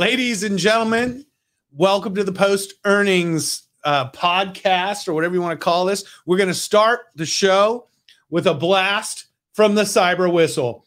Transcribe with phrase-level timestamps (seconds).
[0.00, 1.26] Ladies and gentlemen,
[1.72, 6.04] welcome to the post earnings uh, podcast or whatever you want to call this.
[6.24, 7.86] We're going to start the show
[8.30, 10.86] with a blast from the cyber whistle.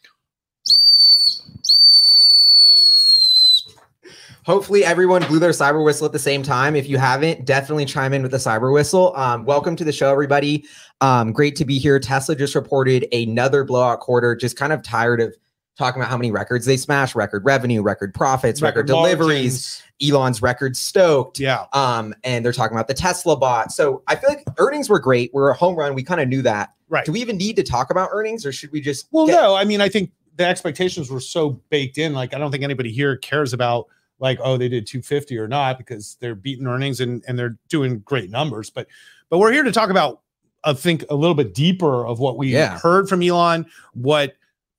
[4.47, 6.75] Hopefully, everyone blew their cyber whistle at the same time.
[6.75, 9.15] If you haven't, definitely chime in with the cyber whistle.
[9.15, 10.65] Um, welcome to the show, everybody.
[11.01, 11.99] Um, great to be here.
[11.99, 14.35] Tesla just reported another blowout quarter.
[14.35, 15.35] Just kind of tired of
[15.77, 19.81] talking about how many records they smashed record revenue, record profits, record, record deliveries.
[20.01, 21.39] Elon's record stoked.
[21.39, 21.65] Yeah.
[21.73, 23.71] Um, and they're talking about the Tesla bot.
[23.71, 25.33] So I feel like earnings were great.
[25.33, 25.95] We're a home run.
[25.95, 26.73] We kind of knew that.
[26.89, 27.05] Right.
[27.05, 29.55] Do we even need to talk about earnings or should we just Well, get- no,
[29.55, 32.13] I mean, I think the expectations were so baked in.
[32.13, 33.87] Like, I don't think anybody here cares about
[34.19, 37.99] like, oh, they did 250 or not because they're beating earnings and, and they're doing
[37.99, 38.69] great numbers.
[38.69, 38.87] But
[39.29, 40.21] but we're here to talk about
[40.65, 42.77] I think a little bit deeper of what we Yeah.
[42.79, 44.35] heard from Elon, what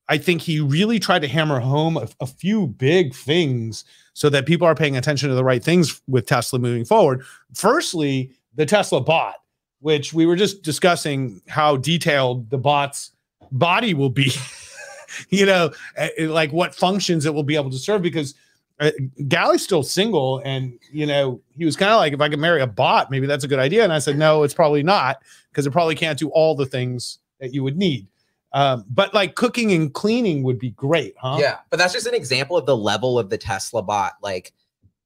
[0.09, 4.47] I think he really tried to hammer home a, a few big things so that
[4.47, 7.25] people are paying attention to the right things with Tesla moving forward.
[7.55, 9.37] Firstly, the Tesla bot,
[9.81, 13.13] which we were just discussing how detailed the bot's
[13.51, 14.33] body will be.
[15.31, 18.35] you know, uh, like what functions it will be able to serve because
[18.81, 18.91] uh,
[19.29, 22.61] Gali's still single, and you know he was kind of like, if I could marry
[22.61, 23.85] a bot, maybe that's a good idea.
[23.85, 27.19] And I said, no, it's probably not because it probably can't do all the things
[27.39, 28.09] that you would need.
[28.55, 31.39] Um, but like cooking and cleaning would be great, huh?
[31.41, 34.13] Yeah, but that's just an example of the level of the Tesla bot.
[34.23, 34.53] Like,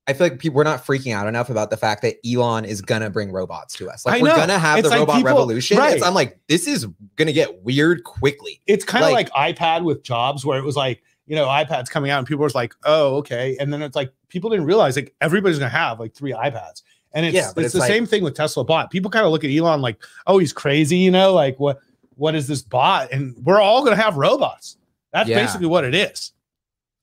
[0.06, 2.82] I feel like people we're not freaking out enough about the fact that Elon is
[2.82, 4.04] gonna bring robots to us.
[4.04, 5.78] Like, we're gonna have It's the like robot people- revolution.
[5.78, 6.02] right.
[6.02, 8.60] I'm like, this is gonna get weird quickly.
[8.66, 11.88] It's kind of like, Like- iPad with jobs, where it was like, you know, iPads
[11.88, 14.94] coming out, and people were like, oh, okay, and then it's like people didn't realize
[14.94, 16.82] like everybody's gonna have like three iPads.
[17.14, 18.90] And it's, Yeah, it's, it's the like- same thing with Tesla bot.
[18.90, 21.78] People kind of look at Elon like, oh, he's crazy, you know, like what
[22.18, 23.10] what is this bot?
[23.12, 24.76] And we're all gonna have robots.
[25.12, 25.40] That's Yeah.
[25.42, 26.32] basically what it is.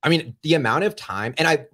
[0.04, 1.66] I mean, the amount of time, and I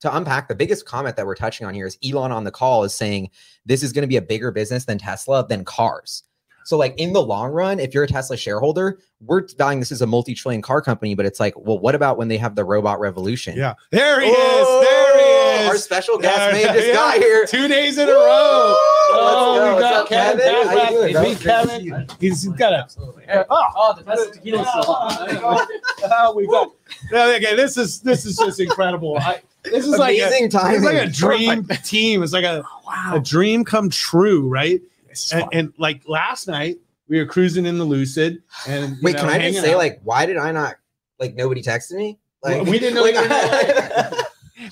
[0.00, 2.84] to unpack the biggest comment that we're touching on here is Elon on the call
[2.84, 3.30] is saying
[3.64, 6.24] this is going to be a bigger business than Tesla than cars.
[6.64, 10.02] So, like in the long run, if you're a Tesla shareholder, we're valuing this is
[10.02, 13.00] a multi-trillion car company, but it's like, well, what about when they have the robot
[13.00, 13.56] revolution?
[13.56, 13.72] Yeah.
[13.90, 14.86] There he Oh, is.
[14.88, 14.97] There is.
[15.78, 16.94] Special guest There- made this yeah.
[16.94, 17.46] guy here.
[17.46, 18.18] Two days in a row.
[18.18, 19.74] Let's Oh, go.
[19.76, 20.40] we got up, Kevin.
[20.40, 20.68] Kevin?
[20.78, 21.22] How you doing, bro?
[21.22, 22.06] Meet Kevin.
[22.20, 22.86] He's, he's got a.
[23.50, 25.66] Oh, Oh, the best tequila oh,
[26.04, 26.72] oh, we got.
[27.12, 29.16] No, okay, this is this is just incredible.
[29.18, 30.74] I, this is like a, Amazing time.
[30.74, 32.22] it's like a dream team.
[32.22, 33.12] It's like a, oh, wow.
[33.16, 34.80] a dream come true, right?
[35.32, 36.78] And, and like last night,
[37.08, 39.78] we were cruising in the Lucid, and you Wait, know, can I just say, out.
[39.78, 40.76] like, why did I not
[41.18, 42.18] like nobody texted me?
[42.42, 43.28] Like we didn't know like, you were
[44.10, 44.22] going.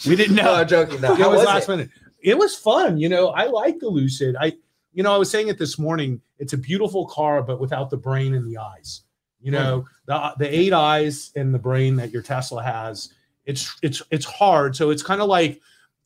[0.07, 0.55] We didn't no, know.
[0.55, 1.01] I'm joking.
[1.01, 1.71] No, it was, was last it?
[1.71, 1.91] minute.
[2.21, 2.99] It was fun.
[2.99, 4.37] You know, I like the Lucid.
[4.41, 4.53] I,
[4.93, 6.21] you know, I was saying it this morning.
[6.39, 9.03] It's a beautiful car, but without the brain and the eyes.
[9.41, 13.13] You know, the the eight eyes and the brain that your Tesla has.
[13.45, 14.75] It's it's it's hard.
[14.75, 15.61] So it's kind of like,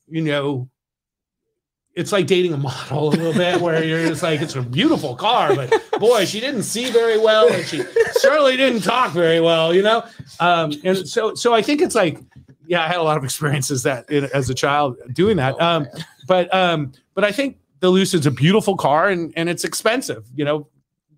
[0.08, 0.69] you know,
[1.94, 5.16] it's like dating a model a little bit, where you're just like, it's a beautiful
[5.16, 7.82] car, but boy, she didn't see very well, and she
[8.12, 9.74] certainly didn't talk very well.
[9.74, 10.04] You know,
[10.40, 12.20] um, and so so I think it's like
[12.70, 15.60] yeah, I had a lot of experiences that in, as a child doing that.
[15.60, 15.88] Um,
[16.28, 20.25] but um, but I think the Lucid's a beautiful car and and it's expensive.
[20.36, 20.69] You know,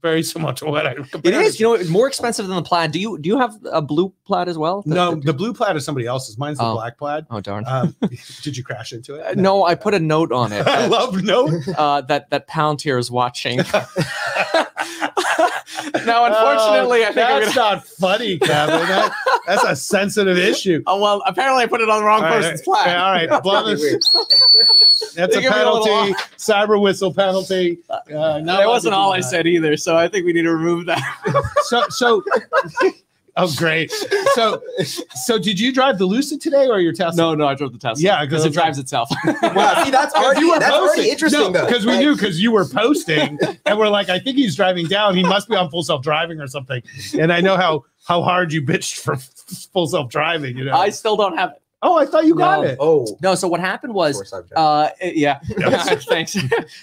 [0.00, 0.92] very similar to what I.
[0.92, 2.90] It compared you know, more expensive than the plaid.
[2.90, 4.82] Do you do you have a blue plaid as well?
[4.82, 4.88] to.
[4.88, 6.38] no, the blue plaid is somebody else's.
[6.38, 6.72] Mine's the Oh.
[6.72, 7.26] black plaid.
[7.30, 7.64] Oh darn.
[7.66, 7.94] Um,
[8.42, 9.36] did you crash into it?
[9.36, 10.66] no, I put a note on it.
[10.66, 11.48] I love no.
[11.76, 13.60] uh, that that Palantir is watching.
[16.06, 17.76] now, unfortunately, I think I'm that's gonna.
[17.76, 18.80] not funny, Kevin.
[18.88, 19.12] That,
[19.46, 20.82] that's a sensitive issue.
[20.86, 22.86] Oh well, apparently I put it on the wrong All right, person's plaid.
[22.86, 23.28] yeah, all right.
[25.14, 26.12] That's a They me a penalty.
[26.36, 27.78] Cyber whistle penalty.
[27.90, 29.24] Uh, that wasn't all I that.
[29.24, 31.02] said either, so I think we need to remove that.
[31.64, 32.22] so so
[33.36, 33.90] oh great
[34.34, 34.62] so
[35.24, 37.78] so did you drive the lucid today or your tesla no, no, I drove the
[37.78, 38.02] Tesla.
[38.02, 39.08] Yeah, because it drives itself.
[39.42, 41.66] Wow, see, that's already that's already interesting though.
[41.66, 44.86] because we Like, knew because you were posting and we're like i think he's driving
[44.86, 46.82] down he must be on full self-driving or something
[47.18, 49.16] and i know how how hard you bitched for
[49.72, 51.61] full self-driving you know I still don't have it.
[51.82, 52.66] Oh i thought you got No.
[52.68, 54.32] it Oh, No, so what happened was.
[54.56, 55.40] Uh, yeah.
[55.58, 56.04] Yes.
[56.14, 56.36] Thanks.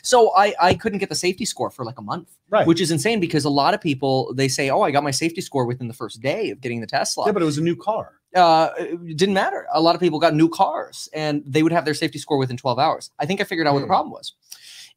[0.03, 2.91] so I I couldn't get the safety score for like a month, right which is
[2.91, 5.87] insane because a lot of people they say, "Oh, I got my safety score within
[5.87, 8.69] the first day of getting the Tesla." yeah but it was a new car uh,
[8.77, 9.65] it didn't matter.
[9.73, 12.57] A lot of people got new cars and they would have their safety score within
[12.57, 13.09] 12 hours.
[13.17, 13.95] I think I figured out what the Hmm.
[13.97, 14.33] problem was.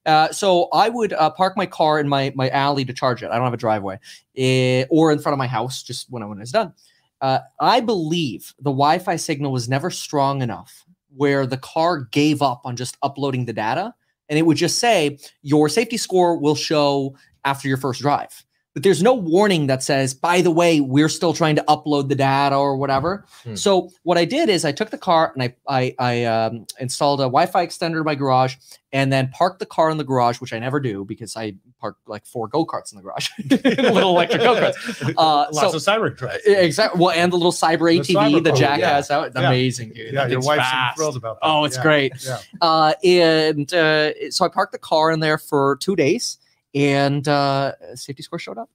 [0.05, 3.31] Uh, so I would uh, park my car in my my alley to charge it.
[3.31, 3.99] I don't have a driveway,
[4.37, 6.75] eh, or in front of my house just when I when it's done.
[7.23, 10.85] Uh, I believe the Wi-Fi signal was never strong enough
[11.15, 13.95] where the car gave up on just uploading the data,
[14.29, 18.45] and it would just say your safety score will show after your first drive.
[18.75, 22.15] But there's no warning that says, by the way, we're still trying to upload the
[22.15, 23.25] data or whatever.
[23.45, 23.55] Hmm.
[23.55, 27.21] So what I did is I took the car and I I, I um, installed
[27.21, 28.57] a Wi-Fi extender in my garage
[28.95, 31.97] and then parked the car in the garage, which I never do because I park
[32.07, 33.31] like four go karts in the garage,
[33.95, 35.15] little electric go karts.
[35.19, 36.39] Uh, Lots so- of cyber trucks.
[36.47, 37.01] Exactly.
[37.01, 38.95] Well, and the little Cyber The ATV Cyber the Jack yeah.
[38.95, 39.33] has out.
[39.35, 39.49] Yeah.
[39.49, 40.15] amazing, dude.
[40.15, 41.47] Yeah, your wife's thrilled about that.
[41.47, 41.83] Oh, it's Yeah.
[41.83, 42.13] great.
[42.25, 42.39] Yeah.
[42.61, 46.39] Uh, and uh, so I parked the car in there for two days,
[46.75, 48.71] and uh, safety score showed up.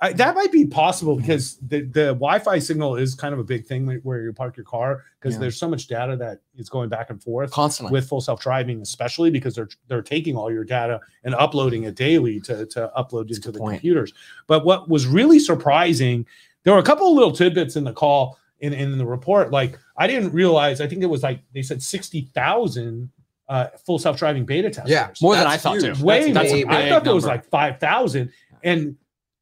[0.00, 3.66] I, that might be possible because the, the Wi-Fi signal is kind of a big
[3.66, 5.40] thing where you park your car because Yeah.
[5.42, 7.92] there's so much data that is going back and forth Constantly.
[7.92, 12.40] with full self-driving, especially because they're they're taking all your data and uploading it daily
[12.40, 13.76] to to upload That's into the point.
[13.76, 14.12] computers.
[14.48, 16.26] But what was really surprising,
[16.64, 19.52] there were a couple of little tidbits in the call in in the report.
[19.52, 20.80] Like I didn't realize.
[20.80, 23.08] I think it was like they said sixty thousand
[23.48, 24.90] uh, full self-driving beta testers.
[24.90, 25.98] Yeah, More than I thought huge.
[25.98, 26.04] too.
[26.04, 26.74] way That's- that's more.
[26.74, 27.36] I thought there was number.
[27.36, 28.96] like five thousand, and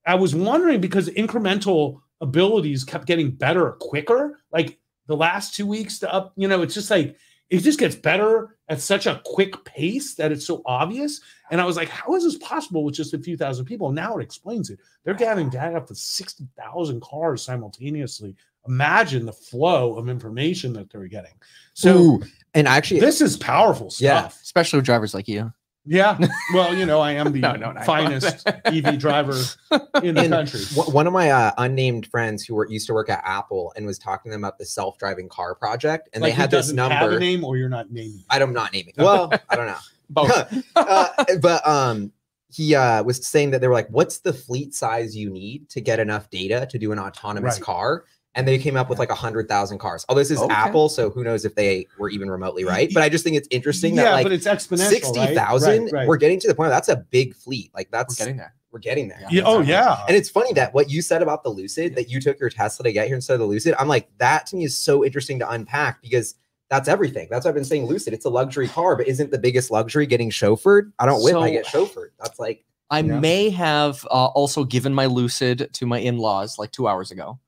[0.06, 4.38] I was wondering because incremental abilities kept getting better quicker.
[4.52, 7.17] Like the last two weeks to up, you know, it's just like
[7.50, 11.20] it just gets better at such a quick pace that it's so obvious.
[11.50, 13.91] And I was like, how is this possible with just a few thousand people?
[13.91, 14.79] Now it explains it.
[15.05, 18.37] They're gathering data up to sixty thousand cars simultaneously.
[18.69, 21.32] Imagine the flow of information that they're getting.
[21.75, 22.23] So Ooh,
[22.55, 24.20] and actually, this is powerful Yeah.
[24.29, 24.41] stuff.
[24.43, 25.52] especially with drivers like you.
[25.87, 26.19] Yeah.
[26.55, 29.32] Well, you know, I am the No, no, finest EV driver
[30.02, 30.61] in the And country.
[30.75, 33.99] One of my uh, unnamed friends who were, used to work at Apple and was
[33.99, 37.19] talking to them about the self-driving car project, and Like they had this number.
[37.19, 38.19] name, or you're not naming.
[38.19, 38.25] it.
[38.43, 38.94] I'm not naming.
[38.99, 39.76] Well, I don't know.
[40.11, 40.52] Both.
[40.76, 41.08] uh,
[41.41, 42.12] but um,
[42.52, 45.81] he uh, was saying that they were like, "What's the fleet size you need to
[45.81, 47.62] get enough data to do an autonomous Right.
[47.62, 48.05] car?"
[48.36, 50.04] And they came up with like a hundred thousand cars.
[50.08, 50.54] Oh, this is Okay.
[50.54, 52.88] Apple, so who knows if they were even remotely right?
[52.94, 54.88] But I just think it's interesting yeah, that like but it's exponential.
[54.90, 55.34] sixty right?
[55.36, 56.08] thousand, Right, right.
[56.08, 57.72] we're getting to the point where that's a big fleet.
[57.74, 58.54] Like We're that's getting there.
[58.70, 59.20] we're getting there.
[59.30, 60.04] Yeah, oh yeah.
[60.06, 62.84] And it's funny that what you said about the Lucid, that you took your Tesla
[62.84, 63.74] to get here instead of the Lucid.
[63.80, 66.36] I'm like, that to me is so interesting to unpack because
[66.68, 67.26] that's everything.
[67.32, 67.86] That's what I've been saying.
[67.86, 70.92] Lucid, it's a luxury car, but isn't the biggest luxury getting chauffeured?
[71.00, 72.10] I don't whip, I get chauffeured.
[72.20, 73.18] That's like, I Yeah.
[73.18, 77.40] may have uh, also given my Lucid to my in-laws like two hours ago.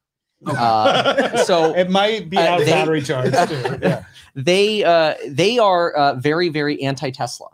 [0.46, 3.78] Uh, so, it might be uh, out of they- battery charge too.
[3.82, 4.04] Yeah.
[4.34, 7.48] they uh, they are uh, very very anti-Tesla,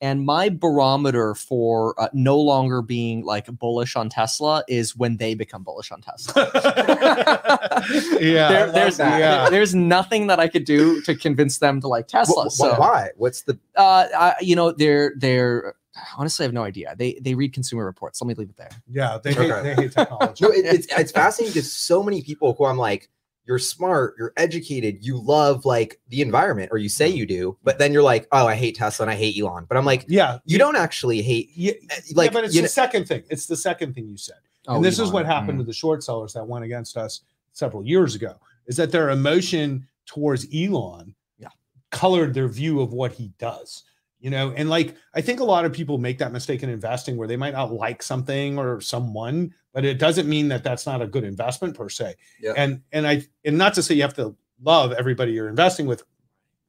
[0.00, 5.34] and my barometer for uh, no longer being like bullish on Tesla is when they
[5.34, 6.50] become bullish on Tesla.
[8.20, 8.48] yeah.
[8.48, 9.18] There- there's that.
[9.20, 9.50] Yeah.
[9.50, 12.44] there's nothing that I could do to convince them to like Tesla.
[12.44, 13.10] wh- wh- so why?
[13.16, 15.74] What's the uh, I, you know, they're they're
[16.16, 16.94] honestly, I have no idea.
[16.96, 18.20] They they read consumer reports.
[18.20, 18.70] Let me leave it there.
[18.90, 20.44] Yeah, they hate, they hate technology.
[20.44, 20.50] no?
[20.50, 23.08] It, it's it's fascinating because so many people who I'm like,
[23.46, 27.78] you're smart, you're educated, you love like the environment, or you say you do, but
[27.78, 29.66] then you're like, oh, I hate Tesla and I hate Elon.
[29.68, 31.50] But I'm like, yeah, you don't actually hate.
[31.54, 31.72] Yeah,
[32.14, 33.22] Like, yeah, but it's the know- second thing.
[33.30, 34.36] It's the second thing you said.
[34.66, 35.62] Oh, and this is what happened Mm.
[35.62, 37.20] to the short sellers that went against us
[37.52, 38.34] several years ago
[38.66, 41.48] is that their emotion towards Elon Yeah.
[41.90, 43.84] colored their view of what he does.
[44.24, 47.18] You know, and like I think a lot of people make that mistake in investing
[47.18, 51.02] where they might not like something or someone, but it doesn't mean that that's not
[51.02, 52.14] a good investment per se.
[52.40, 52.54] Yeah.
[52.56, 56.04] And and I and not to say you have to love everybody you're investing with,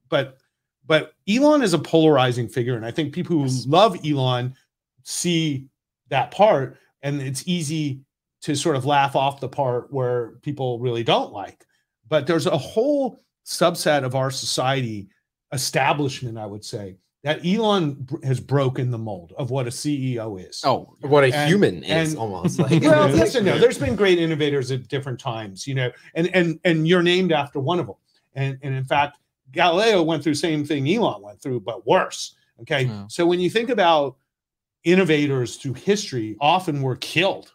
[0.10, 0.38] but
[0.86, 3.66] but Elon is a polarizing figure, and I think people who Yes.
[3.66, 4.54] love Elon
[5.04, 5.68] see
[6.10, 8.02] that part, and it's easy
[8.42, 11.66] to sort of laugh off the part where people really don't like.
[12.10, 15.08] But there's a whole subset of our society
[15.54, 20.62] establishment, I would say, that Elon has broken the mold of what a CEO is.
[20.64, 22.84] Oh, What a And- human is almost like.
[22.84, 23.58] well, yes and no.
[23.58, 27.60] There's been great innovators at different times, you know, and and and you're named after
[27.60, 27.96] one of them.
[28.36, 29.18] And and in fact,
[29.52, 32.36] Galileo went through the same thing Elon went through, but worse.
[32.62, 33.06] Okay, Yeah.
[33.10, 34.18] so when you think about
[34.84, 37.54] innovators through history, often were killed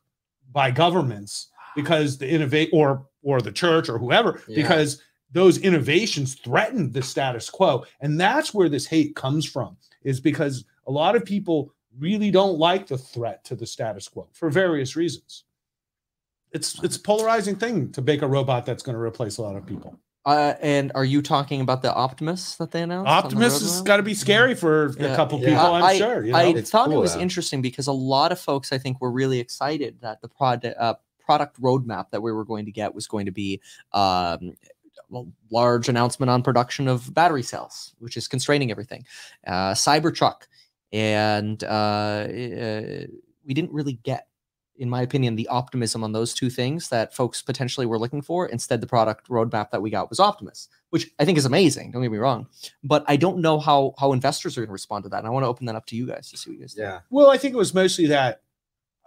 [0.50, 4.62] by governments because the innovate or or the church or whoever Yeah.
[4.62, 5.00] because
[5.32, 10.64] those innovations threatened the status quo and that's where this hate comes from is because
[10.86, 14.96] a lot of people really don't like the threat to the status quo for various
[14.96, 15.44] reasons
[16.52, 19.56] it's it's a polarizing thing to make a robot that's going to replace a lot
[19.56, 23.08] of people uh, and are you talking about the Optimus that they announced?
[23.08, 25.48] on the optimus has got to be scary for a couple Yeah.
[25.50, 26.38] people i'm I- sure you know?
[26.38, 27.20] I It's thought it was though.
[27.20, 30.94] interesting because a lot of folks, I think, were really excited that the product uh,
[31.24, 33.60] product roadmap that we were going to get was going to be
[33.92, 34.79] um, a
[35.50, 39.04] large announcement on production of battery cells, which is constraining everything,
[39.46, 40.42] uh, Cybertruck,
[40.92, 43.06] and uh, uh,
[43.44, 44.26] we didn't really get.
[44.76, 48.46] In my opinion, the optimism on those two things that folks potentially were looking for.
[48.46, 51.90] Instead, the product roadmap that we got was Optimus, which I think is amazing.
[51.90, 52.46] Don't get me wrong,
[52.82, 55.18] but I don't know how how investors are going to respond to that.
[55.18, 56.72] And I want to open that up to you guys to see what you guys
[56.72, 56.84] think.
[56.84, 57.00] yeah.
[57.10, 58.40] Well, I think it was mostly that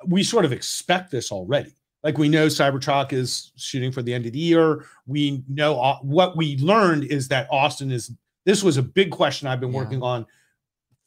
[0.05, 1.73] we sort of expect this already.
[2.03, 4.85] Like we know Cybertruck is shooting for the end of the year.
[5.07, 8.11] We know uh, what we learned is that Austin is.
[8.45, 9.77] This was a big question I've been Yeah.
[9.79, 10.25] working on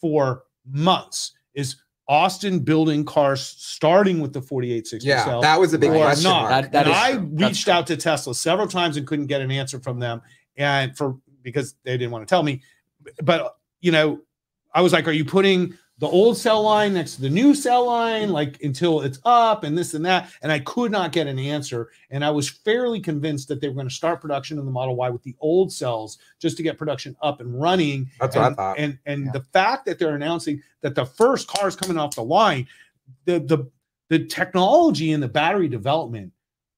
[0.01, 1.33] for months.
[1.55, 1.77] Is
[2.09, 5.41] Austin building cars starting with the 4860 Yeah, cell?
[5.43, 6.49] that was a big or question not.
[6.51, 6.63] mark.
[6.63, 7.31] That- that and is I true.
[7.35, 10.23] That's reached out to Tesla several times and couldn't get an answer from them,
[10.57, 12.63] and for because they didn't want to tell me.
[13.23, 14.23] But you know,
[14.75, 17.87] I was like, "Are you putting the old cell line next to the new cell
[17.87, 21.39] line, like until it's up and this and that?" And I could not get an
[21.39, 24.71] answer, and I was fairly convinced that they were going to start production in the
[24.71, 28.11] Model Y with the old cells just to get production up and running.
[28.21, 28.79] That's what I and, thought.
[28.79, 29.33] And and Yeah.
[29.33, 32.67] the fact that they're announcing that the first car is coming off the line,
[33.25, 33.71] the the
[34.09, 36.33] the technology and the battery development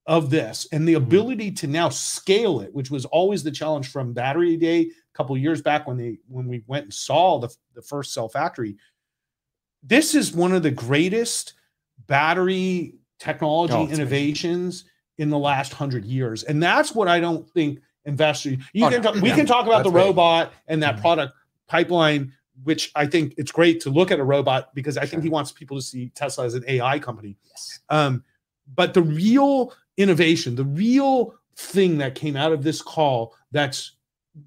[0.07, 0.97] of this and the Mhm.
[0.97, 5.37] ability to now scale it, which was always the challenge from Battery Day a couple
[5.37, 8.75] years back when they when we went and saw the the first cell factory.
[9.83, 11.53] This is one of the greatest
[12.07, 14.01] battery technology Oh, it's amazing.
[14.01, 14.85] innovations
[15.17, 18.57] in the last hundred years, and that's what I don't think investors.
[18.73, 19.11] You Oh, can no.
[19.11, 21.01] talk, we Yeah, can talk about the robot and that Mhm.
[21.01, 21.33] product
[21.67, 22.33] pipeline,
[22.63, 25.51] which I think it's great to look at a robot because I think he wants
[25.51, 27.37] people to see Tesla as an AI company.
[27.49, 27.79] Yes.
[27.89, 28.23] Um,
[28.75, 33.95] but the real innovation, the real thing that came out of this call that's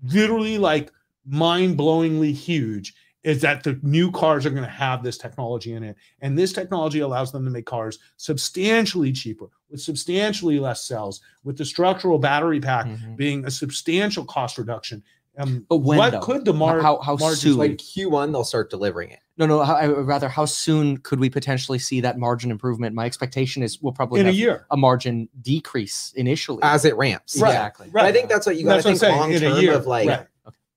[0.05, 0.91] literally like
[1.27, 5.97] mind-blowingly huge is that the new cars are going to have this technology in it
[6.21, 11.57] and this technology allows them to make cars substantially cheaper with substantially less cells with
[11.57, 13.17] the structural battery pack Mhm.
[13.17, 15.03] being a substantial cost reduction
[15.39, 16.21] um, But when, what though?
[16.21, 17.57] could the mar- how how margins soon?
[17.57, 19.21] like Q1, they'll start delivering it.
[19.39, 19.63] no, no.
[19.63, 22.95] How, I rather, how soon could we potentially see that margin improvement?
[22.95, 26.59] My expectation is we'll probably in a year a margin decrease initially.
[26.63, 27.41] as it ramps.
[27.41, 27.49] Right.
[27.49, 27.89] exactly.
[27.91, 29.61] But I think that's what you got to That's what I'm think long in a
[29.63, 30.27] year, term of like right.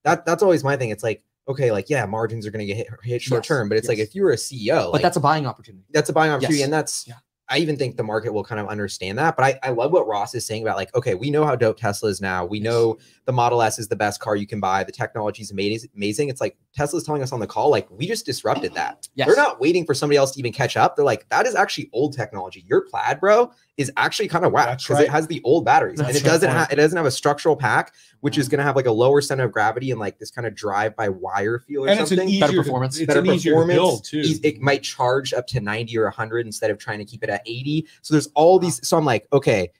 [0.03, 0.25] that.
[0.25, 0.89] That's always my thing.
[0.89, 3.69] It's like okay, like yeah, margins are going to get hit, hit short Yes, term,
[3.69, 5.85] but it's like if you were a CEO, but like, that's a buying opportunity.
[5.91, 6.65] that's a buying opportunity, Yes.
[6.65, 7.07] and that's.
[7.07, 7.15] Yeah.
[7.47, 10.07] I even think the market will kind of understand that, but I, I love what
[10.07, 12.43] Ross is saying about like, okay, we know how dope Tesla is now.
[12.43, 12.65] We Yes.
[12.65, 14.83] know the Model S is the best car you can buy.
[14.83, 15.91] The technology is amazing.
[15.95, 16.29] Amazing.
[16.29, 19.07] It's like Tesla's telling us on the call, like we just disrupted that.
[19.13, 19.27] Yes.
[19.27, 20.95] They're not waiting for somebody else to even catch up.
[20.95, 22.65] They're like, that is actually old technology.
[22.67, 25.03] Your plaid, bro, is actually kind of whack because right.
[25.03, 27.93] it has the old batteries and it doesn't have it doesn't have a structural pack,
[28.21, 28.51] which is mm.
[28.51, 30.95] going to have like a lower center of gravity and like this kind of drive
[30.95, 32.29] by wire feel or and it's an something.
[32.29, 32.97] easier Better to- performance.
[32.97, 33.75] it's better an performance.
[33.75, 37.23] build too It might charge up to 90 or 100 instead of trying to keep
[37.23, 37.85] it at 80.
[38.01, 38.85] So there's all these.
[38.87, 39.71] So I'm like, okay,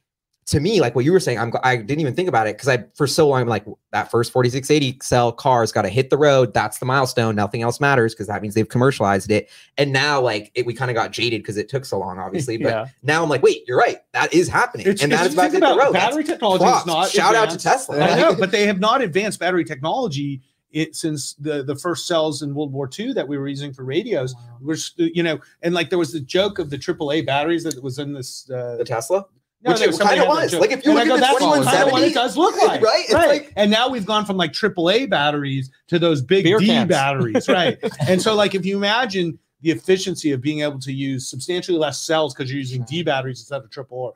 [0.48, 2.70] to me, like what you were saying, I'm I didn't even think about it because
[2.70, 6.18] I for so long I'm like that first 4680 cell car's got to hit the
[6.18, 6.54] road.
[6.54, 7.36] That's the milestone.
[7.36, 9.50] Nothing else matters because that means they've commercialized it.
[9.78, 12.56] And now like it, we kind of got jaded because it took so long, obviously.
[12.66, 12.88] But yeah.
[13.04, 13.98] now I'm like, wait, you're right.
[14.14, 15.94] That is happening, It's, and that is about to think hit the about road.
[15.94, 16.82] That's battery technology props.
[16.82, 17.88] is not Shout out to advanced.
[17.88, 18.00] Tesla.
[18.00, 22.42] I know, but they have not advanced battery technology it, since the the first cells
[22.42, 24.36] in World War II that we were using for radios.
[24.62, 27.98] We're you know, and like there was the joke of the AAA batteries that was
[28.00, 28.50] in this.
[28.50, 29.25] Uh, the Tesla.
[29.63, 30.53] No, which there it kinda had was.
[30.53, 32.13] Like, if you And look I go, at the that's kind of what 2170, it
[32.13, 33.03] does look like, right?
[33.05, 33.27] It's right?
[33.27, 36.89] like- and now we've gone from like AAA batteries to those big D cans.
[36.89, 37.77] batteries, right?
[38.07, 42.00] and so, like, if you imagine the efficiency of being able to use substantially less
[42.01, 44.13] cells because you're using D batteries instead of triple or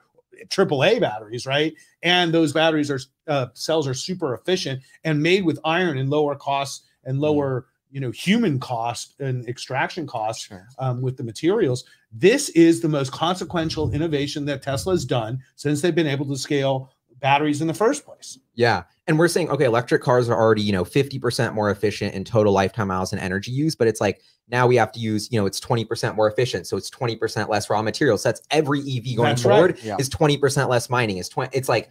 [0.50, 1.74] triple A batteries, right?
[2.04, 6.36] And those batteries are uh, cells are super efficient and made with iron and lower
[6.36, 10.68] costs and lower, you know, human cost and extraction costs Sure.
[10.78, 11.86] um, with the materials.
[12.12, 16.36] This is the most consequential innovation that Tesla has done since they've been able to
[16.38, 18.38] scale batteries in the first place.
[18.56, 18.84] Yeah.
[19.08, 22.54] And we're saying, okay, electric cars are already, you know, 50% more efficient in total
[22.54, 23.76] lifetime miles and energy use.
[23.76, 26.66] But it's like now we have to use, you know, it's 20% more efficient.
[26.68, 28.22] So it's 20% less raw materials.
[28.24, 29.54] So that's every EV going That's right.
[29.56, 29.98] forward Yeah.
[30.00, 31.18] is 20% less mining.
[31.18, 31.90] Is 20, it's like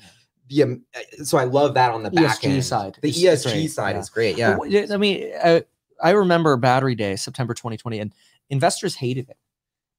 [0.48, 2.64] the, um, uh, so I love that on the back ESG end.
[2.64, 2.98] side.
[3.02, 4.00] The is- is ESG great, side yeah.
[4.00, 4.38] is great.
[4.38, 4.56] Yeah.
[4.90, 5.60] I mean, uh,
[6.02, 8.12] I remember Battery Day, September 2020, and
[8.50, 9.36] investors hated it.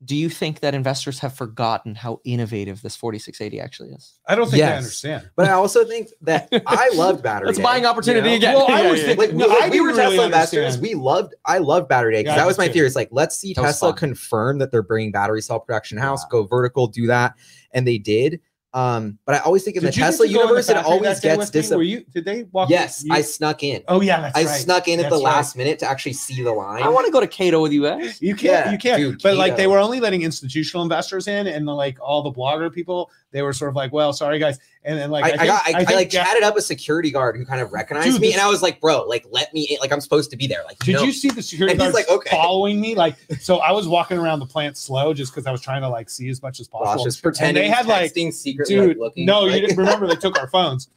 [0.05, 4.17] Do you think that investors have forgotten how innovative this 4680 actually is?
[4.25, 4.69] I don't think Yes.
[4.71, 5.29] they understand.
[5.35, 7.47] But I also think that I loved battery.
[7.47, 8.49] That's Day, buying opportunity you know?
[8.49, 8.55] again.
[8.55, 9.07] Well, I was yeah.
[9.07, 10.57] thinking- like, No, we, like, I we were didn't really Tesla investors.
[10.75, 10.81] understand.
[10.83, 12.73] We loved, I loved Battery Day because Yeah, that was my too.
[12.75, 12.87] theory.
[12.87, 13.97] It's like, let's see Tesla fun.
[13.97, 16.29] confirm that they're bringing battery cell production house, Yeah.
[16.31, 17.33] go vertical, do that.
[17.73, 18.39] And they did.
[18.71, 20.77] Um, but I always think in Did the Tesla to go in the universe, it
[20.77, 21.47] always gets with?
[21.47, 21.87] Were disappointed.
[21.87, 22.05] you?
[22.13, 22.69] Did they walk?
[22.69, 23.83] Yes, you- I snuck in.
[23.87, 24.61] Oh yeah, that's I right.
[24.61, 25.23] snuck in at the right.
[25.23, 26.83] last minute to actually see the line.
[26.83, 28.21] I want to go to Kato with you guys.
[28.21, 28.67] You can't.
[28.67, 28.97] Yeah, you can't.
[29.01, 32.31] dude, but like they were only letting institutional investors in, and the, like all the
[32.31, 35.31] blogger people, they were sort of like, "Well, sorry guys," and then like I, I,
[35.31, 38.11] think- got, I, I, like Jack- chatted up a security guard who kind of recognized
[38.11, 39.77] Dude, me, this- and I was like, "Bro, like, let me in.
[39.81, 41.93] Like, I'm supposed to be there." Like, Did know- you see the security And guards
[41.93, 42.95] like, "Okay." following me?
[42.95, 45.89] Like, so I was walking around the plant slow just because I was trying to
[45.89, 47.03] like see as much as possible.
[47.03, 49.25] just pretending they had, like, secretly, Dude, like, looking.
[49.25, 50.89] no, like- you didn't remember they took our phones.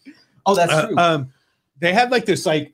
[0.47, 0.99] Oh, that's Uh, true.
[0.99, 1.33] um,
[1.81, 2.73] they had like this like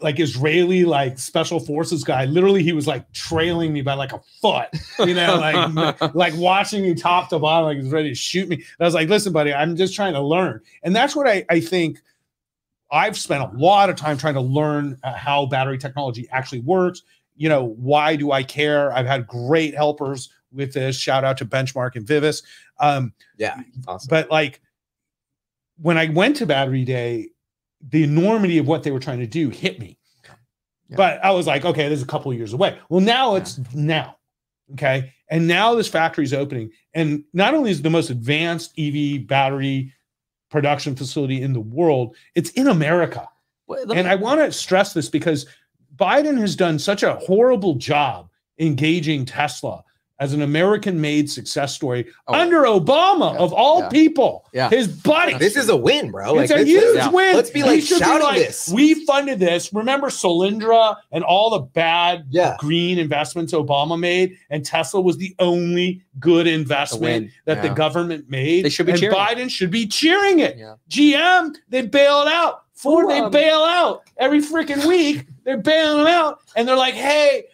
[0.00, 2.24] like Israeli like special forces guy.
[2.24, 4.68] Literally, he was like trailing me by like a foot,
[5.00, 8.48] you know, like like watching me top to bottom, like he was ready to shoot
[8.48, 8.56] me.
[8.56, 10.60] And I was like, listen, buddy, I'm just trying to learn.
[10.84, 11.98] And that's what I, I think
[12.92, 17.02] I've spent a lot of time trying to learn uh, how battery technology actually works.
[17.36, 18.92] You know, why do I care?
[18.92, 20.96] I've had great helpers with this.
[20.96, 22.42] Shout out to Benchmark and Vivis.
[22.80, 24.08] Um, Yeah, awesome.
[24.08, 24.60] but like
[25.76, 27.28] when I went to Battery Day,
[27.86, 29.98] the enormity of what they were trying to do hit me.
[30.88, 30.96] Yeah.
[30.96, 32.78] But I was like, okay, this is a couple of years away.
[32.88, 34.16] Well, now it's now.
[34.72, 35.12] Okay.
[35.30, 36.70] And now this factory is opening.
[36.94, 39.92] And not only is the most advanced EV battery
[40.50, 43.28] production facility in the world, it's in America.
[43.66, 45.46] Well, And me- I want to stress this because
[45.96, 49.84] Biden has done such a horrible job engaging Tesla
[50.20, 53.88] as an American made success story Oh, under Obama, yeah, of all yeah.
[53.88, 54.68] people, Yeah.
[54.68, 55.34] his buddy.
[55.34, 56.38] this is a win, bro.
[56.40, 57.08] it's like a this huge is- yeah.
[57.10, 57.36] win.
[57.36, 58.68] Let's be He like should shouting this.
[58.68, 59.72] We funded this.
[59.72, 62.56] Remember Solyndra and all the bad Yeah.
[62.58, 68.64] green investments Obama made, and Tesla was the only good investment that the government made.
[68.64, 69.16] They should be and cheering.
[69.16, 70.56] Biden should be cheering it.
[70.58, 70.74] Yeah.
[70.90, 72.62] GM, they bail it out.
[72.74, 75.26] Ford, Who, they um, bail out every freaking week.
[75.44, 77.44] They're bailing them out, and they're like, "Hey,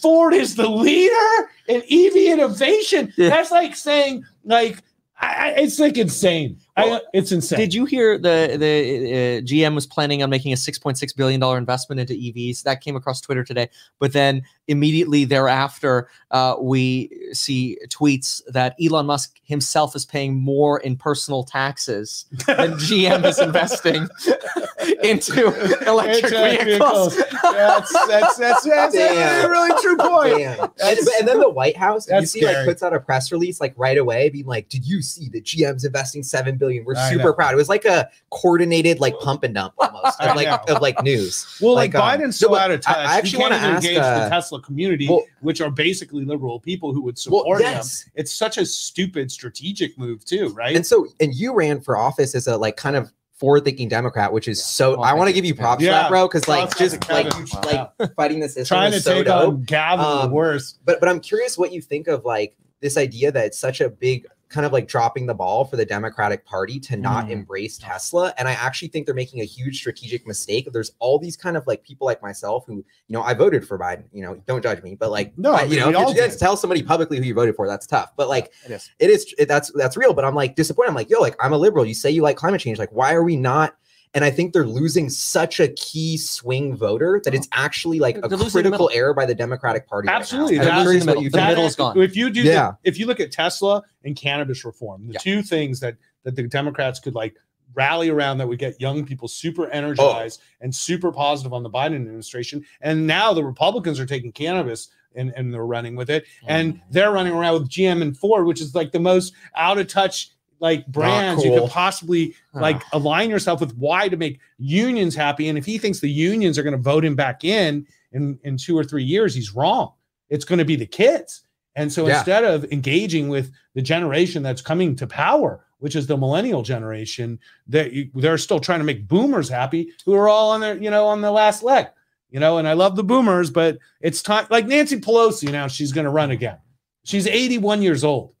[0.00, 3.28] Ford is the leader in EV innovation." Yeah.
[3.30, 4.82] That's like saying, like,
[5.20, 6.58] I, I- it's like insane.
[6.76, 7.58] I, it's insane.
[7.58, 11.58] Did you hear the the uh, GM was planning on making a 6.6 billion dollar
[11.58, 12.62] investment into EVs?
[12.62, 13.68] That came across Twitter today.
[13.98, 20.80] But then immediately thereafter, uh, we see tweets that Elon Musk himself is paying more
[20.80, 24.08] in personal taxes than GM is investing
[25.02, 25.48] into
[25.86, 27.16] electric Electric vehicles.
[27.16, 30.72] that's, that's, that's, that's, a really true point.
[30.82, 33.60] And, and then the White House, you That's see, like puts out a press release
[33.60, 36.84] like right away, being like, "Did you see that GM's investing seven billion?
[36.84, 37.32] We're I super know.
[37.32, 41.02] proud." It was like a coordinated like pump and dump almost of like of like
[41.02, 41.58] news.
[41.60, 42.96] Well, like, um, Biden's so out of touch.
[42.96, 43.86] I, I actually want to ask.
[43.86, 47.82] uh, the Tesla community, well- which are basically liberal people who would well, support him.
[48.14, 50.76] It's such a stupid strategic move, too, right?
[50.76, 54.48] And so, and you ran for office as a like kind of forward-thinking Democrat, which
[54.48, 54.96] is so.
[54.96, 55.50] Oh, I want to give you.
[55.50, 55.90] you props Yeah.
[55.90, 57.88] for that, bro, because like Props just like Kevin.
[57.98, 59.48] like fighting the system Trying to so take dope.
[59.48, 60.80] on Gavin, the Um, worst.
[60.84, 63.88] But but I'm curious what you think of like this idea that it's such a
[63.88, 67.30] big kind of like dropping the ball for the Democratic Party to not Mm.
[67.30, 68.34] embrace Tesla.
[68.36, 70.68] And I actually think they're making a huge strategic mistake.
[70.72, 73.78] There's all these kind of like people like myself who, you know, I voted for
[73.78, 74.04] Biden.
[74.12, 76.28] You know, don't judge me, but like, No, I- you know, we if all you're
[76.28, 78.12] tell somebody publicly who you voted for, that's tough.
[78.16, 78.90] But like, It is.
[78.98, 80.12] it is it, that's that's real.
[80.14, 80.88] But I'm like disappointed.
[80.88, 81.86] I'm like, yo, like I'm a liberal.
[81.86, 82.78] You say you like climate change.
[82.78, 83.76] Like, why are we not?
[84.12, 88.28] And I think they're losing such a key swing voter that it's actually like a
[88.28, 90.08] They're losing critical error by the Democratic Party.
[90.08, 90.18] right now.
[90.18, 90.58] Absolutely.
[90.58, 91.96] That's- the middle- the middle's gone.
[92.00, 92.72] If you do, Yeah.
[92.82, 95.18] the, if you look at Tesla and cannabis reform, the Yeah.
[95.20, 97.34] two things that that the Democrats could like
[97.74, 101.94] rally around that would get young people super energized and super positive on the Biden
[101.94, 106.74] administration, and now the Republicans are taking cannabis and and they're running with it, and
[106.74, 106.80] Mm.
[106.90, 110.30] they're running around with GM and Ford, which is like the most out of touch
[110.60, 115.56] like brands you could possibly like align yourself with why to make unions happy and
[115.58, 118.76] if he thinks the unions are going to vote him back in in in two
[118.78, 119.92] or three years he's wrong.
[120.28, 121.42] It's going to be the kids.
[121.74, 122.18] And so Yeah.
[122.18, 127.38] instead of engaging with the generation that's coming to power which is the millennial generation
[127.66, 130.90] that you- they're still trying to make boomers happy who are all on their you
[130.90, 131.86] know on the last leg
[132.30, 132.58] you know?
[132.58, 136.10] And i love the boomers but it's time like nancy pelosi now she's going to
[136.10, 136.58] run again.
[137.04, 138.34] She's 81 years old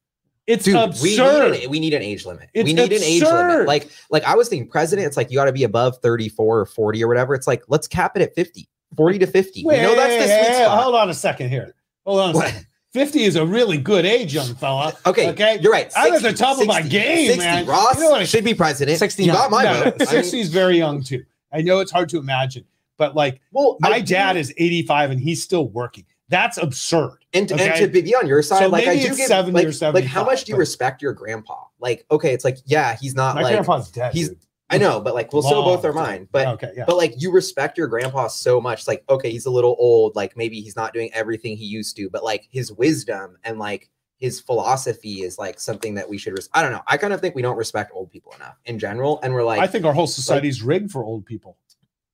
[0.50, 1.10] it's Dude, absurd we
[1.58, 2.48] need, an, we need an age limit.
[2.54, 3.66] It's we need an age limit.
[3.66, 6.66] Like, like I was thinking, president, it's like you got to be above 34 or
[6.66, 7.34] 40 or whatever.
[7.34, 9.64] It's like, let's cap it at 50, 40 to 50.
[9.64, 10.82] we know that's the Wait, sweet spot.
[10.82, 11.74] Hold on a second here.
[12.04, 12.46] Hold on a What?
[12.48, 12.66] second.
[12.92, 14.92] 50 is a really good age, young fella.
[15.06, 15.58] Okay, Okay.
[15.62, 15.92] you're right.
[15.96, 17.64] I'm at the top of my game, man.
[17.64, 18.98] Ross You know what I- should be president.
[18.98, 19.26] 69.
[19.28, 20.08] You got my No, vote.
[20.08, 21.22] 60 is very young too.
[21.52, 22.64] I know it's hard to imagine,
[22.96, 26.04] but like well, my I do- dad is 85 and he's still working.
[26.30, 27.18] That's absurd.
[27.34, 30.24] and, and to be on your side, So like I do 70 like, like how
[30.24, 31.64] much do you respect your grandpa?
[31.80, 34.14] Like, okay, it's like, yeah, he's not My like, grandpa's dead.
[34.14, 34.38] he's- dude.
[34.72, 36.28] I know, but like, we'll still both are mine.
[36.30, 36.84] But okay, yeah.
[36.86, 40.36] but like you respect your grandpa so much like okay he's a little old like
[40.36, 44.38] maybe he's not doing everything he used to but like his wisdom and like his
[44.38, 47.34] philosophy is like something that we should res- i don't know i kind of think
[47.34, 50.06] we don't respect old people enough in general and we're like I think our whole
[50.06, 51.56] society's rigged for old people.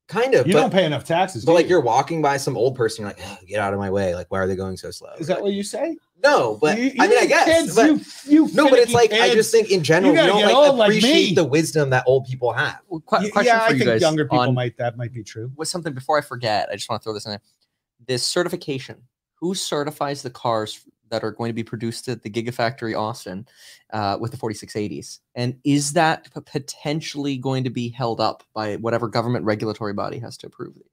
[0.07, 1.43] Kind of You but, don't pay enough taxes.
[1.45, 1.71] but do like you?
[1.71, 4.27] you're walking by some old person you're like "Ugh, get out of my way like
[4.31, 5.97] why are they going so slow Is that what you say?
[6.23, 8.01] no but You- i mean i you guess kids, but, you,
[8.47, 10.55] you no but it's finicky like i just think in general You we don't like
[10.55, 13.65] old like appreciate the wisdom that old people have Well, que- Y- question yeah, for
[13.65, 15.51] I you think guys younger people on- might that might be true.
[15.57, 16.69] was something before I forget.
[16.71, 17.41] I just want to throw this in there.
[18.07, 19.01] This certification.
[19.35, 23.47] Who certifies the cars that are going to be produced at the Gigafactory Austin
[23.93, 25.19] uh, with the 4680s?
[25.35, 30.37] And is that potentially going to be held up by whatever government regulatory body has
[30.37, 30.83] to approve these?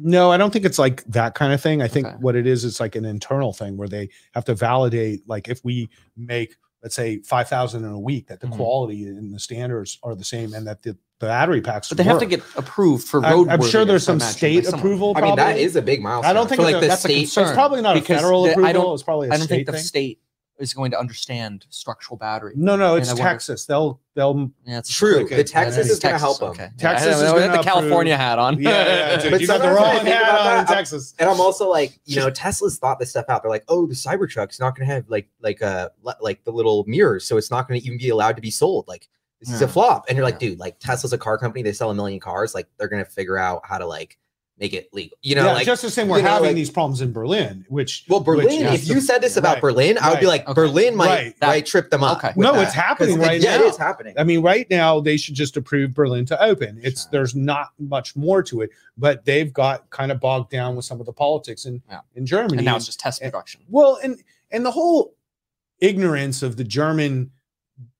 [0.00, 1.82] No, I don't think it's like that kind of thing.
[1.82, 2.16] I think Okay.
[2.20, 5.64] what it is, it's like an internal thing where they have to validate, like if
[5.64, 8.56] we make, let's say, five thousand in a week, that the Mhm.
[8.56, 11.88] quality and the standards are the same, and that the, the battery packs.
[11.88, 13.48] But they have to get approved for I- road.
[13.48, 15.12] I'm sure there's some state approval.
[15.16, 15.62] I mean, that probably.
[15.62, 16.30] is a big milestone.
[16.30, 17.20] I don't think for it's like a- the that's a state.
[17.22, 17.44] concern.
[17.46, 18.72] It's probably not a federal the- I approval.
[18.82, 19.82] don't- it's probably a I don't state think the thing.
[19.82, 20.20] state
[20.58, 22.52] is going to understand structural battery.
[22.56, 23.64] No, no, And it's wonder- Texas.
[23.66, 25.20] They'll they'll Yeah, it's True.
[25.24, 25.36] Okay.
[25.36, 26.50] The Texas Yeah, is going to help them.
[26.50, 26.68] Okay.
[26.78, 28.60] Texas yeah, I is know, gonna with the California hat on.
[28.60, 31.14] yeah, yeah, dude, But you got the wrong hat about on in that, Texas.
[31.18, 33.42] And I'm also like, you know, Tesla's thought this stuff out.
[33.42, 35.90] They're like, oh, the Cybertruck's not going to have like like uh
[36.20, 38.86] like the little mirrors, so it's not going to even be allowed to be sold.
[38.88, 39.08] Like
[39.40, 40.06] this is a flop.
[40.08, 40.48] And you're like, Yeah.
[40.50, 41.62] dude, like Tesla's a car company.
[41.62, 42.54] They sell a million cars.
[42.54, 44.18] Like they're going to figure out how to like
[44.60, 45.16] make it legal.
[45.22, 46.08] You know, yeah, like just the same.
[46.08, 48.46] We're know, having like- these problems in Berlin, which well, Berlin.
[48.46, 50.52] which if you the- said this about right, Berlin, I would be like, Okay.
[50.54, 51.40] Berlin might Right.
[51.40, 52.18] That- might trip them up.
[52.18, 52.32] Okay.
[52.36, 52.62] No, that.
[52.64, 53.64] it's happening 'Cause, right yeah, now.
[53.64, 54.14] it is happening.
[54.18, 56.80] I mean, right now they should just approve Berlin to open.
[56.82, 57.10] It's Sure.
[57.12, 60.98] there's not much more to it, but they've got kind of bogged down with some
[61.00, 62.00] of the politics in Yeah.
[62.16, 62.58] in Germany.
[62.58, 63.60] and now it's just test and- production.
[63.68, 65.14] well, and and the whole
[65.80, 67.30] ignorance of the German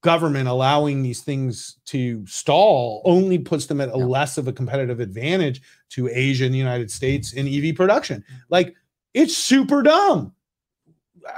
[0.01, 4.05] government allowing these things to stall only puts them at a Yeah.
[4.05, 5.61] less of a competitive advantage
[5.91, 8.25] to Asia and the United States in EV production.
[8.49, 8.75] Like
[9.15, 10.33] it's super dumb.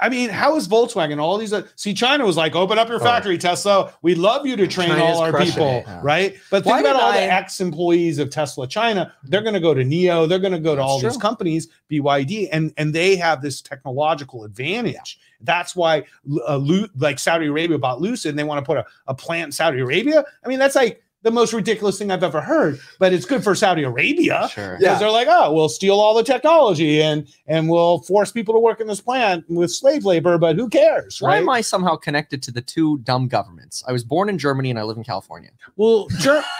[0.00, 1.20] I mean, how is Volkswagen?
[1.20, 3.04] All these uh, see, China was like, open up your Oh.
[3.04, 3.92] factory, Tesla.
[4.02, 5.64] We'd love you to train China's all our people.
[5.86, 6.00] Yeah.
[6.02, 6.36] right?
[6.50, 9.12] But think Why about did all the ex-employees of Tesla China.
[9.24, 10.28] They're going to go to NIO.
[10.28, 13.60] They're going to go to That's all these companies, BYD, and and they have this
[13.62, 15.18] technological advantage.
[15.40, 16.04] That's why,
[16.46, 16.60] uh,
[16.96, 19.80] like Saudi Arabia bought Lucid, and they want to put a, a plant in Saudi
[19.80, 20.24] Arabia.
[20.44, 22.80] I mean, that's like the most ridiculous thing I've ever heard.
[22.98, 24.76] But it's good for Saudi Arabia Sure.
[24.78, 24.98] because Yeah.
[24.98, 28.80] they're like, oh, we'll steal all the technology and and we'll force people to work
[28.80, 31.38] in this plant with slave labor, but who cares, Why right?
[31.42, 33.84] am I somehow connected to the two dumb governments?
[33.86, 35.50] I was born in Germany and I live in California.
[35.76, 36.42] Well, Ger-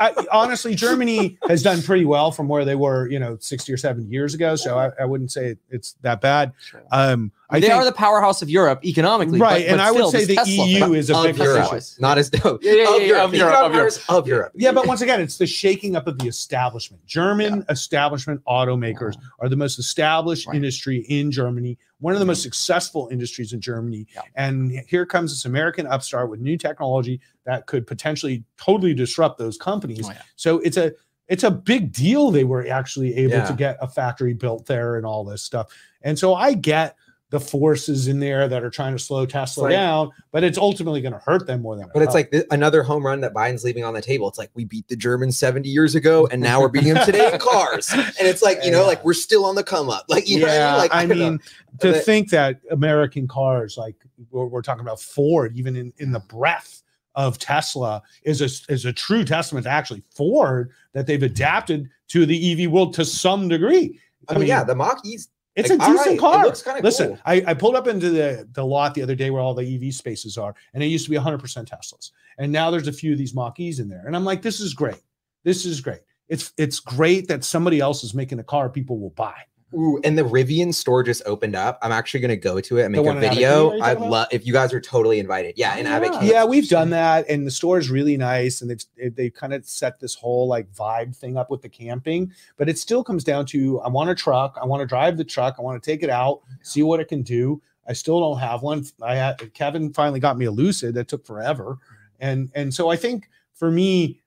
[0.00, 3.76] I, honestly, Germany has done pretty well from where they were, you know, sixty or
[3.76, 4.56] seventy years ago.
[4.56, 6.52] So I, I wouldn't say it's that bad.
[6.90, 10.08] Um, I they think, are the powerhouse of Europe economically, right, but and I would
[10.08, 12.86] say the Tesla EU is a of big Europe, not as no, Yeah, yeah, yeah,
[12.86, 13.72] of yeah, Europe, of The Europe, of
[14.08, 14.52] of Europe.
[14.54, 17.04] Yeah, but once again, it's the shaking up of the establishment.
[17.06, 19.46] German establishment automakers uh-huh.
[19.46, 20.56] are the most established Right.
[20.56, 22.44] industry in Germany, one of the most mm-hmm.
[22.44, 24.06] successful industries in Germany.
[24.14, 24.22] Yeah.
[24.34, 29.56] And here comes this American upstart with new technology that could potentially totally disrupt those
[29.56, 30.06] companies.
[30.08, 30.22] Oh, yeah.
[30.36, 30.92] So it's a
[31.28, 33.46] it's a big deal they were actually able Yeah.
[33.46, 35.68] to get a factory built there and all this stuff.
[36.02, 36.96] And so I get
[37.32, 41.00] the forces in there that are trying to slow Tesla like- down, but it's ultimately
[41.00, 41.88] going to hurt them more than.
[41.92, 44.28] But it it's like th- another home run that Biden's leaving on the table.
[44.28, 47.32] It's like we beat the Germans 70 years ago, and now we're beating them today
[47.32, 47.90] in cars.
[47.90, 48.86] And it's like, you know, Yeah.
[48.86, 50.04] like we're still on the come up.
[50.10, 51.22] Like, you know, what I mean?
[51.22, 51.38] I know.
[51.80, 53.96] to But- think that American cars, like
[54.30, 56.82] we're, we're talking about Ford, even in, in the breath
[57.14, 62.26] of Tesla, is a is a true testament to actually Ford that they've adapted to
[62.26, 63.98] the EV world to some degree.
[64.28, 66.80] I mean, yeah, the Mach E's it's like, a decent right, it car.
[66.82, 67.18] Listen, cool.
[67.26, 69.94] I, I pulled up into the, the lot the other day where all the EV
[69.94, 72.10] spaces are, and it used to be 100% Teslas.
[72.38, 74.04] And now there's a few of these Mach E's in there.
[74.06, 75.02] And I'm like, this is great.
[75.44, 76.00] This is great.
[76.28, 79.34] It's it's great that somebody else is making a car people will buy.
[79.74, 81.78] Ooh, and the Rivian store just opened up.
[81.82, 83.70] I'm actually gonna go to it and make a one in Abbot video.
[83.70, 85.54] Kinney, are you I talking love if you guys are totally invited.
[85.56, 86.30] Yeah, in oh, Abbot Kinney.
[86.30, 89.52] Yeah, we've done that, and the store is really nice, and they've they- they've kind
[89.52, 92.32] of set this whole like vibe thing up with the camping.
[92.56, 95.24] But it still comes down to I want a truck, I want to drive the
[95.24, 97.60] truck, I want to take it out, see what it can do.
[97.86, 98.84] I still don't have one.
[99.02, 101.96] I had Kevin finally got me a Lucid that took forever, mm.
[102.20, 104.21] and and so I think for me,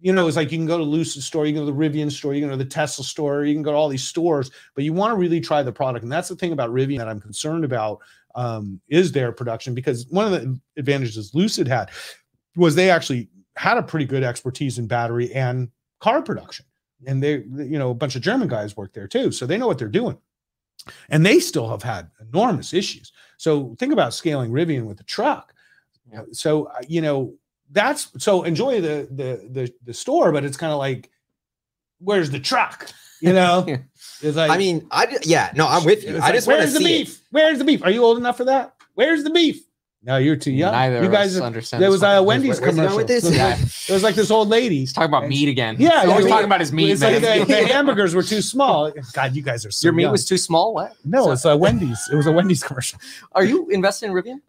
[0.00, 1.78] you know, it's like you can go to Lucid store, you can go to the
[1.78, 4.04] Rivian store, you can go to the Tesla store, you can go to all these
[4.04, 6.98] stores, but you want to really try the product, and that's the thing about Rivian
[6.98, 8.00] that I'm concerned about
[8.34, 11.90] um, is their production because one of the advantages Lucid had
[12.56, 15.68] was they actually had a pretty good expertise in battery and
[16.00, 16.64] car production,
[17.06, 19.66] and they, you know, a bunch of German guys work there too, so they know
[19.66, 20.18] what they're doing,
[21.08, 23.12] and they still have had enormous issues.
[23.36, 25.54] So think about scaling Rivian with a truck.
[26.12, 26.22] Yeah.
[26.32, 27.34] So uh, you know
[27.70, 31.10] that's so enjoy the the the, the store, but it's kind of like,
[32.00, 32.90] where's the truck?
[33.20, 33.66] You know,
[34.22, 36.16] it's like I mean, I yeah, no, I'm with you.
[36.16, 37.04] I like, just want to where's the see it.
[37.06, 37.20] beef?
[37.30, 37.82] Where's the beef?
[37.84, 38.74] Are you old enough for that?
[38.94, 39.62] Where's the beef?
[40.00, 40.70] No, you're too young.
[40.72, 41.82] Neither you guys, understand.
[41.82, 42.22] there was a.
[42.22, 42.96] Wendy's going commercial.
[42.98, 43.28] with this?
[43.28, 43.56] Yeah.
[43.88, 44.78] It was like this old lady.
[44.78, 45.74] He's talking about And- meat again.
[45.78, 46.90] Yeah, He's always talking about his meat.
[46.92, 48.92] it's like the, the hamburgers were too small.
[49.12, 50.12] God, you guys are so Your meat young.
[50.12, 50.72] was too small.
[50.72, 50.94] What?
[51.04, 52.08] no, it's a Wendy's.
[52.12, 53.00] It was a Wendy's commercial.
[53.32, 54.40] Are you invested in Rivian?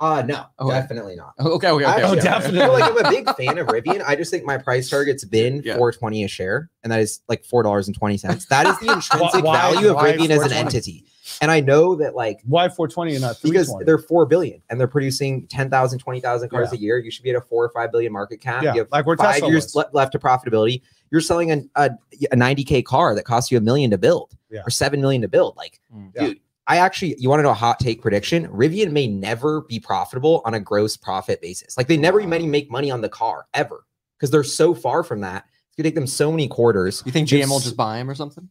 [0.00, 1.34] Uh no, Oh, definitely not.
[1.40, 1.84] Okay, okay, okay.
[1.84, 2.20] Actually, Oh, okay.
[2.22, 2.60] definitely.
[2.60, 4.02] I feel like I'm a big fan of Rivian.
[4.06, 5.74] I just think my price target's been Yeah.
[5.76, 8.46] 420 a share, and that is like four dollars and twenty cents.
[8.46, 11.04] That is the intrinsic Why- value of why Rivian as an entity.
[11.42, 14.88] And I know that like Why 420 and not because they're four billion and they're
[14.88, 16.78] producing 10,000, 20,000 cars Yeah.
[16.78, 16.98] a year.
[16.98, 18.62] You should be at a four or five billion market cap.
[18.62, 20.80] yeah, You have like where five Tesla years le- left to profitability.
[21.10, 21.90] You're selling a, a,
[22.32, 24.62] a 90k car that costs you a million to build Yeah.
[24.66, 25.54] or seven million to build.
[25.56, 26.12] Like, Mm.
[26.14, 26.26] Yeah.
[26.28, 28.46] dude, I actually, you want to know a hot take prediction?
[28.48, 31.78] Rivian may never be profitable on a gross profit basis.
[31.78, 33.86] Like, they never even make money on the car ever
[34.18, 35.46] because they're so far from that.
[35.68, 37.02] It's gonna take them so many quarters.
[37.06, 38.48] You think GM will just buy them or something?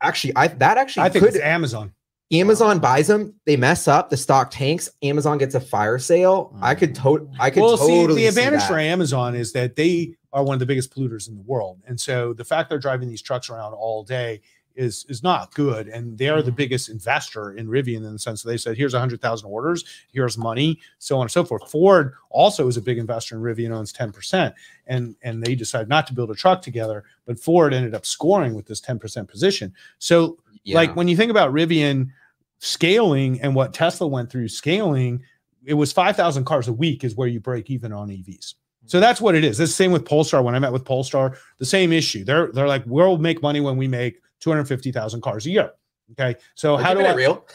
[0.00, 1.92] Actually, I that actually I think could it's Amazon.
[2.30, 6.54] Amazon buys them, they mess up, the stock tanks, Amazon gets a fire sale.
[6.60, 7.02] I could mm.
[7.02, 8.68] to- I could Well, totally see, the advantage that.
[8.68, 11.98] for Amazon is that they are one of the biggest polluters in the world, and
[11.98, 14.42] so the fact they're driving these trucks around all day
[14.78, 15.88] is is not good.
[15.88, 16.56] And they are the Mhm.
[16.56, 20.38] biggest investor in Rivian in the sense that they said, "Here's hundred thousand orders, here's
[20.38, 23.92] money, so on and so forth." Ford also is a big investor in Rivian, owns
[23.92, 24.54] ten percent,
[24.86, 28.54] and and they decided not to build a truck together, but Ford ended up scoring
[28.54, 29.74] with this ten percent position.
[29.98, 30.76] So Yeah.
[30.76, 32.08] like when you think about Rivian
[32.58, 35.22] scaling and what Tesla went through scaling,
[35.64, 38.54] it was 5,000 cars a week is where you break even on EVs.
[38.86, 39.60] So that's what it is.
[39.60, 40.42] It's the same with Polestar.
[40.42, 42.24] When I met with Polestar, the same issue.
[42.24, 45.72] They're they're like, we'll make money when we make 250,000 cars a year.
[46.12, 46.38] Okay.
[46.54, 47.46] So Like, how do I real?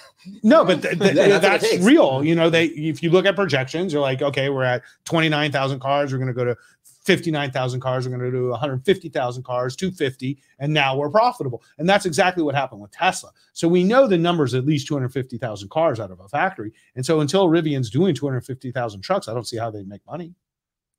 [0.44, 2.24] no, but th- th- that's that's real.
[2.24, 6.12] You know, they if you look at projections, you're like, okay, we're at 29,000 cars,
[6.12, 6.56] we're going to go to
[7.06, 11.64] 59,000 cars, we're going to do 150,000 cars, 250, and now we're profitable.
[11.78, 13.32] And that's exactly what happened with Tesla.
[13.54, 16.72] So we know the numbers at least 250,000 cars out of a factory.
[16.96, 20.34] And so until Rivian's doing 250,000 trucks, I don't see how they make money.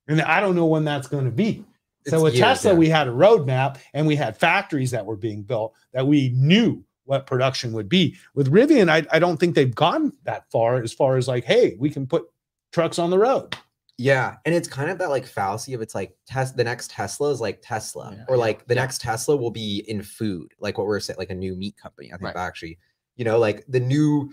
[0.08, 1.64] And I don't know when that's going to be.
[2.06, 2.78] So with years, Tesla, yeah.
[2.78, 6.84] we had a roadmap and we had factories that were being built that we knew
[7.04, 8.16] what production would be.
[8.34, 11.76] With Rivian, I, I don't think they've gone that far as far as like, hey,
[11.78, 12.24] we can put
[12.72, 13.56] trucks on the road.
[13.96, 17.30] Yeah, and it's kind of that like fallacy of it's like test the next Tesla
[17.30, 18.24] is like Tesla, Yeah.
[18.28, 18.80] or like the Yeah.
[18.80, 22.08] next Tesla will be in food, like what we're saying, like a new meat company.
[22.08, 22.36] I think Right.
[22.36, 22.78] actually,
[23.16, 24.32] you know, like the new,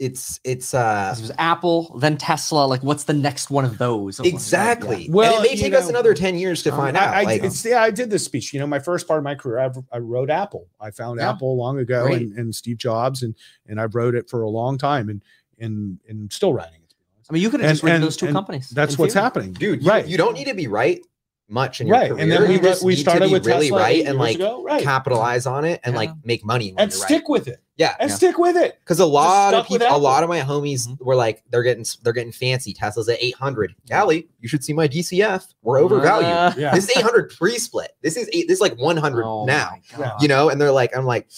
[0.00, 2.64] it's it's uh This was Apple, then Tesla.
[2.64, 4.18] Like, what's the next one of those?
[4.18, 5.06] Of like- exactly.
[5.10, 7.04] Well, Well, and it may you take us another ten years to um, find I,
[7.04, 7.14] out.
[7.14, 8.52] I, like, it's, yeah, I did this speech.
[8.54, 10.66] You know, my first part of my career, I've, I wrote Apple.
[10.80, 11.30] I found Yeah.
[11.30, 13.34] Apple long ago and, and Steve Jobs, and
[13.68, 15.22] and I wrote it for a long time, and
[15.58, 16.88] and and still writing it.
[16.88, 17.30] to be honest.
[17.30, 18.70] I mean, you could have just written those two and companies.
[18.70, 19.22] That's what's theory.
[19.22, 20.06] happening, dude, you, right?
[20.06, 21.04] you don't need to be right
[21.50, 22.22] much in your right, career.
[22.22, 24.62] and then we just we started with really Tesla right and like ago.
[24.62, 27.28] right, capitalize on it and like make money and stick right.
[27.28, 28.16] with it, Yeah, and Yeah.
[28.16, 28.78] stick with it.
[28.80, 31.00] Because a lot of people, a lot of my homies Mhm.
[31.00, 32.72] were like, they're getting they're getting fancy.
[32.72, 33.74] Tesla's at 800.
[33.90, 35.46] Gali, you should see my DCF.
[35.62, 36.30] We're overvalued.
[36.30, 37.92] Uh, Yeah, This is 800 pre-split.
[38.02, 39.72] This is eight, this is like 100 oh now.
[40.20, 41.28] You know, and they're like, I'm like,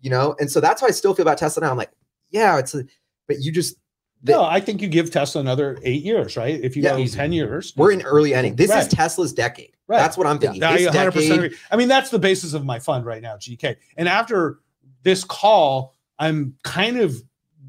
[0.00, 1.70] you know, and so that's how I still feel about Tesla now.
[1.70, 1.90] I'm like,
[2.30, 2.84] yeah, it's a,
[3.28, 3.76] but you just
[4.22, 6.58] the- no, I think you give Tesla another eight years, right?
[6.62, 6.92] If you Yeah.
[6.92, 7.16] go Easy.
[7.16, 8.56] ten years, we're in early inning.
[8.56, 8.82] This Right.
[8.82, 9.70] is Tesla's decade.
[9.88, 9.98] Right.
[9.98, 10.62] That's what I'm thinking.
[10.62, 11.58] I This 100% decade, agree.
[11.70, 13.76] I mean, that's the basis of my fund right now, GK.
[13.96, 14.60] And after
[15.02, 17.20] this call, I'm kind of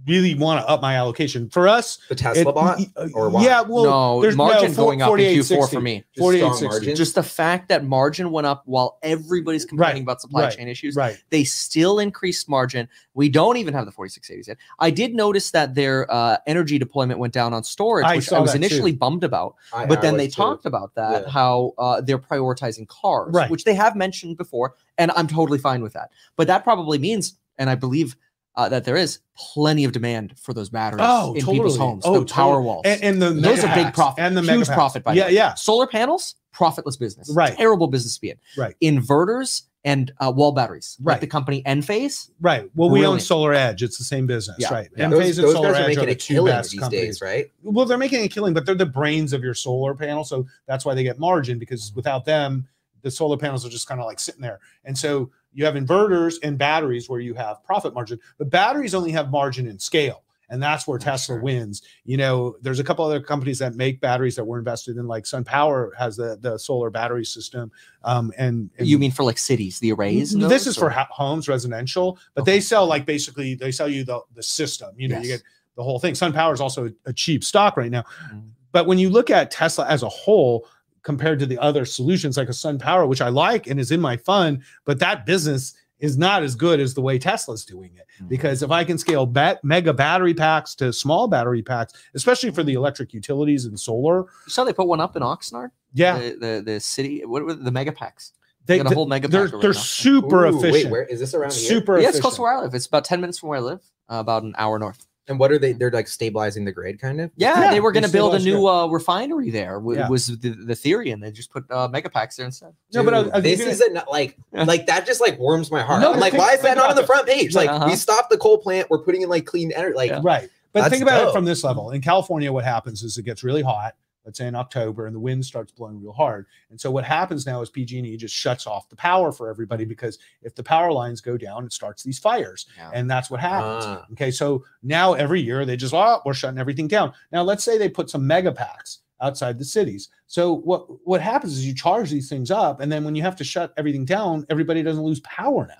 [0.07, 1.97] really want to up my allocation for us.
[2.09, 2.79] the Tesla it- bot.
[3.13, 3.43] or why?
[3.43, 6.03] Yeah, well, no, there's margin no, four- going up in Q4 for me.
[6.13, 6.67] Just 48, strong 60.
[6.67, 6.97] margins.
[6.97, 10.67] Just the fact that margin went up while everybody's complaining Right, about supply right, chain
[10.67, 10.95] issues.
[10.95, 11.17] right.
[11.29, 12.87] They still increased margin.
[13.13, 14.57] We don't even have the 4680s yet.
[14.79, 18.39] I did notice that their uh, energy deployment went down on storage, I which I
[18.39, 18.65] was that too.
[18.65, 19.55] initially bummed about.
[19.73, 20.33] I- But I then was they too.
[20.41, 21.29] talked about that, Yeah.
[21.31, 23.49] how uh, they're prioritizing cars, Right.
[23.49, 24.75] which they have mentioned before.
[24.97, 26.09] And I'm totally fine with that.
[26.35, 28.15] But that probably means, and I believe
[28.55, 32.19] uh, that there is plenty of demand for those batteries Oh, in people's homes, Oh,
[32.19, 32.65] the power totally.
[32.65, 32.81] walls.
[32.85, 35.25] And, and the Those are big profit, and the huge mega profit, by the yeah,
[35.27, 35.33] way.
[35.33, 35.53] yeah.
[35.55, 37.31] Solar panels, profitless business.
[37.33, 37.55] Right.
[37.57, 38.37] Terrible business to be in.
[38.57, 38.75] Right.
[38.81, 40.97] Inverters and uh, wall batteries.
[41.01, 41.21] Like Right.
[41.21, 42.29] the company Enphase.
[42.39, 42.69] Right.
[42.75, 43.83] Well, we own Solar Edge.
[43.83, 44.71] It's the same business, Yeah.
[44.73, 44.89] right?
[44.95, 45.05] Yeah.
[45.07, 47.01] Enphase Those, and those Solar guys are Edge making the two best these companies.
[47.05, 47.51] days, right?
[47.63, 50.85] Well, they're making a killing, but they're the brains of your solar panel, so that's
[50.85, 52.67] why they get margin because without them,
[53.01, 54.59] the solar panels are just kind of like sitting there.
[54.85, 59.11] And so you have inverters and batteries where you have profit margin, but batteries only
[59.11, 60.23] have margin in scale.
[60.49, 61.81] And that's where Tesla wins.
[62.05, 65.25] You know, there's a couple other companies that make batteries that we're invested in, like
[65.25, 67.71] Sun Power has the the solar battery system.
[68.03, 70.33] Um, and, and You mean for like cities, the arrays?
[70.33, 72.51] and this is for or- ho- homes, residential, but Okay.
[72.53, 74.89] they sell like basically they sell you the the system.
[74.97, 75.43] You know, you get
[75.75, 76.13] the whole thing.
[76.13, 78.43] Sun Power is also a, cheap stock right now, Mhm.
[78.73, 80.67] but when you look at Tesla as a whole
[81.03, 84.01] compared to the other solutions like a Sun Power, which I like and is in
[84.01, 88.05] my fund, but that business is not as good as the way Tesla's doing it.
[88.21, 88.27] Mhm.
[88.27, 92.63] Because if I can scale bat- mega battery packs to small battery packs, especially for
[92.63, 95.69] the electric utilities and solar, You saw they put one up in Oxnard?
[95.93, 98.33] yeah, The, the, the city, what were the mega packs?
[98.65, 100.85] they, got a whole mega they're they're super Ooh, efficient.
[100.85, 101.67] Wait, where is this around here?
[101.69, 102.73] super yeah, it's close to where I live.
[102.73, 105.05] It's about 10 minutes from where I live, uh, about an hour north.
[105.29, 105.71] And what are they?
[105.71, 107.31] They're like stabilizing the grid, kind of.
[107.37, 109.75] Yeah, Yeah, they were going to build a new uh, refinery there.
[109.75, 110.09] w- Yeah.
[110.09, 112.73] Was the, the theory, and they just put uh, megapacks there instead.
[112.93, 115.71] No, but I- Dude, I this think is a, like like that just like warms
[115.71, 116.01] my heart.
[116.01, 117.55] No, I'm like, think- why is that not on the front page?
[117.55, 117.85] Like Uh-huh.
[117.87, 119.95] we stopped the coal plant, we're putting in like clean energy.
[119.95, 120.19] Like Yeah.
[120.23, 120.49] Right.
[120.73, 121.91] But think about it from this level.
[121.91, 123.93] In California, what happens is it gets really hot,
[124.25, 126.45] let's say in October, and the wind starts blowing real hard.
[126.69, 130.19] And so what happens now is PG&E just shuts off the power for everybody because
[130.41, 132.67] if the power lines go down, it starts these fires.
[132.77, 132.91] Yeah.
[132.93, 133.85] And that's what happens.
[133.85, 134.05] Ah.
[134.13, 134.31] Okay.
[134.31, 137.13] So now every year they just, oh, we're shutting everything down.
[137.31, 140.09] Now let's say they put some mega packs outside the cities.
[140.27, 143.35] So what what happens is you charge these things up, and then when you have
[143.37, 145.75] to shut everything down, everybody doesn't lose power now.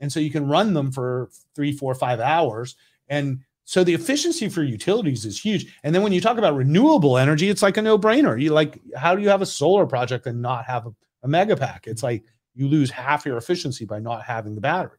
[0.00, 2.76] And so you can run them for three, four, five hours.
[3.08, 5.78] And so the efficiency for utilities is huge.
[5.82, 8.40] And then when you talk about renewable energy, it's like a no-brainer.
[8.40, 11.56] You like, how do you have a solar project and not have a, a mega
[11.56, 11.86] pack?
[11.86, 12.24] It's like
[12.54, 14.98] you lose half your efficiency by not having the battery.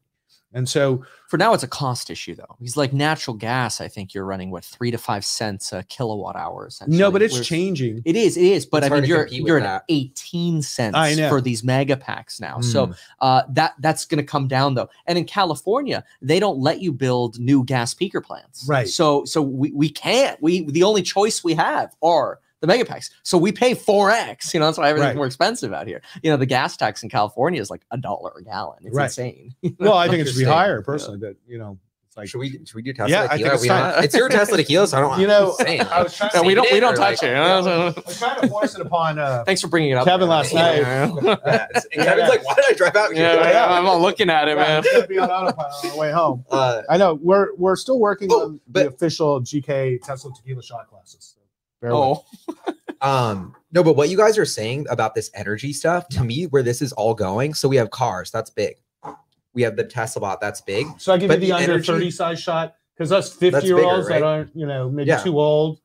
[0.56, 2.56] And so For now, it's a cost issue though.
[2.60, 6.36] Because like natural gas, I think you're running what three to five cents a kilowatt
[6.36, 6.70] hour.
[6.88, 8.02] no, but it's whereas- changing.
[8.06, 10.96] It is, it is, but It's I mean, you're you're at 18 cents
[11.30, 12.62] for these mega packs now.
[12.62, 12.96] So Mm.
[13.20, 14.90] uh, that that's going to come down though.
[15.08, 18.66] And in California, they don't let you build new gas peaker plants.
[18.68, 18.88] Right.
[18.88, 20.42] So so we we can't.
[20.42, 23.10] We the only choice we have are the mega packs.
[23.24, 24.54] So we pay 4x.
[24.54, 25.16] You know, that's why everything's Right.
[25.18, 26.02] more expensive out here.
[26.24, 28.80] You know, the gas tax in California is like a dollar a gallon.
[28.84, 29.06] It's Right.
[29.06, 29.54] insane.
[29.80, 32.50] Well, I think it should be higher personally, but you know, it's like should we
[32.52, 33.54] should we do Tesla Yeah, I think tequila?
[33.56, 34.04] it's We don't- time.
[34.06, 35.82] it's your Tesla tequila, so I don't You know, I'm.
[35.82, 37.36] I was trying No, to we don't we don't touch like- it.
[37.36, 40.06] I was trying to force it upon uh Thanks for bringing it up.
[40.06, 40.78] Kevin last night.
[40.78, 43.22] Yeah, and Kevin's like, why did I drive out here?
[43.22, 43.66] Yeah, Yeah.
[43.74, 44.80] I'm all looking at it, man.
[44.80, 46.46] it's gonna be on autopilot on the way home.
[46.50, 50.90] Uh, I know we're we're still working Oh, on the official GK Tesla tequila shot
[50.90, 51.35] glasses.
[51.90, 52.24] So
[52.66, 56.24] bear Oh, Um, no, but what you guys are saying about this energy stuff, to
[56.24, 58.78] me, where this is all going, so we have cars, that's big.
[59.54, 60.88] We have the Tesla bot, that's big.
[60.98, 63.68] So I give But you the, the under energy- 30 size shot because us 50
[63.68, 65.18] year olds bigger, that aren't, you know, maybe Yeah.
[65.22, 65.80] too old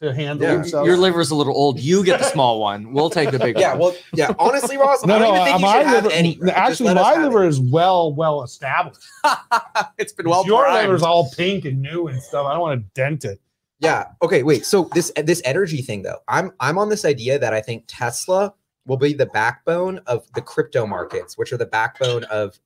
[0.00, 0.54] to handle Yeah.
[0.54, 0.86] themselves.
[0.86, 1.78] your liver's a little old.
[1.78, 2.92] You get the small one.
[2.92, 3.80] We'll take the big Yeah, one.
[3.80, 6.34] well, yeah, honestly, Ross, no, I no, don't even think you my should have any.
[6.36, 7.48] Just actually, my liver it.
[7.48, 9.00] is well, well established.
[9.98, 10.86] it's been well Your primed.
[10.86, 12.46] liver's all pink and new and stuff.
[12.46, 13.40] I don't want to dent it.
[13.82, 14.04] Yeah.
[14.22, 14.42] Okay.
[14.44, 14.64] Wait.
[14.64, 18.54] So this this energy thing though, I'm I'm on this idea that I think Tesla
[18.86, 22.58] will be the backbone of the crypto markets, which are the backbone of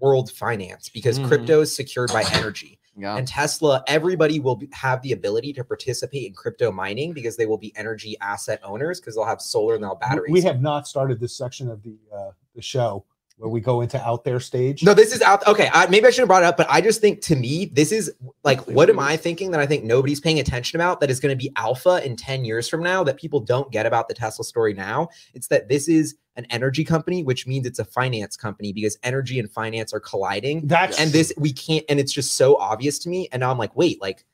[0.00, 1.28] world finance, because Mhm.
[1.28, 2.78] crypto is secured by energy.
[2.96, 3.16] Yeah.
[3.16, 7.46] And Tesla, everybody will be, have the ability to participate in crypto mining because they
[7.46, 10.30] will be energy asset owners because they'll have solar and they'll have batteries.
[10.32, 13.04] We have not started this section of the uh, the show
[13.36, 14.82] where we go into out there stage.
[14.84, 15.46] No, this is out.
[15.46, 17.66] Okay, I, maybe I should have brought it up, but I just think to me,
[17.66, 18.12] this is
[18.44, 21.36] like, what am I thinking that I think nobody's paying attention about that is going
[21.36, 24.44] to be alpha in 10 years from now that people don't get about the Tesla
[24.44, 25.08] story now?
[25.34, 29.38] It's that this is an energy company, which means it's a finance company because energy
[29.40, 30.66] and finance are colliding.
[30.66, 33.28] That's And this, we can't, and it's just so obvious to me.
[33.32, 34.24] And now I'm like, wait, like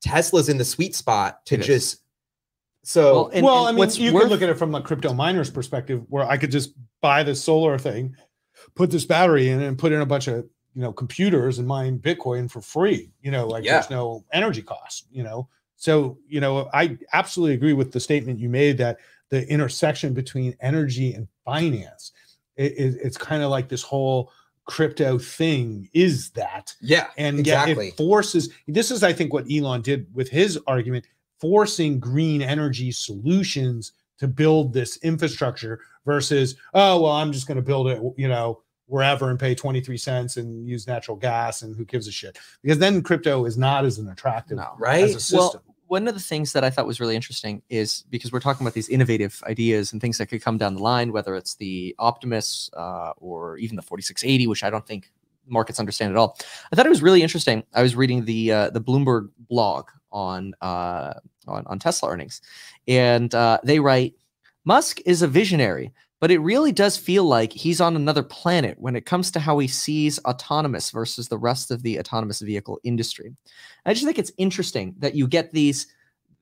[0.00, 1.66] Tesla's in the sweet spot to It is.
[1.66, 2.02] just.
[2.84, 4.80] So, Well, and- well, and I mean, you worth- could look at it from a
[4.80, 8.16] crypto miner's perspective, where I could just buy this solar thing,
[8.74, 11.98] put this battery in, and put in a bunch of you know computers and mine
[11.98, 13.10] Bitcoin for free.
[13.22, 13.74] You know, like Yeah.
[13.74, 15.06] there's no energy cost.
[15.10, 18.98] You know, so you know, I absolutely agree with the statement you made that
[19.30, 22.12] the intersection between energy and finance,
[22.56, 24.32] it, it- it's kind of like this whole
[24.64, 27.88] crypto thing is that yeah, and exactly.
[27.88, 31.06] it forces this is i think what elon did with his argument
[31.40, 37.62] forcing green energy solutions to build this infrastructure versus oh well i'm just going to
[37.62, 41.84] build it you know wherever and pay 23 cents and use natural gas and who
[41.84, 44.74] gives a shit because then crypto is not as an attractive No.
[44.78, 45.04] right?
[45.04, 48.04] as a system Well, one of the things that I thought was really interesting is
[48.10, 51.12] because we're talking about these innovative ideas and things that could come down the line,
[51.12, 55.10] whether it's the Optimus uh, or even the 4680, which I don't think
[55.48, 56.38] markets understand at all.
[56.72, 57.64] I thought it was really interesting.
[57.74, 61.14] I was reading the uh, the Bloomberg blog on uh,
[61.46, 62.40] on on Tesla earnings,
[62.86, 64.14] and uh, they write
[64.64, 68.96] Musk is a visionary, but it really does feel like he's on another planet when
[68.96, 73.34] it comes to how he sees autonomous versus the rest of the autonomous vehicle industry.
[73.86, 75.86] I just think it's interesting that you get these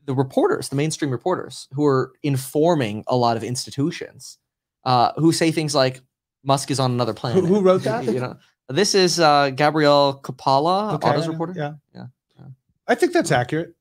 [0.07, 4.39] the reporters, the mainstream reporters, who are informing a lot of institutions,
[4.85, 6.01] uh, who say things like
[6.45, 7.45] Musk is on another who, planet.
[7.45, 8.37] who wrote that You know,
[8.69, 11.55] this is uh, Gabrielle Coppola, Okay, Autos reporter.
[11.57, 12.07] yeah Yeah,
[12.39, 12.47] yeah.
[12.89, 13.73] i think that's accurate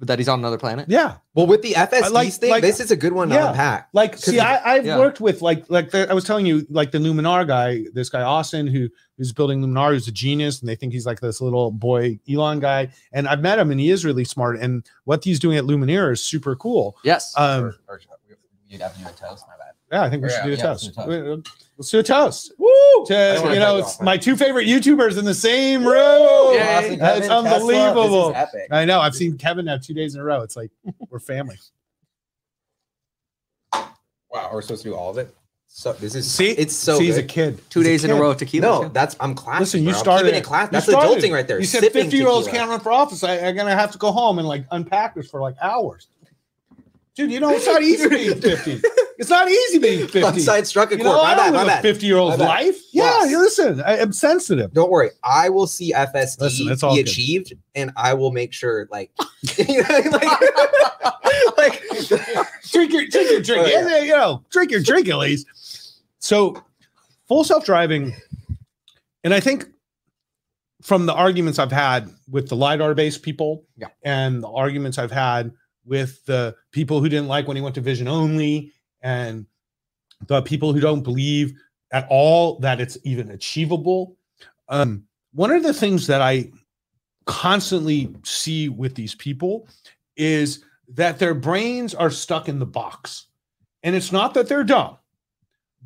[0.00, 0.84] that he's on another planet.
[0.90, 3.48] yeah Well, with the FSD like- thing, like- this is a good one to Yeah.
[3.50, 3.88] unpack.
[3.94, 4.98] like see I, i've yeah.
[4.98, 8.20] worked with like like the, i was telling you like the luminar guy this guy
[8.20, 11.70] austin who who's building luminar who's a genius and they think he's like this little
[11.70, 15.38] boy elon guy and i've met him and he is really smart and what he's
[15.40, 17.32] doing at luminar is super cool Yes.
[17.38, 18.00] um Or- or-
[18.68, 19.65] you'd have new toast, my bad.
[19.92, 20.92] Yeah, I think we Yeah, should do a yeah, toast.
[20.96, 21.42] let's do a
[21.78, 22.52] Let's do a toast.
[22.58, 22.68] Woo!
[23.06, 24.20] To, you know, it's off, my man.
[24.20, 26.54] two favorite YouTubers in the same room.
[26.54, 26.96] Yay.
[26.96, 28.28] That's Kevin, unbelievable.
[28.28, 28.68] This is epic.
[28.72, 29.00] I know.
[29.00, 30.42] I've seen Kevin now two days in a row.
[30.42, 30.70] It's like
[31.10, 31.56] we're family.
[33.72, 35.34] Wow, we're supposed to do all of it.
[35.68, 37.60] So this is See, it's so See, he's a kid.
[37.70, 38.20] Two He's days in a kid.
[38.20, 38.66] row tequila.
[38.84, 39.60] No, that's I'm class.
[39.60, 39.94] Listen, you bro.
[39.94, 40.38] I'm started keeping it.
[40.38, 40.68] it class.
[40.70, 41.32] That's started adulting it.
[41.32, 41.58] right there.
[41.60, 43.22] You said 50 year olds can't run for office.
[43.22, 46.08] I, I'm gonna have to go home and like unpack this for like hours.
[47.14, 48.80] Dude, you know it's not easy being 50.
[49.18, 50.22] It's not easy being 50.
[50.22, 51.16] Upside struck a You chord.
[51.16, 51.82] know, my I bad, don't my bad.
[51.82, 52.76] 50 year old's life.
[52.92, 53.32] Yeah, Yes.
[53.32, 54.72] listen, I am sensitive.
[54.74, 55.10] Don't worry.
[55.24, 57.10] I will see FSD Listen, it's all be good.
[57.10, 59.10] achieved, and I will make sure, like,
[59.58, 61.82] you know, like, like
[62.70, 63.62] drink your drink your drink.
[63.64, 63.88] Oh, yeah.
[63.88, 65.46] Yeah, uh, you know, drink your drink at least.
[66.18, 66.62] So
[67.28, 68.14] full self-driving,
[69.24, 69.66] and I think
[70.82, 73.88] from the arguments I've had with the LiDAR-based people Yeah.
[74.02, 75.52] and the arguments I've had
[75.84, 78.72] with the people who didn't like when he went to vision only
[79.02, 79.46] and
[80.26, 81.54] the people who don't believe
[81.92, 84.16] at all that it's even achievable.
[84.68, 86.50] Um, one of the things that I
[87.26, 89.68] constantly see with these people
[90.16, 93.26] is that their brains are stuck in the box.
[93.82, 94.96] And it's not that they're dumb,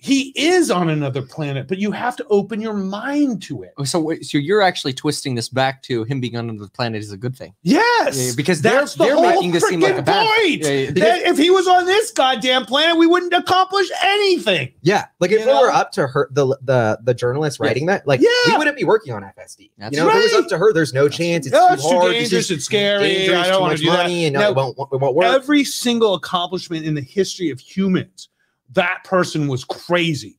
[0.00, 3.84] he is on another planet but you have to open your mind to it oh,
[3.84, 7.16] So, so you're actually twisting this back to him being on another planet is a
[7.16, 7.52] good thing.
[7.62, 10.36] yes Yeah, because that's they're- the they're whole making this seem like a freaking bad
[10.36, 10.60] thing.
[10.60, 14.72] point Yeah, yeah, that if he was on this goddamn planet we wouldn't accomplish anything
[14.82, 17.66] Yeah, like if You it were up to her, the the the journalist Yeah.
[17.66, 18.28] writing that, like Yeah.
[18.52, 19.72] we wouldn't be working on FSD.
[19.78, 21.46] That's you know, if it was up to her, there's no chance.
[21.46, 22.12] It's, no too it's too hard.
[22.12, 24.54] dangerous just it's scary dangerous, i don't want to do that money, and Now, it
[24.56, 25.26] won't it won't work.
[25.26, 28.28] every single accomplishment in the history of humans
[28.72, 30.36] that person was crazy.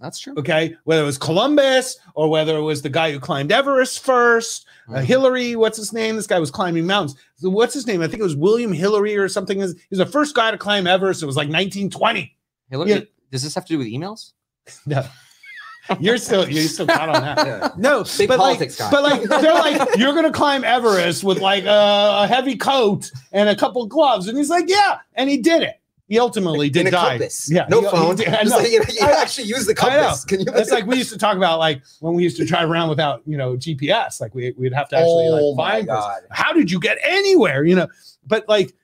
[0.00, 0.32] That's true.
[0.38, 0.74] okay?
[0.84, 4.92] Whether it was columbus or whether it was the guy who climbed everest first uh,
[4.94, 5.02] Mhm.
[5.04, 6.16] hillary what's his name?
[6.16, 7.16] This guy was climbing mountains.
[7.36, 8.00] So what's his name?
[8.00, 9.58] I think it was william hillary or something.
[9.58, 11.22] He was the first guy to climb everest.
[11.22, 12.34] It was like 1920
[12.70, 13.00] Hillary, Yeah.
[13.30, 14.32] does this have to do with emails?
[14.86, 15.04] no.
[15.98, 17.46] You're still you're still caught on that.
[17.46, 17.68] Yeah.
[17.76, 18.90] no Big but politics guy.
[18.90, 23.10] like, but like they're like you're gonna climb everest with like a, a heavy coat
[23.32, 24.28] and a couple gloves.
[24.28, 24.98] And he's like yeah.
[25.14, 25.79] And he did it
[26.10, 27.48] he ultimately did in a die compass.
[27.50, 28.16] yeah no he- he phone.
[28.16, 30.24] did- I like, you, you I actually use the compass.
[30.26, 30.46] Can you?
[30.54, 33.22] It's like we used to talk about like when we used to drive around without
[33.26, 34.20] you know GPS.
[34.20, 35.88] Like we we'd have to actually oh like my find.
[35.88, 35.94] this.
[35.94, 36.20] god.
[36.30, 37.64] How did you get anywhere?
[37.64, 37.88] You know,
[38.26, 38.74] but like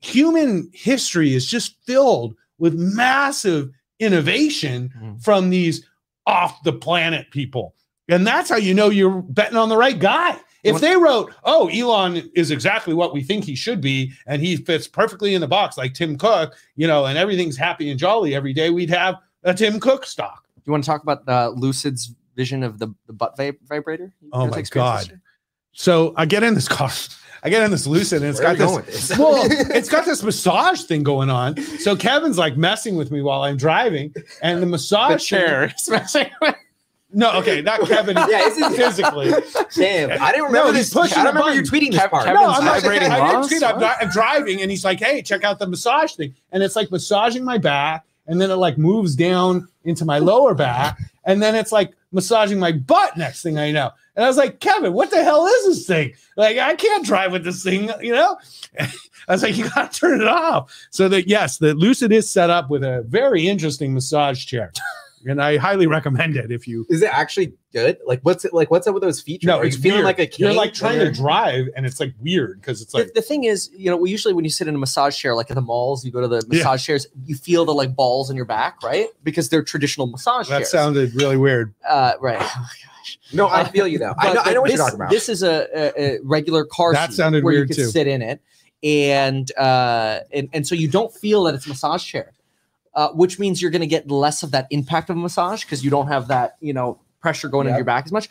[0.00, 5.22] human history is just filled with massive innovation Mhm.
[5.24, 5.84] from these
[6.26, 7.74] off the planet people,
[8.08, 10.36] and that's how you know you're betting on the right guy.
[10.74, 14.56] If they wrote, "Oh, Elon is exactly what we think he should be, and he
[14.56, 18.34] fits perfectly in the box like Tim Cook," you know, and everything's happy and jolly
[18.34, 20.44] every day, we'd have a Tim Cook stock.
[20.64, 24.12] You want to talk about uh, Lucid's vision of the, the butt vib- vibrator?
[24.32, 25.20] Oh my God.
[25.72, 26.90] So I get in this car,
[27.42, 29.08] I get in this Lucid, and it's Where got this.
[29.08, 29.18] this?
[29.18, 31.56] Well, it's got this massage thing going on.
[31.78, 34.12] So Kevin's like messing with me while I'm driving,
[34.42, 35.74] and the massage The thing- chair.
[35.76, 36.30] smashing.
[37.12, 38.16] No, okay, not Kevin.
[38.28, 39.30] Yeah, this is- physically.
[39.76, 40.94] Damn, I didn't No, remember he's this.
[40.94, 42.24] pushing I don't remember you tweeting this Kev- part.
[42.24, 42.80] Kevin's no, I'm not.
[42.82, 43.62] vibrating I didn't tweet.
[43.62, 46.74] I'm, dri- I'm driving, and he's like, "Hey, check out the massage thing," and it's
[46.76, 51.40] like massaging my back, and then it like moves down into my lower back, and
[51.40, 53.16] then it's like massaging my butt.
[53.16, 56.12] Next thing I know, and I was like, "Kevin, what the hell is this thing?
[56.36, 58.36] Like, I can't drive with this thing, you know."
[58.80, 62.28] I was like, "You got to turn it off." So that yes, the Lucid is
[62.28, 64.72] set up with a very interesting massage chair.
[65.24, 66.84] And I highly recommend it if you.
[66.90, 67.98] Is it actually good?
[68.06, 68.70] Like, what's it like?
[68.70, 69.46] What's up with those features?
[69.48, 70.04] No, Are you it's feeling weird.
[70.04, 72.92] like a king You're like trying when to drive, and it's like weird because it's
[72.94, 75.34] like the thing is, you know, we usually when you sit in a massage chair,
[75.34, 76.58] like at the malls, you go to the Yeah.
[76.58, 79.08] massage chairs, you feel the like balls in your back, right?
[79.24, 80.70] Because they're traditional massage that chairs.
[80.70, 81.74] sounded really weird.
[81.88, 82.38] uh, right.
[82.40, 83.18] Oh gosh.
[83.32, 84.14] No, I feel you though.
[84.18, 85.10] I But- know, I know what this, you're talking about.
[85.10, 87.90] This is a, a, a regular car That seat sounded where weird, you could too.
[87.90, 88.40] sit in it,
[88.82, 92.32] and uh, and and so you don't feel that it's a massage chair,
[92.96, 95.84] uh, which means you're going to get less of that impact of a massage because
[95.84, 98.28] you don't have that you know pressure going into your back as much.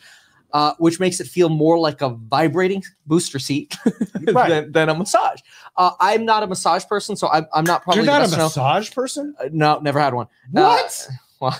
[0.52, 3.76] Uh, which makes it feel more like a vibrating booster seat
[4.32, 4.48] Right.
[4.48, 5.40] than, than a massage.
[5.76, 8.36] Uh, I'm not a massage person, so I'm, I'm not probably You're not a to
[8.38, 8.44] know.
[8.44, 9.34] massage person.
[9.40, 10.28] Uh, no, never had one.
[10.52, 11.08] What?
[11.40, 11.54] Well,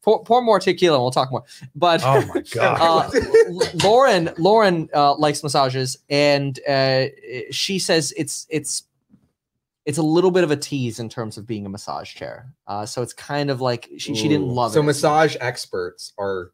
[0.00, 1.44] pour, pour more tequila and we'll talk more.
[1.74, 3.12] But oh my god.
[3.14, 7.06] uh, Lauren Lauren uh, likes massages, and uh,
[7.50, 8.84] she says it's it's
[9.88, 12.52] it's a little bit of a tease in terms of being a massage chair.
[12.66, 14.82] Uh, so it's kind of like she, she didn't love So it.
[14.82, 16.52] So massage experts are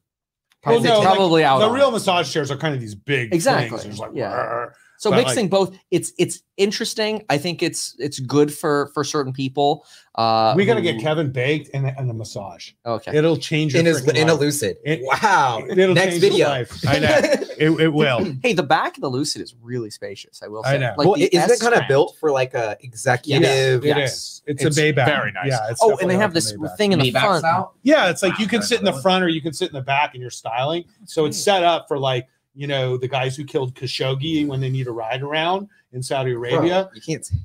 [0.65, 1.59] Well, probably, like, out.
[1.59, 1.93] the real it.
[1.93, 3.83] massage chairs are kind of these big Exactly, things.
[3.83, 4.67] There's like, yeah.
[5.05, 7.25] So but, like- mixing both, it's it's interesting.
[7.29, 9.85] I think it's it's good for for certain people.
[10.15, 12.71] Uh, we got to get Kevin baked and, and a massage.
[12.87, 13.15] Okay.
[13.15, 14.79] It'll change your in his freaking in a lucid.
[14.83, 15.63] It- wow.
[15.69, 16.49] It'll Next change your video.
[16.49, 16.73] life.
[16.89, 17.21] I know.
[17.57, 18.33] It, it will.
[18.43, 20.43] Hey, the back of the Lucid is really spacious.
[20.43, 20.71] I will Say.
[20.71, 20.79] I say.
[20.81, 20.95] know.
[20.99, 23.85] Like well, isn't it kind of built for like a executive?
[23.85, 24.13] It Yes.
[24.13, 24.43] is.
[24.47, 25.07] It's, It's a Maybach.
[25.07, 25.47] very nice.
[25.51, 25.71] Yeah.
[25.71, 26.77] It's Oh, and they have this Maybach.
[26.77, 27.39] thing in the Maybach front.
[27.41, 27.75] style?
[27.85, 29.83] Yeah, it's like you can sit in the front or you can sit in the
[29.83, 30.85] back and you're styling.
[31.05, 34.71] So it's set up for like, you know, the guys who killed Khashoggi when they
[34.71, 36.89] need a ride around in Saudi Bro, Arabia.
[36.95, 37.25] you can't.
[37.25, 37.37] say-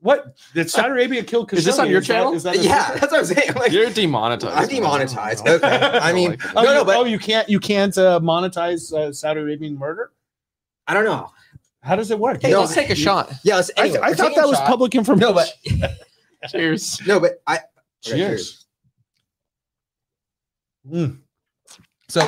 [0.00, 0.36] What?
[0.54, 1.58] Did Saudi Arabia kill Khashoggi?
[1.58, 2.32] Is this on your that- channel?
[2.34, 3.00] is that Yeah, secret?
[3.00, 3.54] that's what I'm saying.
[3.54, 4.54] Like, You're demonetized.
[4.56, 5.46] I'm demonetized.
[5.48, 5.66] Okay.
[5.68, 9.12] I mean, Oh, no, you, no, but oh, you can't you can't uh, monetize uh,
[9.12, 10.12] Saudi Arabian murder?
[10.86, 11.30] I don't know.
[11.82, 12.40] How does it work?
[12.42, 13.32] Hey, No, let's take a shot.
[13.42, 14.66] Yeah, let's, I, anyway, I we're thought that was shot.
[14.68, 15.28] public information.
[15.28, 15.52] No, but
[16.50, 17.00] Cheers.
[17.06, 17.56] no, but I.
[17.56, 17.64] okay,
[18.02, 18.66] Cheers.
[20.90, 21.18] Mm.
[22.08, 22.20] So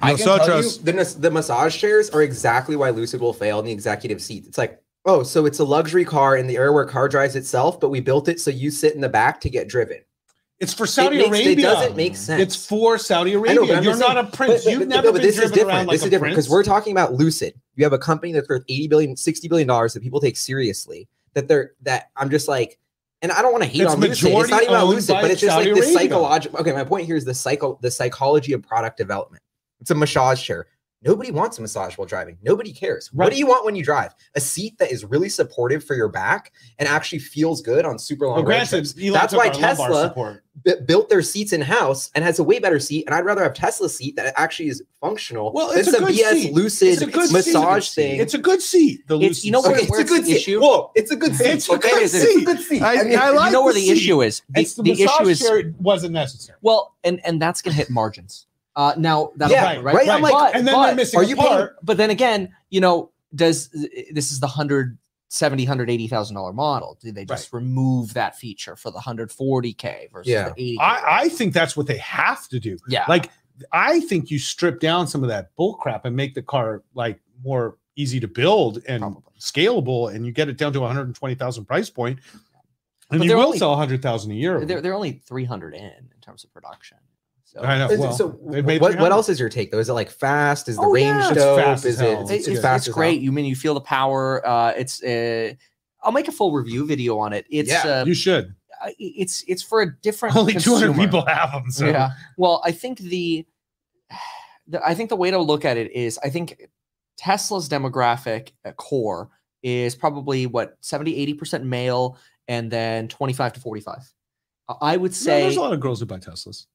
[0.00, 0.78] I can Nosotros.
[0.78, 4.22] tell you the, the massage chairs are exactly why Lucid will fail in the executive
[4.22, 4.44] seat.
[4.46, 7.80] It's like, oh, so it's a luxury car in the area where car drives itself,
[7.80, 9.98] but we built it so you sit in the back to get driven.
[10.60, 11.52] It's for Saudi it makes, Arabia.
[11.52, 12.40] It doesn't make sense.
[12.40, 13.56] It's for Saudi Arabia.
[13.56, 14.64] know, You're just not a prince.
[14.64, 15.76] But- You've but- never no, but been this driven is different.
[15.76, 17.54] around like this a is different because we're talking about Lucid.
[17.74, 21.08] You have a company that's worth 80 billion, 60 billion dollars that people take seriously.
[21.34, 22.78] That they're that I'm just like,
[23.24, 24.30] and I don't want to hate It's on Lucid.
[24.32, 26.58] It's not even about but it's just Saudi like the psychological.
[26.60, 29.42] Okay, my point here is the psycho, the psychology of product development.
[29.80, 30.66] It's a massage chair.
[31.04, 32.38] Nobody wants a massage while driving.
[32.42, 33.12] Nobody cares.
[33.12, 34.14] What do you want when you drive?
[34.34, 38.26] A seat that is really supportive for your back and actually feels good on super
[38.26, 38.94] long Well, granted, trips.
[39.12, 43.04] That's why Tesla b- built their seats in house and has a way better seat.
[43.06, 46.04] And I'd rather have Tesla's seat that actually is functional Well, than it's a some
[46.04, 46.52] good BS seat.
[46.54, 47.94] Lucid It's a good massage seat.
[48.02, 48.20] thing.
[48.20, 49.06] It's a good seat.
[49.06, 49.68] The It's- you know seat.
[49.68, 50.36] where- okay, it's where's a good the seat.
[50.36, 50.60] issue?
[50.60, 51.46] Whoa, it's a good seat.
[51.48, 51.90] It's a okay?
[51.90, 52.42] good It's seat.
[52.42, 52.82] a good seat.
[52.82, 53.92] I- mean, I like you know where the the seat.
[53.98, 54.40] issue is.
[54.54, 56.58] The, It's the, the issue massage is chair wasn't necessary.
[56.62, 58.46] well, and and that's gonna hit margins.
[58.76, 61.20] Uh, now that's Yeah, right, right, right, I'm like- but, and then but, they're missing
[61.20, 61.76] are you paying- part.
[61.84, 63.68] but then again, you know, does
[64.12, 64.98] this is the hundred
[65.28, 66.98] seventy, hundred eighty thousand dollar model?
[67.00, 70.48] Do they just remove that feature for the hundred forty k versus Yeah.
[70.50, 70.78] the eighty?
[70.80, 72.76] I, I think that's what they have to do.
[72.88, 73.30] yeah, Like,
[73.72, 77.20] I think you strip down some of that bull crap and make the car like
[77.44, 79.22] more easy to build and Probably.
[79.38, 82.18] scalable, and you get it down to 120,000 price point,
[83.12, 84.64] and you will only- sell 100,000 a year.
[84.64, 86.98] they're they're only three hundred in in terms of production.
[87.54, 87.88] So I know.
[87.96, 89.78] Well, so made what, what else is your take though?
[89.78, 90.68] Is it like fast?
[90.68, 91.28] Is the Oh, range yeah.
[91.28, 91.60] It's dope?
[91.60, 93.20] fast is it it's, It's, it's it's, great.
[93.20, 94.44] You mean you feel the power?
[94.46, 95.54] Uh, it's uh,
[96.02, 97.46] I'll make a full review video on it.
[97.48, 98.54] It's Yeah, uh, you should.
[98.98, 101.70] It's it's for a different Only 200 people have them.
[101.70, 101.86] So.
[101.86, 102.10] Yeah.
[102.36, 103.46] Well, I think the,
[104.66, 106.68] the I think the way to look at it is I think
[107.16, 109.30] Tesla's demographic uh, core
[109.62, 114.12] is probably what 70 80% male and then 25 to 45.
[114.68, 116.66] Uh, I would No, say there's a lot of girls who buy Teslas.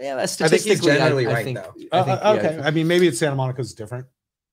[0.00, 1.74] Yeah, I think statistically he's generally I, right think, though.
[1.92, 2.62] I Uh, think, uh, yeah, okay.
[2.64, 4.06] I mean, maybe it's Santa Monica's different.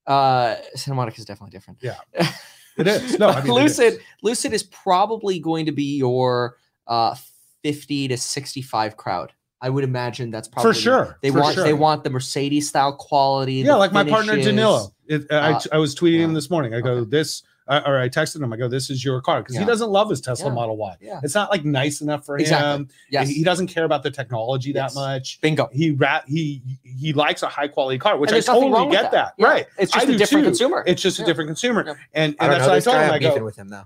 [0.05, 1.79] Uh, Santa Monica is definitely different.
[1.81, 1.97] Yeah.
[2.77, 3.17] It is.
[3.17, 3.99] No, I mean, Lucid is.
[4.21, 7.15] Lucid is probably going to be your uh
[7.63, 9.33] 50 to 65 crowd.
[9.59, 11.17] I would imagine that's probably for sure.
[11.23, 11.63] They for want sure.
[11.63, 13.53] they want the Mercedes style quality.
[13.55, 14.35] yeah, the like my partner.
[14.35, 14.89] Danilo.
[15.07, 16.75] It, I, Uh, I was tweeting him this morning.
[16.75, 17.09] I go, Okay.
[17.09, 18.51] this, or I texted him.
[18.53, 20.53] I go, this is your car because he doesn't love his Tesla Yeah.
[20.53, 20.95] Model Y.
[21.01, 21.19] Yeah.
[21.23, 22.83] It's not like nice enough for Exactly.
[22.83, 22.89] him.
[23.09, 23.27] Yes.
[23.29, 24.93] He doesn't care about the technology Yes.
[24.93, 25.41] that much.
[25.41, 25.69] Bingo.
[25.73, 29.01] He rat he he likes a high quality car, which I there's nothing wrong totally
[29.03, 29.33] get that.
[29.37, 29.45] Yeah.
[29.47, 29.65] Right.
[29.77, 30.49] It's just a different too.
[30.49, 30.83] consumer.
[30.87, 31.83] It's just a different consumer.
[31.85, 31.93] Yeah.
[32.13, 32.67] And, and don't that's know.
[32.67, 33.11] what I This told guy him.
[33.11, 33.85] I I'm go, with him though.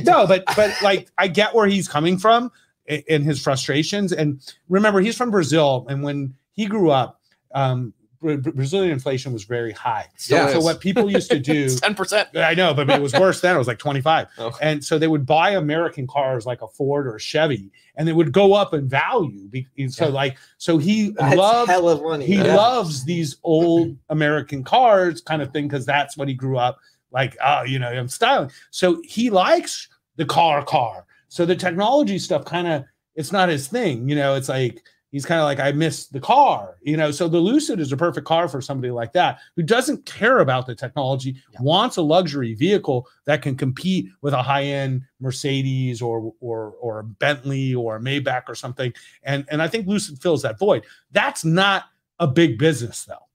[0.04, 2.52] no, but but like I get where he's coming from
[2.86, 4.12] in his frustrations.
[4.12, 7.20] And remember, he's from Brazil, and when he grew up,
[7.54, 10.06] um, Bra- Bra- Brazilian inflation was very high.
[10.28, 10.48] Yeah.
[10.48, 12.28] so what people used to do Ten percent.
[12.36, 13.54] I know, but it was worse then.
[13.54, 14.28] It was like 25.
[14.38, 14.56] Oh.
[14.62, 18.12] And so they would buy American cars like a Ford or a Chevy, and they
[18.12, 19.48] would go up in value.
[19.88, 20.10] So, Yeah.
[20.12, 22.24] like, so he That's loved, money.
[22.26, 22.54] he Yeah.
[22.56, 26.78] loves these old American cars kind of thing because that's what he grew up
[27.12, 27.36] like.
[27.44, 28.50] Oh, you know, I'm styling.
[28.70, 31.04] So he likes the car car.
[31.28, 34.08] So the technology stuff kind of it's not his thing.
[34.08, 36.78] You know, it's like he's kind of like I miss the car.
[36.82, 40.04] You know, so the Lucid is a perfect car for somebody like that who doesn't
[40.06, 41.60] care about the technology, Yeah.
[41.62, 46.98] wants a luxury vehicle that can compete with a high end Mercedes or or or
[46.98, 48.92] a Bentley or a Maybach or something.
[49.22, 50.84] And and I think Lucid fills that void.
[51.12, 51.84] That's not
[52.18, 53.28] a big business though.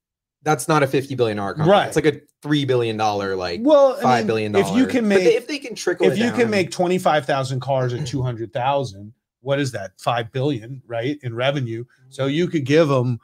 [0.44, 1.72] That's not a fifty billion dollar company.
[1.72, 1.88] Right.
[1.88, 5.26] It's like a three billion dollar like Well, I mean, billion If you can make
[5.26, 9.12] if they can trickle, if you down can make 25,000 cars at 200,000,
[9.42, 9.92] what is that?
[10.00, 11.18] 5 billion, right?
[11.24, 11.86] In revenue.
[12.10, 13.20] So you could give them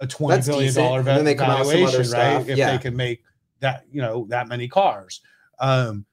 [0.00, 2.30] a twenty That's billion dollar And then they come out with some other valuation, right?
[2.42, 2.48] stuff.
[2.48, 2.72] If Yeah.
[2.72, 3.22] they can make
[3.60, 5.20] that, you know, that many cars.
[5.58, 6.06] Um,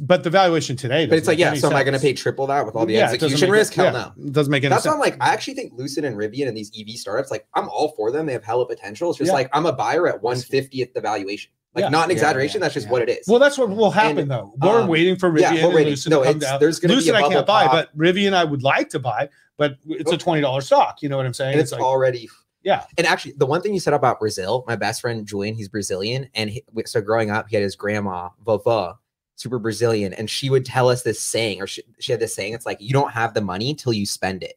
[0.00, 1.52] but the valuation today, but it's like, yeah.
[1.54, 3.74] So am I going to pay triple that with all the Yeah, execution risk?
[3.74, 4.12] Hell yeah, no.
[4.26, 4.92] It doesn't make any That's why.
[4.92, 7.92] I'm like, I actually think Lucid and Rivian and these EV startups, like, I'm all
[7.96, 8.26] for them.
[8.26, 9.10] They have hella potential.
[9.10, 9.34] It's just Yeah.
[9.34, 11.50] like I'm a buyer at 150th the valuation.
[11.76, 11.88] Like, Yeah.
[11.90, 12.58] not an exaggeration.
[12.58, 12.92] yeah, that's just yeah.
[12.92, 13.28] what it is.
[13.28, 14.52] well, that's what will happen And, though.
[14.60, 15.90] We're um, waiting for Rivian yeah, and we're waiting.
[15.92, 16.58] Lucid No, to come down.
[16.58, 18.88] there's going to be Lucid a I can't buy, pop, but Rivian I would like
[18.90, 21.02] to buy, but it's a twenty dollar stock.
[21.02, 21.52] You know what I'm saying?
[21.52, 22.28] and it's like already
[22.62, 22.84] Yeah.
[22.98, 26.28] And actually, the one thing you said about Brazil, my best friend Julian, he's Brazilian,
[26.34, 28.96] and he, so growing up, he had his grandma vovó,
[29.36, 32.54] super Brazilian, and she would tell us this saying, or she, she had this saying,
[32.54, 34.54] it's like you don't have the money till you spend it.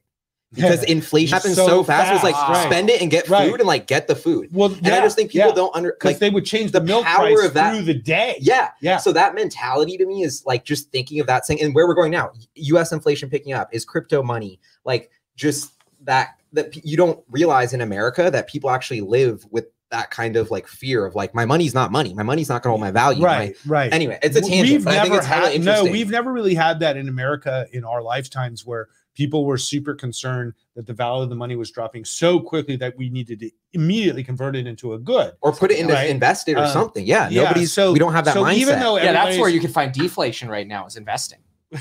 [0.53, 0.93] Because Yeah.
[0.93, 2.09] inflation happens So so, fast.
[2.09, 2.65] It was like right.
[2.65, 3.49] spend it and get Right.
[3.51, 4.49] food and like get the food.
[4.51, 6.85] well, And I just think people don't under because like they would change the, the
[6.87, 8.37] milk power price of that- through the day.
[8.41, 8.69] yeah.
[8.81, 8.97] Yeah.
[8.97, 11.93] So that mentality to me is like just thinking of that thing and where we're
[11.93, 12.31] going now.
[12.55, 14.59] US inflation picking up is crypto money.
[14.85, 15.71] Like just
[16.05, 20.49] that that you don't realize in America that people actually live with that kind of
[20.49, 22.13] like fear of like my money's not money.
[22.15, 23.21] My money's not going to hold my value.
[23.21, 23.93] My- right, right.
[23.93, 24.69] anyway, it's a tangent.
[24.69, 27.67] We've but I think never it's had no, we've never really had that in America
[27.71, 28.87] in our lifetimes where
[29.19, 32.95] people were super concerned that the value of the money was dropping so quickly that
[32.97, 35.33] we needed to immediately convert it into a good.
[35.41, 36.09] or put it into Right.
[36.09, 37.05] invested or Um, something.
[37.05, 37.73] Yeah, yeah, nobody's.
[37.73, 38.53] so- we don't have that so mindset.
[38.55, 41.39] even though Yeah, that's where you can find deflation right now is investing.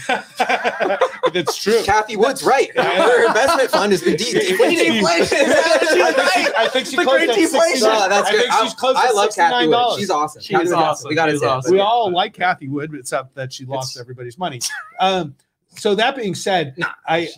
[1.32, 1.80] that's true.
[1.84, 2.70] Cathie Wood's right.
[2.74, 3.02] Yeah.
[3.06, 5.38] Her investment fund is the de- deflating inflation.
[5.48, 7.78] I think she- I think she The closed at deflation.
[7.78, 8.40] 60 No, that's I good.
[8.40, 9.68] think I love Cathie $69.
[9.90, 9.98] Wood.
[10.00, 10.42] She's awesome.
[10.42, 11.08] She Cathie is Wood's awesome.
[11.08, 11.48] We got She is it.
[11.48, 11.72] awesome.
[11.72, 14.60] we all like Cathie Wood, except that she lost It's- everybody's money.
[15.00, 15.36] Um,
[15.76, 17.28] so that being said, Nah, I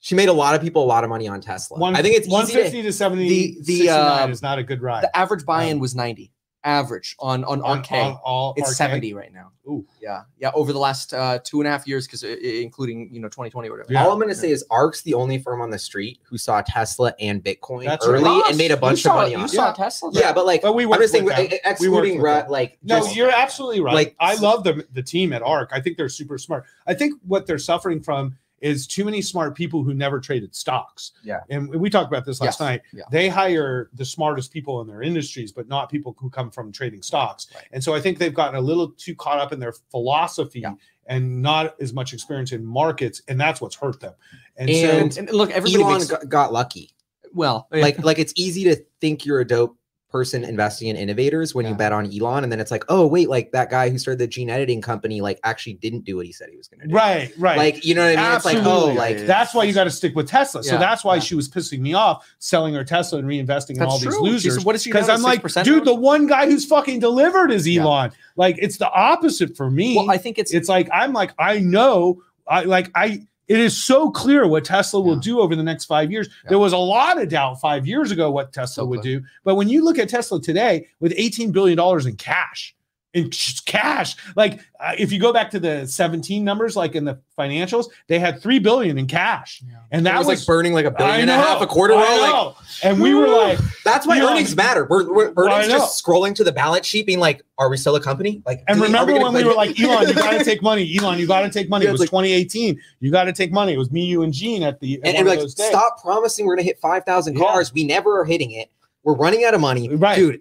[0.00, 1.78] she made a lot of people a lot of money on Tesla.
[1.78, 4.58] one, I think it's easy 150 to, to, 70 The- the, 69 um, is not
[4.58, 5.04] a good ride.
[5.04, 6.32] The average buy-in was 90.
[6.62, 7.90] Average on on On- ARK.
[7.92, 8.76] on all it's ARK?
[8.76, 9.50] 70 right now.
[9.66, 9.86] Ooh.
[10.00, 10.22] Yeah.
[10.38, 10.50] Yeah.
[10.54, 13.72] Over the last uh, two and a half years, because including you know 2020 or
[13.72, 13.90] whatever.
[13.92, 14.04] Yeah.
[14.04, 16.60] all I'm going to say is ARK's the only firm on the street who saw
[16.60, 18.42] Tesla and Bitcoin That's early right.
[18.48, 19.48] and made a You bunch saw- of money You on it.
[19.52, 19.72] saw Yeah.
[19.72, 20.10] Tesla.
[20.12, 21.48] Yeah, but like But we I'm just saying, with them.
[21.64, 22.50] excluding with ra- them.
[22.50, 23.94] like No, just- you're absolutely right.
[23.94, 25.70] like- I love the the team at ARK.
[25.72, 26.64] I think they're super smart.
[26.86, 31.12] I think what they're suffering from is too many smart people who never traded stocks.
[31.24, 31.40] Yeah.
[31.48, 32.60] And we talked about this last Yes.
[32.60, 32.82] night.
[32.92, 33.04] Yeah.
[33.10, 37.02] They hire the smartest people in their industries, but not people who come from trading
[37.02, 37.46] stocks.
[37.54, 37.64] Right.
[37.72, 40.74] And so I think they've gotten a little too caught up in their philosophy Yeah.
[41.06, 44.12] and not as much experience in markets, and that's what's hurt them.
[44.56, 46.90] And, And- so And, look, everybody got, got lucky.
[47.32, 49.76] well, Like like it's easy to think you're a dope
[50.10, 53.28] person investing in innovators when you bet on Elon, and then it's like, oh wait,
[53.28, 56.32] like that guy who started the gene editing company, like actually didn't do what he
[56.32, 56.94] said he was going to do.
[56.94, 57.56] right, right.
[57.56, 58.36] Like you know what I mean?
[58.36, 58.94] It's like oh, Absolutely.
[58.96, 60.62] like That's why you got to stick with Tesla.
[60.64, 61.20] So that's why yeah.
[61.20, 64.10] she was pissing me off selling her Tesla and reinvesting in all true.
[64.10, 64.64] these She's- losers.
[64.64, 67.82] what is she Because I'm like, dude, the one guy who's fucking delivered is Yeah.
[67.82, 68.12] Elon.
[68.36, 69.96] Like, it's the opposite for me.
[69.96, 73.22] well, I think it's it's like I'm like, I know, I like I.
[73.50, 75.20] It is so clear what Tesla will Yeah.
[75.22, 76.28] do over the next five years.
[76.44, 76.50] Yeah.
[76.50, 79.18] There was a lot of doubt five years ago what Tesla So would clear.
[79.18, 82.76] do, but when you look at Tesla today with 18 billion dollars in cash,
[83.12, 83.28] in
[83.66, 87.86] cash, like uh, if you go back to the 17 numbers, like in the financials,
[88.06, 90.92] they had three billion in cash, and that that was, was like burning like a
[90.92, 91.94] billion I and a half a quarter.
[91.96, 92.54] I like,
[92.84, 94.86] and we were like, That's why Elon- earnings matter.
[94.88, 98.00] We're, we're earnings just scrolling to the balance sheet, being like, "Are we still a
[98.00, 100.44] company?" Like, And do we- are remember when we were like, Elon, you got to
[100.44, 100.96] take money.
[100.98, 101.84] Elon, you got to take money.
[101.86, 102.80] Yeah, It was like- 2018.
[103.00, 103.72] You got to take money.
[103.72, 106.54] It was me, you, and Gene at the at and, and like, stop promising we're
[106.54, 107.44] gonna hit five thousand Yeah.
[107.44, 107.72] cars.
[107.74, 108.70] We never are hitting it.
[109.02, 110.14] We're running out of money, Right.
[110.16, 110.40] dude.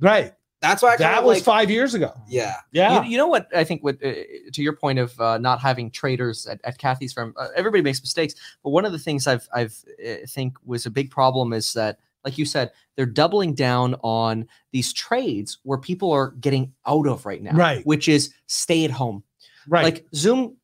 [0.00, 0.32] Right.
[0.60, 2.12] That's why I That was like, five years ago.
[2.28, 2.56] yeah.
[2.72, 3.04] Yeah.
[3.04, 4.12] You, you know what I think with uh,
[4.52, 8.00] to your point of uh, not having traders at, at Cathie's firm, uh, everybody makes
[8.00, 8.34] mistakes.
[8.64, 11.98] But one of the things I've I've uh, think was a big problem is that,
[12.24, 17.24] like you said, they're doubling down on these trades where people are getting out of
[17.24, 17.86] right now, Right.
[17.86, 19.22] Which is stay at home.
[19.68, 19.84] right.
[19.84, 20.56] Like Zoom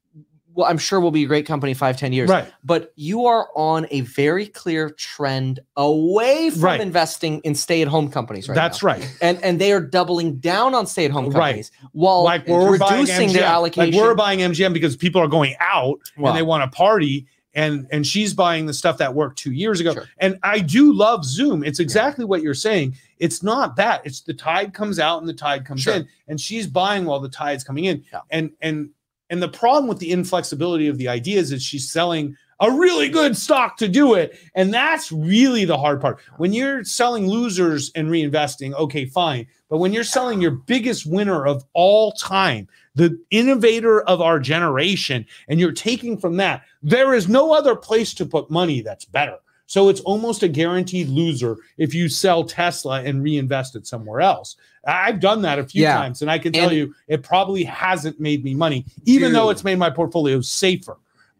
[0.54, 2.30] well, I'm sure will be a great company five, 10 years.
[2.30, 2.46] Right.
[2.62, 6.80] But you are on a very clear trend away from Right.
[6.80, 8.86] investing in stay-at-home companies right That's now.
[8.90, 9.16] right.
[9.20, 11.48] And and they are doubling down on stay-at-home companies Right.
[11.50, 13.92] companies while like we're reducing their allocation.
[13.92, 16.30] Like we're buying MGM because people are going out Wow.
[16.30, 17.26] and they want to party.
[17.56, 19.92] And and she's buying the stuff that worked two years ago.
[19.94, 20.08] Sure.
[20.18, 21.62] And I do love Zoom.
[21.62, 22.96] It's exactly what you're saying.
[23.20, 24.02] It's not that.
[24.04, 25.94] It's the tide comes out and the tide comes Sure.
[25.94, 28.02] in, and she's buying while the tide's coming in.
[28.12, 28.20] Yeah.
[28.30, 28.90] And and
[29.30, 33.36] and the problem with the inflexibility of the ideas is she's selling a really good
[33.36, 34.38] stock to do it.
[34.54, 36.20] And that's really the hard part.
[36.36, 39.46] When you're selling losers and reinvesting, okay, fine.
[39.68, 45.26] But when you're selling your biggest winner of all time, the innovator of our generation,
[45.48, 49.38] and you're taking from that, there is no other place to put money that's better.
[49.66, 54.56] So it's almost a guaranteed loser if you sell Tesla and reinvest it somewhere else.
[54.86, 55.96] I've done that a few Yeah.
[55.96, 59.50] times, and I can tell And- you it probably hasn't made me money, even though
[59.50, 60.98] it's made my portfolio safer.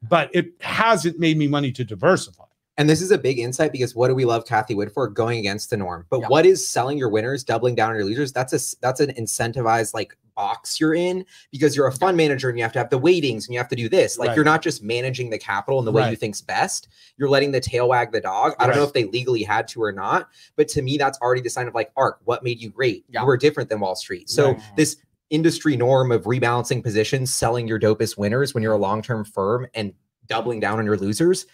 [0.08, 2.44] But it hasn't made me money to diversify.
[2.76, 5.08] And this is a big insight because what do we love Cathie Wood for?
[5.08, 6.06] Going against the norm.
[6.10, 6.28] But Yeah.
[6.28, 8.32] what is selling your winners, doubling down on your losers?
[8.32, 12.58] That's a that's an incentivized like box you're in because you're a fund manager and
[12.58, 14.18] you have to have the weightings and you have to do this.
[14.18, 14.36] Like Right.
[14.36, 16.88] you're not just managing the capital in the way you think's best.
[17.16, 18.54] You're letting the tail wag the dog.
[18.58, 21.40] I don't know if they legally had to or not, but to me that's already
[21.40, 22.20] the sign of like Ark.
[22.24, 23.04] What made you great?
[23.08, 23.20] Yeah.
[23.20, 24.28] You were different than Wall Street.
[24.30, 24.62] So Right.
[24.76, 24.96] this
[25.30, 29.92] industry norm of rebalancing positions, selling your dopest winners when you're a long-term firm and
[30.26, 31.46] doubling down on your losers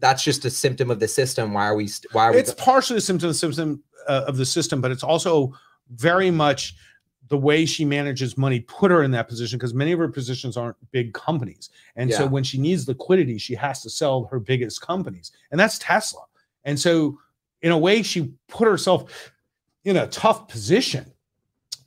[0.00, 1.52] that's just a symptom of the system.
[1.52, 1.88] Why are we?
[2.12, 2.38] Why are we?
[2.38, 5.52] It's partially a symptom, symptom uh, of the system, but it's also
[5.90, 6.74] very much
[7.28, 10.56] the way she manages money put her in that position because many of her positions
[10.56, 11.70] aren't big companies.
[11.96, 15.78] And so when she needs liquidity, she has to sell her biggest companies, and that's
[15.78, 16.22] Tesla.
[16.64, 17.18] And so,
[17.62, 19.32] in a way, she put herself
[19.84, 21.06] in a tough position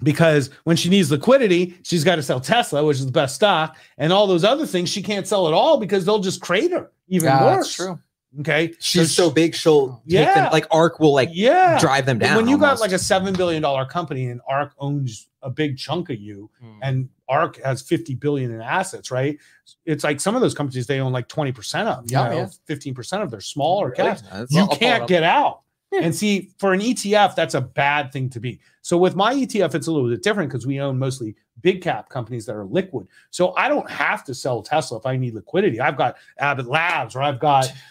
[0.04, 3.78] because when she needs liquidity, she's got to sell Tesla, which is the best stock,
[3.98, 6.92] and all those other things she can't sell at all because they'll just crate her
[7.12, 7.58] even yeah, worse.
[7.58, 8.00] that's true.
[8.40, 10.34] Okay, she's so big, she'll take Yeah.
[10.36, 10.52] them.
[10.54, 12.38] Like ARK will like yeah, drive them down.
[12.38, 16.10] when you got like a seven billion dollar company and ARK owns a big chunk
[16.10, 16.80] of you, Mm.
[16.82, 19.38] and ARK has fifty billion in assets, right?
[19.86, 22.36] It's like some of those companies they own like twenty percent of, you Yeah, know,
[22.38, 22.48] yeah.
[22.66, 24.10] fifteen percent of their smaller Really?
[24.10, 24.22] caps.
[24.22, 25.62] That's- You I'll pull it can't get out.
[25.92, 26.00] Yeah.
[26.04, 28.62] And see, for an ETF, that's a bad thing to be.
[28.82, 32.08] So with my ETF, it's a little bit different because we own mostly big cap
[32.08, 33.08] companies that are liquid.
[33.30, 35.82] So I don't have to sell Tesla if I need liquidity.
[35.82, 37.70] I've got Abbott Labs or I've got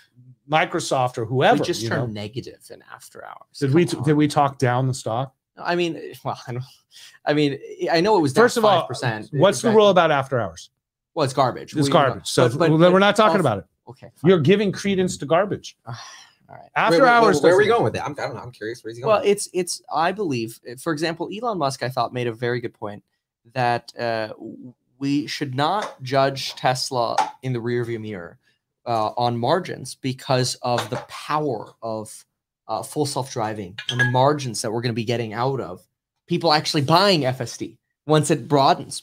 [0.51, 1.59] Microsoft or whoever.
[1.61, 2.21] we just turned know?
[2.21, 3.59] negative in after hours.
[3.59, 5.35] Did we Come did we talk down the stock?
[5.57, 6.65] I mean, well, I don't.
[7.25, 7.59] I mean,
[7.91, 9.29] I know it was down First of all, 5%.
[9.39, 10.71] what's the rule about after hours?
[11.15, 11.77] Well, it's garbage.
[11.77, 12.27] It's We- garbage.
[12.27, 13.65] So but- but- we're not talking about it.
[13.89, 14.09] Okay.
[14.15, 14.29] fine.
[14.29, 15.77] You're giving credence to garbage.
[15.87, 15.95] all
[16.49, 16.69] right.
[16.77, 17.37] After Wait, wait, hours.
[17.37, 18.03] wait, where are we going with it?
[18.05, 18.41] I'm, I don't know.
[18.41, 18.83] I'm curious.
[18.83, 19.15] Where's he going?
[19.15, 19.83] Well, it's it's.
[19.93, 21.83] I believe, for example, Elon Musk.
[21.83, 23.03] I thought made a very good point
[23.53, 24.33] that uh,
[24.99, 28.39] we should not judge Tesla in the rearview mirror
[28.87, 32.25] uh, on margins because of the power of
[32.69, 35.87] uh, full self driving and the margins that we're going to be getting out of
[36.27, 37.77] people actually buying FSD
[38.07, 39.03] once it broadens.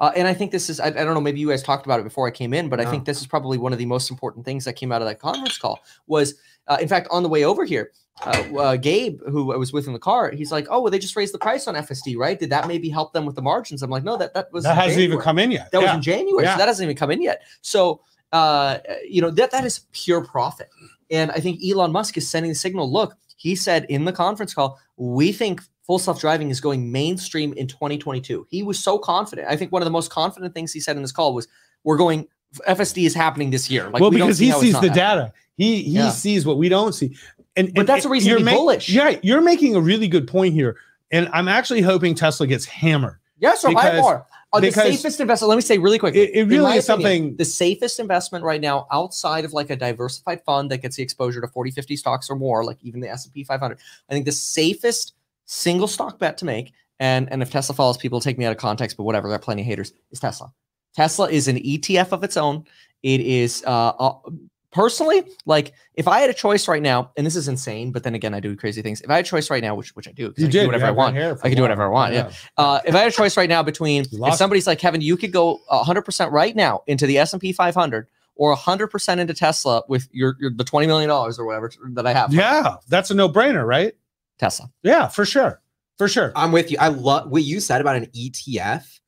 [0.00, 1.98] Uh, and I think this is, I, I don't know, maybe you guys talked about
[1.98, 4.10] it before I came in, but I think this is probably one of the most
[4.10, 6.34] important things that came out of that conference call was,
[6.68, 7.90] uh, in fact, on the way over here,
[8.24, 10.98] uh, uh, Gabe, who I was with in the car, he's like, "Oh, well, they
[10.98, 12.38] just raised the price on FSD, right?
[12.38, 14.76] Did that maybe help them with the margins?" I'm like, "No, that that was That
[14.76, 15.70] hasn't even come in yet.
[15.70, 16.54] That was in January, Yeah.
[16.54, 17.42] so that hasn't even come in yet.
[17.60, 18.00] So,
[18.32, 20.68] uh, you know, that that is pure profit.
[21.10, 22.90] And I think Elon Musk is sending the signal.
[22.92, 27.52] Look, he said in the conference call, we think full self driving is going mainstream
[27.54, 28.46] in 2022.
[28.50, 29.48] He was so confident.
[29.48, 31.48] I think one of the most confident things he said in this call was,
[31.84, 32.26] "We're going."
[32.66, 33.90] FSD is happening this year.
[33.90, 34.94] Like, well, we don't because see he sees the happening.
[34.94, 35.32] data.
[35.58, 36.08] He he Yeah.
[36.08, 37.14] sees what we don't see.
[37.56, 38.88] And But that's a and reason you're bullish.
[38.88, 40.78] Yeah, you're making a really good point here.
[41.10, 43.18] And I'm actually hoping Tesla gets hammered.
[43.38, 44.26] Yes, or buy more.
[44.52, 45.48] Uh, the safest investment.
[45.48, 46.20] Let me say really quickly.
[46.20, 47.36] It, it really is opinion, something.
[47.36, 51.40] the safest investment right now outside of like a diversified fund that gets the exposure
[51.40, 53.78] to 40 50 stocks or more like even the s&p 500
[54.08, 58.20] i think the safest single stock bet to make and and if tesla falls, people
[58.20, 60.50] take me out of context but whatever there are plenty of haters is tesla
[60.94, 62.64] tesla is an etf of its own
[63.02, 64.14] it is uh, uh
[64.70, 68.14] personally like if i had a choice right now and this is insane but then
[68.14, 70.12] again i do crazy things if i had a choice right now which which i
[70.12, 71.50] do 'cause I you can do whatever you i want red hair for I a
[71.50, 72.30] can do whatever I want, yeah.
[72.58, 75.16] uh, if I had a choice right now between if lost somebody's like Kevin, you
[75.16, 78.06] could go 100% right now into the S&P 500
[78.36, 82.12] or 100% into Tesla with your, your the 20 million dollars or whatever that I
[82.12, 82.32] have.
[82.32, 83.94] Yeah, that's a no-brainer, right?
[84.38, 84.70] Tesla.
[84.82, 85.60] Yeah, for sure.
[85.96, 86.32] For sure.
[86.36, 86.76] I'm with you.
[86.80, 89.00] I love what you said about an ETF.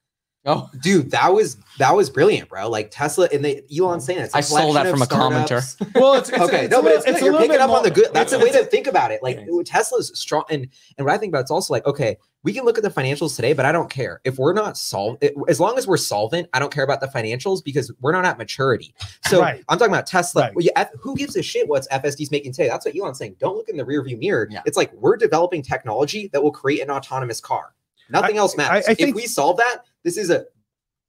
[0.47, 2.69] Oh, Dude, that was that was brilliant, bro.
[2.71, 4.03] Like Tesla and they Elon mm.
[4.03, 5.61] saying it's a I stole that from of a commenter.
[5.95, 7.15] Well, it's, it's okay, it's no, but little- it's, good.
[7.17, 8.09] a You're little picking bit up on the good.
[8.15, 9.23] That's it's- the way to think about it.
[9.23, 9.63] Like Okay.
[9.65, 10.67] Tesla's strong, and
[10.97, 13.37] and what I think about it's also like, okay, we can look at the financials
[13.37, 15.31] today, but I don't care if we're not solvent.
[15.47, 18.39] As long as we're solvent, I don't care about the financials because we're not at
[18.39, 18.95] maturity.
[19.27, 19.63] So Right.
[19.69, 20.45] I'm talking about Tesla.
[20.45, 20.55] Right.
[20.55, 22.69] Well, yeah, F- who gives a shit what's FSD's making today?
[22.69, 23.37] That's what Elon's saying.
[23.41, 24.49] Don't look in the rearview mirror.
[24.51, 24.63] Yeah.
[24.65, 27.75] It's like we're developing technology that will create an autonomous car.
[28.09, 28.87] Nothing else I- matters.
[28.89, 30.45] I think- if we solve that, this is a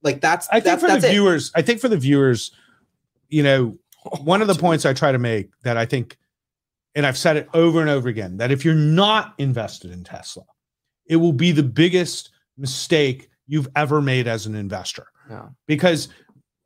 [0.04, 1.14] like that's I think that's, for that's the it.
[1.14, 2.52] viewers, I think for the viewers,
[3.30, 3.78] you know,
[4.22, 6.18] one of the points I try to make that I think,
[6.96, 10.44] and I've said it over and over again, that if you're not invested in Tesla,
[11.08, 15.08] it will be the biggest mistake you've ever made as an investor.
[15.30, 15.48] Yeah.
[15.68, 16.10] Because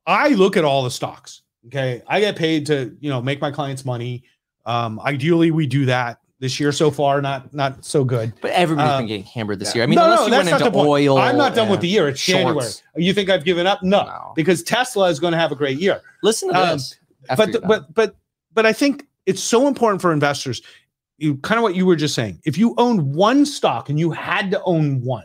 [0.05, 1.41] I look at all the stocks.
[1.67, 2.01] Okay.
[2.07, 4.23] I get paid to, you know, make my clients money.
[4.65, 8.33] Um, ideally we do that this year so far, not not so good.
[8.41, 9.83] but everybody's Um, been getting hammered this year.
[9.83, 10.89] I mean, no, unless no, you that's went not into the point.
[11.09, 11.17] oil.
[11.17, 12.07] I'm not done with the year.
[12.09, 12.69] It's January.
[12.97, 13.81] You think I've given up?
[13.83, 14.33] No, No.
[14.35, 16.01] because Tesla is going to have a great year.
[16.23, 16.95] Listen to Um, this.
[17.37, 18.15] but you're but but
[18.53, 20.61] but I think it's so important for investors.
[21.17, 22.41] You kind of what you were just saying.
[22.45, 25.23] If you own one stock and you had to own one,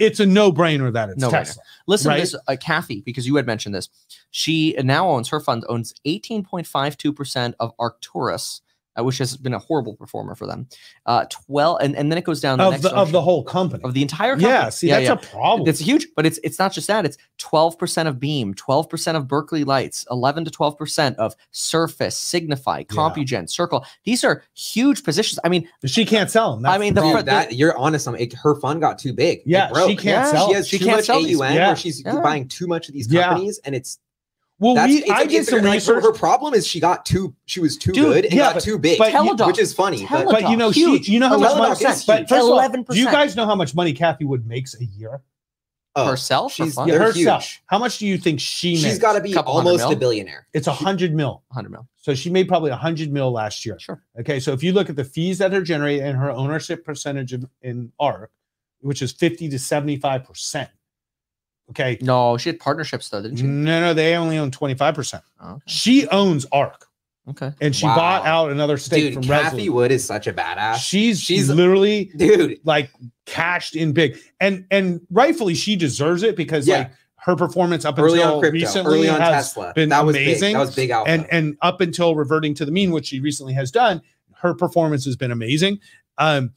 [0.00, 0.06] Yeah.
[0.06, 1.30] it's a no-brainer that it's No-brainer.
[1.32, 1.62] Tesla.
[1.88, 2.14] Listen right?
[2.16, 3.88] to this, uh, Kathy, because you had mentioned this.
[4.30, 9.94] She now owns her fund owns 18.52% of Arcturus, uh, which has been a horrible
[9.94, 10.66] performer for them.
[11.06, 13.42] Uh, 12, and, and then it goes down the Of next the of the whole
[13.44, 13.82] company.
[13.84, 14.48] of the entire company.
[14.52, 15.68] yeah, see, that's a problem.
[15.68, 17.04] It's huge, but it's it's not just that.
[17.06, 23.48] It's 12% of Beam, 12% of Berkeley Lights, 11 to 12% of Surface, Signify, Compugen,
[23.48, 23.84] Circle.
[24.04, 25.38] These are huge positions.
[25.44, 26.66] I mean, she can't sell them.
[26.66, 28.06] I mean, the, Dude, fir- that you're honest.
[28.08, 29.38] on it, her fund got too big.
[29.38, 29.88] It yeah, broke.
[29.90, 30.48] she can't Yeah, sell.
[30.48, 31.54] She has She too can't much sell AUM.
[31.54, 31.66] Yeah.
[31.68, 32.20] where she's Yeah.
[32.20, 33.28] buying too much of these Yeah.
[33.28, 33.98] companies, and it's
[34.58, 36.66] well, that's we it's I like- did it's some like, her- research, Her problem is
[36.66, 39.12] she got too she was too Dude, good and yeah, got but- too big, but
[39.12, 40.06] you- which is funny.
[40.10, 41.74] But, but you know, she, you know how much money.
[42.06, 42.86] But first of all, 11%.
[42.88, 45.20] do you guys know how much money Cathie Wood makes a year?
[45.94, 47.42] oh, herself, she's- yeah, herself.
[47.44, 47.62] huge.
[47.66, 48.98] How much do you think she she's makes?
[48.98, 50.46] got to be Couple almost a billionaire.
[50.54, 51.42] It's a hundred mil.
[51.48, 51.86] 100 mil.
[51.96, 53.78] So she made probably a hundred mil last year.
[53.78, 54.02] Sure.
[54.20, 57.34] Okay, so if you look at the fees that are generated and her ownership percentage
[57.34, 58.30] in, in ARK,
[58.80, 60.70] which is 50 to 75 percent.
[61.72, 61.98] Okay.
[62.00, 63.44] No, she had partnerships though, didn't she?
[63.44, 65.22] No, no, they only own 25 percent.
[65.42, 66.86] Oh, She owns ARK
[67.30, 67.52] okay.
[67.60, 67.96] and she Wow.
[67.96, 69.72] bought out another stake Dude, from Cathie Resolute.
[69.72, 70.76] Wood is such a badass.
[70.76, 72.90] She's she's- she's literally Dude, like
[73.26, 74.16] cashed in big.
[74.40, 76.78] And and rightfully she deserves it because Yeah.
[76.78, 79.72] like her performance up early until on crypto, recently early on has Tesla.
[79.74, 80.48] been that was amazing.
[80.48, 80.54] Big.
[80.54, 81.10] That was big alpha.
[81.10, 84.02] and and up until reverting to the mean, which she recently has done,
[84.38, 85.78] her performance has been amazing.
[86.18, 86.52] Um,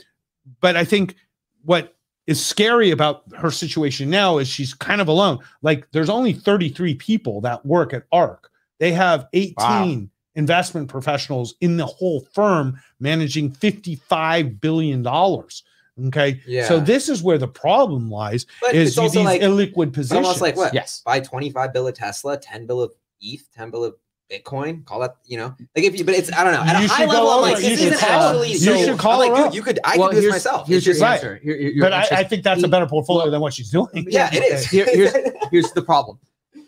[0.62, 1.16] but I think
[1.64, 1.95] what
[2.28, 5.40] is scary about her situation now is she's kind of alone.
[5.62, 8.52] Like there's only 33 people that work at ARK.
[8.80, 15.64] They have 18 investment professionals in the whole firm managing 55 billion dollars.
[16.08, 16.42] Okay.
[16.46, 16.68] Yeah.
[16.68, 20.26] So this is where the problem lies but is it's also these like illiquid positions.
[20.26, 20.74] almost like what?
[20.74, 21.02] Yes.
[21.06, 23.96] Buy 25 bill of Tesla, 10 bill of ETH, 10 bill of
[24.32, 24.84] Bitcoin.
[24.86, 26.62] Call that, you know, like if you, but it's I don't know.
[26.62, 27.58] At You a high level, I'm like.
[27.64, 28.52] You this should isn't call- actually.
[28.52, 29.80] you so- should call I'm her like, dude, you could.
[29.84, 30.68] I Well, could do this here's- myself.
[30.68, 31.14] Here's your just- Right.
[31.14, 31.40] answer.
[31.44, 33.42] Here- here- your but I, answer I is think that's a better portfolio well, than
[33.42, 33.88] what she's doing.
[34.10, 34.66] Yeah, it is.
[34.66, 35.14] Here- here's
[35.52, 36.20] here's the problem.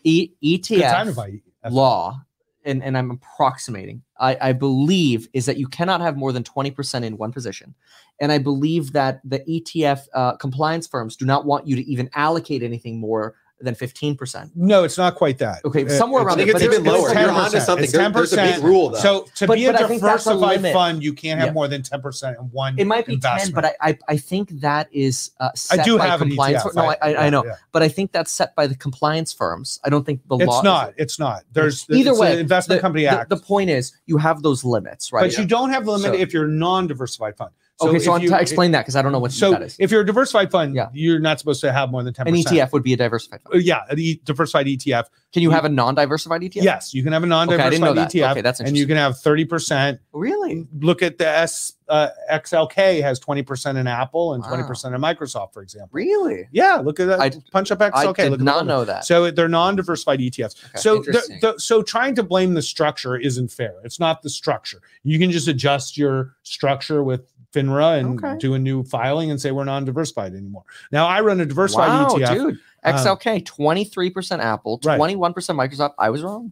[0.04, 1.42] E- Good time to ETF
[1.72, 2.22] law,
[2.64, 7.04] and, and I'm approximating, I, I believe is that you cannot have more than 20%
[7.04, 7.74] in one position.
[8.22, 12.10] And I believe that the ETF uh, compliance firms do not want you to even
[12.14, 14.52] allocate anything more than 15%.
[14.56, 15.66] No, it's not quite that.
[15.66, 17.14] Okay, Uh, somewhere I around think there, it's but even there's- lower.
[17.14, 17.66] there's You're onto 10%.
[17.66, 17.84] something.
[17.86, 18.64] It's There- there's a big 10%.
[18.64, 19.00] rule though.
[19.00, 20.74] So to But- be a but I think that's a diversified limit.
[20.74, 21.54] fund, you can't have Yeah.
[21.54, 22.76] more than ten percent in one.
[22.78, 23.56] It might be investment.
[23.56, 26.28] 10, but I, I, I think that is uh, set I do by have an
[26.30, 26.64] compliance.
[26.64, 26.74] ETF.
[26.74, 27.56] fir- no, I, I, I know, yeah.
[27.72, 29.80] but I think that's set by the compliance firms.
[29.84, 30.44] I don't think the law.
[30.46, 30.94] It's is- not.
[30.98, 31.44] It's not.
[31.54, 33.30] There's Either it's way, an investment the, company act.
[33.30, 35.32] The, point is, you have those limits, right?
[35.32, 37.52] But you don't have the limit So- if you're a non-diversified fund.
[37.82, 39.76] Okay, so if I'm you- explain that because I don't know what So that is.
[39.80, 40.90] if you're a diversified fund, Yeah.
[40.94, 42.56] you're not supposed to have more than ten An percent.
[42.58, 43.64] ETF would be a diversified fund.
[43.64, 45.06] Yeah, an E- diversified ETF.
[45.34, 46.64] Can you have a non-diversified ETF?
[46.64, 48.10] Yes, you can have a Okay, non-diversified that.
[48.12, 50.00] ETF, Okay, that's and you can have thirty percent.
[50.14, 50.66] Really?
[50.80, 54.50] Look at the S uh, XLK has twenty percent in Apple and Wow.
[54.50, 55.90] twenty percent in Microsoft, for example.
[55.92, 56.48] Really?
[56.52, 57.20] Yeah, look at that.
[57.20, 58.20] I- Punch up XLK.
[58.20, 59.06] I did look not know that.
[59.06, 60.56] So they're non-diversified ETFs.
[60.66, 63.76] Okay, so the, the, so trying to blame the structure isn't fair.
[63.84, 64.82] It's not the structure.
[65.04, 67.22] You can just adjust your structure with
[67.54, 68.38] FINRA and Okay.
[68.40, 70.64] do a new filing and say we're non-diversified anymore.
[70.92, 72.34] Now I run a diversified wow, ETF.
[72.34, 72.60] dude.
[72.84, 75.94] Um, XLK, 23% Apple, 21% Microsoft.
[75.98, 76.52] I was wrong.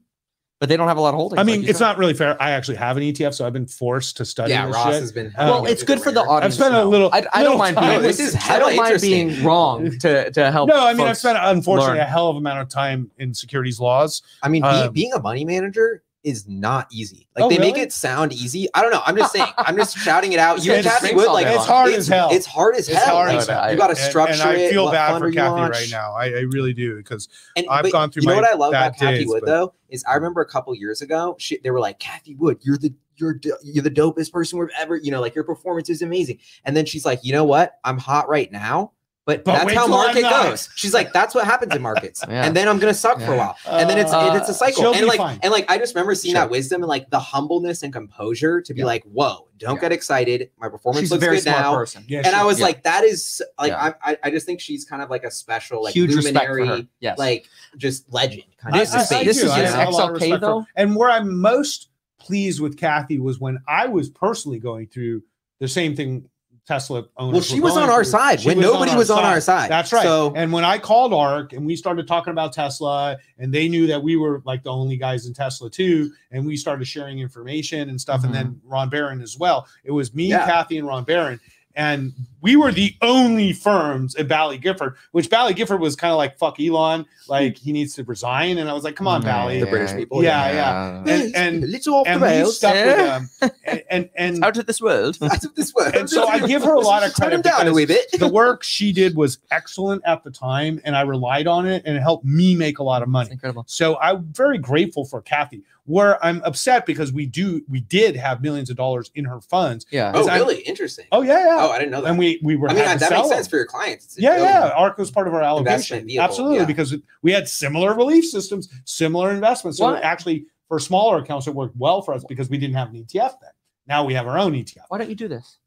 [0.57, 1.37] But they don't have a lot of holdings.
[1.37, 1.85] I mean, you it's said.
[1.85, 2.41] not really fair.
[2.41, 5.01] I actually have an ETF, so I've been forced to study yeah, this Ross shit.
[5.01, 5.33] has been.
[5.37, 6.29] Well, Well, it's good for the audience.
[6.31, 6.55] I've audience.
[6.55, 7.09] spent a little.
[7.11, 7.89] I, I little don't mind time.
[7.89, 8.01] being.
[8.03, 10.69] This is I don't mind being wrong to, to help.
[10.69, 12.07] No, I mean, I've spent unfortunately learn.
[12.07, 14.21] a hell of a amount of time in securities laws.
[14.43, 17.27] I mean, be, Um, being a money manager is not easy.
[17.35, 18.67] Like Oh, they make it sound easy.
[18.73, 19.01] I don't know.
[19.05, 19.47] I'm just saying.
[19.57, 20.65] I'm just shouting it out.
[20.65, 22.29] You and Cathie Wood, like It's hard it's, as hell.
[22.31, 23.15] It's hard as It's hell.
[23.15, 23.71] hard Like, as hell.
[23.71, 25.73] you got to And- structure and, I feel what bad for Cathie launch.
[25.75, 26.13] right now.
[26.13, 28.69] I, I really do because And I've gone through You know my what I love
[28.71, 31.59] about bad Cathie days, Wood but- though is I remember a couple years ago, she,
[31.63, 35.09] they were like, Cathie Wood, you're the you're you're the dopest person we've ever, you
[35.11, 36.39] know, like your performance is amazing.
[36.65, 37.79] And then she's like, you know what?
[37.85, 38.91] I'm hot right now.
[39.25, 40.69] But, But that's how market goes.
[40.75, 42.23] She's like, that's what happens in markets.
[42.29, 42.45] Yeah.
[42.45, 43.57] And then I'm gonna suck for a while.
[43.67, 44.83] And then it's Uh, it's a cycle.
[44.83, 45.39] she'll And be like fine.
[45.41, 46.41] and like I just remember seeing Sure.
[46.43, 48.85] that wisdom and like the humbleness and composure to be Yeah.
[48.85, 49.81] like, whoa, don't Yeah.
[49.81, 50.51] get excited.
[50.59, 51.73] My performance She's a looks very good smart now.
[51.75, 52.05] person.
[52.07, 52.65] yeah, And I was Yeah.
[52.65, 53.93] like, that is like Yeah.
[54.03, 56.53] I, I I just think she's kind of like a special like Huge respect for
[56.53, 56.59] her.
[56.59, 57.17] luminary, Yes.
[57.17, 57.47] like
[57.77, 59.45] just legend kind I- of This in the is- this do.
[59.45, 60.39] is I just a lot XLK respect for her.
[60.39, 60.65] though?
[60.75, 65.23] And where I'm most pleased with Cathie was when I was personally going through
[65.59, 66.29] the same thing
[66.65, 67.33] Tesla owners.
[67.33, 68.11] well, she was on our through.
[68.11, 69.69] side She when was nobody our was on our side.
[69.69, 70.03] That's right.
[70.03, 73.85] So and when I called ARK and we started talking about Tesla, and they knew
[73.87, 77.89] that we were like the only guys in Tesla too, and we started sharing information
[77.89, 78.43] and stuff, and mm-hmm.
[78.43, 79.67] then Ron Barron as well.
[79.83, 80.45] It was me, Yeah.
[80.45, 81.39] Cathie, and Ron Barron.
[81.75, 82.13] And
[82.45, 86.37] we were the only firms at Baillie Gifford, which Baillie Gifford was kind of like
[86.37, 88.59] fuck Elon, like he needs to resign.
[88.59, 89.29] And I was like, come on, mm-hmm.
[89.29, 89.59] Baillie.
[89.61, 91.03] The British people, Yeah, yeah.
[91.07, 92.57] And- and- a little off And the rails.
[92.57, 93.29] stuck with them.
[93.65, 95.17] And and, and out of this world.
[95.21, 95.95] Out of this world.
[95.95, 98.05] And so I give her a lot of credit them down a wee bit.
[98.19, 101.97] the work she did was excellent at the time, and I relied on it, and
[101.97, 103.31] it helped me make a lot of It's money.
[103.31, 103.63] incredible.
[103.67, 105.63] So I'm very grateful for Cathie.
[105.87, 109.85] Where I'm upset because we do we did have millions of dollars in her funds.
[109.91, 110.13] Yeah.
[110.15, 110.61] Oh, I- really?
[110.61, 111.05] Interesting.
[111.11, 111.57] Oh yeah, yeah.
[111.59, 112.09] Oh, I didn't know that.
[112.09, 114.05] and we we were I mean, that makes sell sense for your clients.
[114.05, 114.53] It's Yeah, billion.
[114.53, 114.69] yeah.
[114.69, 116.05] ARK was part of our allocation.
[116.05, 116.65] vehicle, Absolutely, yeah.
[116.65, 119.77] because we had similar relief systems, similar investments.
[119.77, 122.89] So Why- actually, for smaller accounts, it worked well for us because we didn't have
[122.89, 123.51] an ETF then.
[123.87, 124.85] Now we have our own ETF.
[124.89, 125.59] Why don't you do this?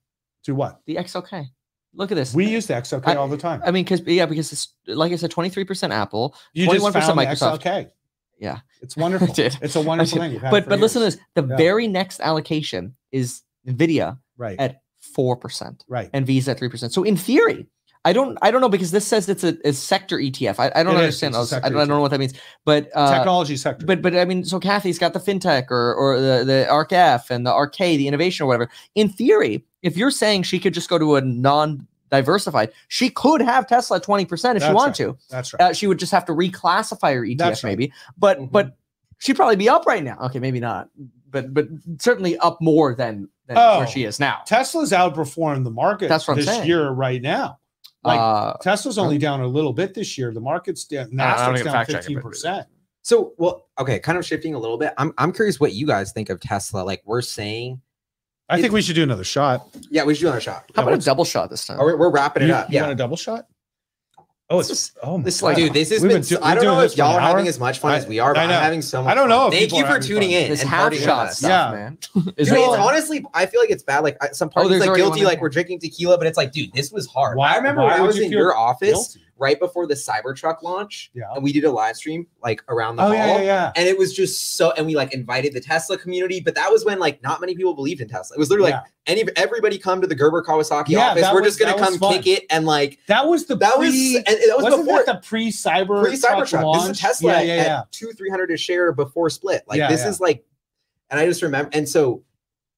[0.45, 0.81] To what?
[0.87, 1.47] The XLK.
[1.95, 2.35] Look at this.
[2.35, 3.62] We use the XLK I- all the time.
[3.64, 6.35] I mean, because yeah, because it's like I said, twenty three percent Apple.
[6.53, 7.59] You just 21% found the Microsoft.
[7.62, 7.91] XLK.
[8.39, 8.59] Yeah.
[8.83, 9.27] It's wonderful.
[9.35, 9.57] did.
[9.62, 10.33] It's a wonderful thing.
[10.35, 11.57] You've But for but listen to this: the Yeah.
[11.57, 14.59] very next allocation is Nvidia Right.
[14.61, 14.83] at
[15.19, 16.09] four percent right.
[16.12, 16.93] and Visa at three percent.
[16.93, 17.66] So in theory,
[18.05, 20.61] I don't I don't know because this says it's a, a sector ETF.
[20.61, 21.35] I, I don't It understand.
[21.35, 22.35] I, don't, I don't know what that means.
[22.64, 23.85] But uh, Technology sector.
[23.85, 27.31] but but I mean, so Cathie's got the fintech or or the the ARK F
[27.31, 28.71] and the ARK, the innovation or whatever.
[28.95, 33.66] In theory, if you're saying she could just go to a non-diversified, she could have
[33.66, 35.19] Tesla twenty percent if she That's wanted right.
[35.19, 35.19] to.
[35.31, 35.61] That's right.
[35.62, 37.71] Uh, she would just have to reclassify her ETF That's right.
[37.71, 37.93] maybe.
[38.16, 38.53] But Mhm.
[38.53, 38.77] but
[39.19, 40.19] she'd probably be up right now.
[40.27, 40.89] Okay, maybe not,
[41.31, 41.66] but but
[41.99, 43.78] certainly up more than than Oh.
[43.78, 44.42] where she is now.
[44.46, 46.68] Tesla's outperformed the market That's what I'm this saying.
[46.68, 47.59] year right now.
[48.05, 50.32] Like uh, Tesla's only down a little bit this year.
[50.32, 51.07] The market's down.
[51.07, 52.66] I don't Nasdaq's even down fact check it, fifteen but- percent.
[53.03, 54.92] So, well, okay, kind of shifting a little bit.
[54.99, 56.82] I'm I'm curious what you guys think of Tesla.
[56.82, 57.80] Like we're saying,
[58.51, 59.66] I think we should do another shot.
[59.90, 60.70] yeah, we should do another shot.
[60.76, 61.78] how about a double shot this time?
[61.78, 62.68] We're, we're wrapping it You, up.
[62.70, 62.82] you Yeah.
[62.82, 63.46] want a double shot?
[64.51, 66.22] Oh, it's This- oh my this, like- Dude, this has We've been.
[66.22, 68.18] been do- I don't know if y'all are having as much fun I- as we
[68.18, 69.12] are, but I I'm having so much.
[69.12, 69.53] I don't know fun.
[69.53, 70.40] if Thank you are for tuning fun.
[70.42, 71.78] in this and half partying with shot stuff, Yeah.
[71.78, 71.99] man.
[72.14, 74.05] Dude, it's honestly, I feel like it's bad.
[74.05, 76.53] Like I- some oh, parties there's like guilty, like we're drinking tequila, but it's like,
[76.53, 77.36] dude, this was hard.
[77.36, 79.20] Why- I remember why when I was in your office Guilty.
[79.39, 81.32] Right before the Cybertruck launch, Yeah.
[81.34, 83.14] and we did a live stream like around the Oh hall.
[83.14, 83.72] yeah, yeah, yeah.
[83.76, 86.84] And it was just so, and we like invited the Tesla community, but that was
[86.84, 88.36] when like not many people believed in Tesla.
[88.36, 91.26] It was literally like any everybody come to the Gerber Kawasaki Yeah, office.
[91.32, 94.16] We're was- just gonna come kick it and like That was the that was pre,
[94.16, 96.74] and that was before that the pre-cyber pre Cybertruck.
[96.82, 99.62] This is Tesla Yeah, at, yeah, at two three hundred a share before split.
[99.68, 100.09] Like Yeah, this yeah.
[100.09, 100.45] is like,
[101.11, 102.22] and I just remember, and so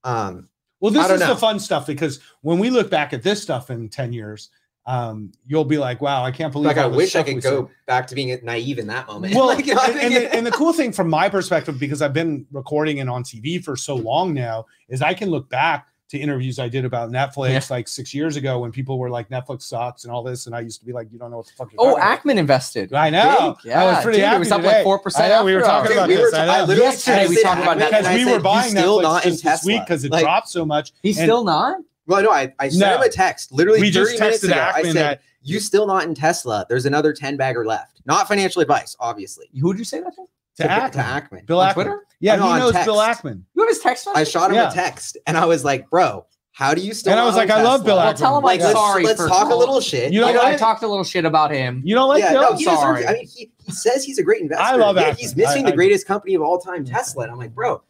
[0.05, 0.49] um
[0.81, 1.27] Well, this is know.
[1.29, 4.51] the fun stuff because when we look back at this stuff in 10 years,
[4.87, 7.41] um, you'll be like, wow, I can't believe like I all wish I could we
[7.41, 7.75] go said.
[7.87, 9.35] back to being naive in that moment.
[9.37, 12.03] Well, Like, you know, and, and, the, and the cool thing from my perspective, because
[12.03, 15.87] I've been recording and on TV for so long now, is I can look back
[16.09, 17.61] to interviews I did about Netflix Yeah.
[17.71, 20.47] like six years ago when people were like, Netflix sucks and all this.
[20.47, 22.03] And I used to be like, you don't know what the fuck you're Oh, talking
[22.03, 22.93] about." Ackman invested.
[22.93, 23.57] I know.
[23.63, 23.73] Big.
[23.73, 24.83] I was Yeah, pretty dude, it was up today.
[24.85, 25.97] like 4% we were talking hours.
[25.97, 26.33] about we this.
[26.33, 27.91] were I I literally Yesterday we talked about Netflix.
[28.01, 30.93] because we were buying "You still Netflix just this week because it dropped so much.
[31.01, 31.77] He's still not.
[32.11, 32.97] Well, no, I, I sent No.
[32.97, 34.71] him a text literally We 30 just minutes texted ago.
[34.75, 36.67] I said, that you still not in Tesla.
[36.69, 38.03] There's another 10 bagger left.
[38.05, 39.47] Not financial advice, obviously.
[39.61, 40.25] Who did you say that to?
[40.57, 40.93] to, To, Ackman.
[40.93, 41.47] to Ackman.
[41.47, 41.75] Bill On Ackman.
[41.75, 42.07] Twitter?
[42.19, 42.87] Yeah, No, he knows text.
[42.87, 43.43] Bill Ackman.
[43.55, 44.71] You have his text I shot him Yeah.
[44.71, 47.49] a text and I was like, bro, how do you still And I was like,
[47.49, 47.85] own I love Tesla?
[47.87, 48.19] Bill Well, Ackman.
[48.19, 50.13] tell him Like, I'm let's, sorry let's for- talk a little shit.
[50.13, 50.45] You know I, what?
[50.47, 51.81] I talked a little shit about him.
[51.85, 52.43] You don't like yeah, Bill?
[52.43, 53.03] no, he deserves sorry.
[53.05, 53.09] it.
[53.09, 54.65] I mean, he, he says he's a great investor.
[54.65, 55.19] I love yeah, Ackman.
[55.19, 57.23] He's missing I- the I- greatest company of all time, Tesla.
[57.23, 57.83] And I'm like, bro,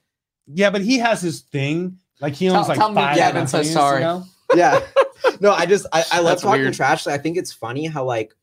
[0.46, 1.98] Yeah, but he has his thing.
[2.20, 4.00] Like he Tell- like tell me five Gavin says companies, sorry.
[4.00, 4.24] You know?
[4.54, 4.80] yeah.
[5.40, 6.74] no, I just I, I love That's talking weird.
[6.74, 7.06] trash.
[7.06, 8.34] I think it's funny how like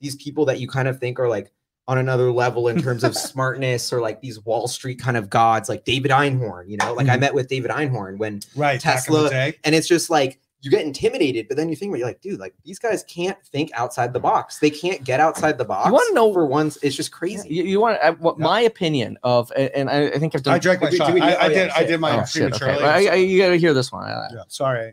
[0.00, 1.52] these people that you kind of think are like
[1.88, 5.68] on another level in terms of smartness or like these Wall Street kind of gods,
[5.68, 6.68] like David Einhorn.
[6.68, 7.20] You know, like I Mhm.
[7.20, 8.82] met with David Einhorn when Right.
[8.82, 9.54] back in the Tesla- day.
[9.64, 12.20] and it's just like you get intimidated, but then you think about it, you're like,
[12.20, 14.58] dude, like these guys can't think outside the box.
[14.60, 15.86] They can't get outside the box.
[15.88, 16.78] You wanna know- for once?
[16.82, 17.48] It's just crazy.
[17.52, 18.44] You, you want uh, what Yeah.
[18.44, 20.54] my opinion of, and I, I think I've done.
[20.54, 21.14] I drank my Do- do shot.
[21.14, 21.70] we do- I, I oh, yeah, did.
[21.70, 22.54] I did my oh shit!
[22.54, 23.08] Okay, prematurely.
[23.08, 24.08] I, I, you got to hear this one.
[24.08, 24.92] Yeah, sorry.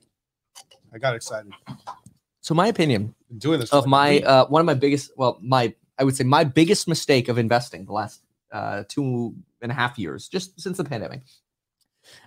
[0.94, 1.52] I got excited.
[2.42, 5.38] So my opinion Been doing this of like my uh, one of my biggest, well,
[5.42, 9.76] my I would say my biggest mistake of investing the last uh, two and a
[9.76, 11.22] half years, just since the pandemic,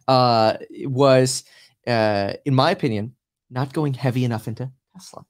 [0.07, 1.45] uh, was,
[1.87, 3.15] uh, in my opinion,
[3.53, 5.25] not going heavy enough into Tesla.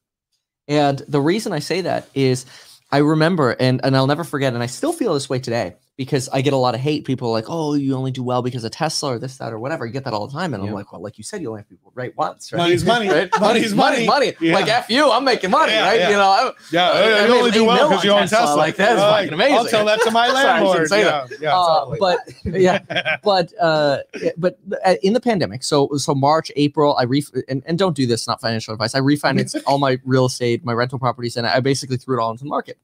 [0.68, 2.46] And the reason I say that is
[2.90, 6.28] I remember, and, and I'll never forget, and I still feel this way today because
[6.30, 7.04] I get a lot of hate.
[7.04, 9.58] People are like, oh, you only do well because of Tesla or this, that, or
[9.58, 9.84] whatever.
[9.84, 10.54] You get that all the time.
[10.54, 10.70] And Yeah.
[10.70, 12.58] I'm like, well, like you said, you only have people right once, right?
[12.60, 13.08] Money's money.
[13.12, 13.30] Right?
[13.40, 14.06] Money's money.
[14.06, 14.32] money.
[14.40, 14.54] Yeah.
[14.54, 16.00] Like F you, I'm making money, Yeah, right?
[16.00, 16.08] yeah.
[16.10, 18.20] You know, I, Yeah, I you mean, only do they well know because you own
[18.22, 18.56] Tesla, Tesla.
[18.56, 19.54] like, that is Uh, fucking amazing.
[19.58, 20.88] I'll tell that to my Sorry, I shouldn't landlord.
[20.88, 21.40] say yeah, that.
[21.40, 21.98] yeah, uh, totally.
[22.00, 22.18] but
[22.60, 27.24] yeah, but uh, yeah, but uh, in the pandemic, so so March, April, I ref
[27.48, 28.94] and, and don't do this, not financial advice.
[28.94, 32.30] I refinanced all my real estate, my rental properties, and I basically threw it all
[32.30, 32.78] into the market.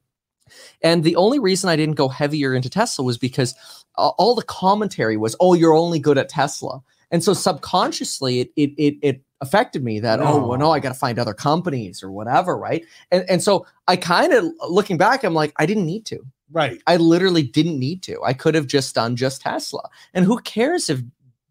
[0.81, 3.53] And the only reason I didn't go heavier into Tesla was because
[3.97, 6.81] uh, all the commentary was, "Oh, you're only good at Tesla,"
[7.11, 10.89] and so subconsciously it it it, it affected me that oh well, no, I got
[10.89, 12.85] to find other companies or whatever, right?
[13.11, 16.19] And and so I kind of looking back, I'm like, I didn't need to.
[16.51, 16.81] right.
[16.87, 18.21] I literally didn't need to.
[18.23, 19.87] I could have just done just Tesla.
[20.13, 21.01] And who cares if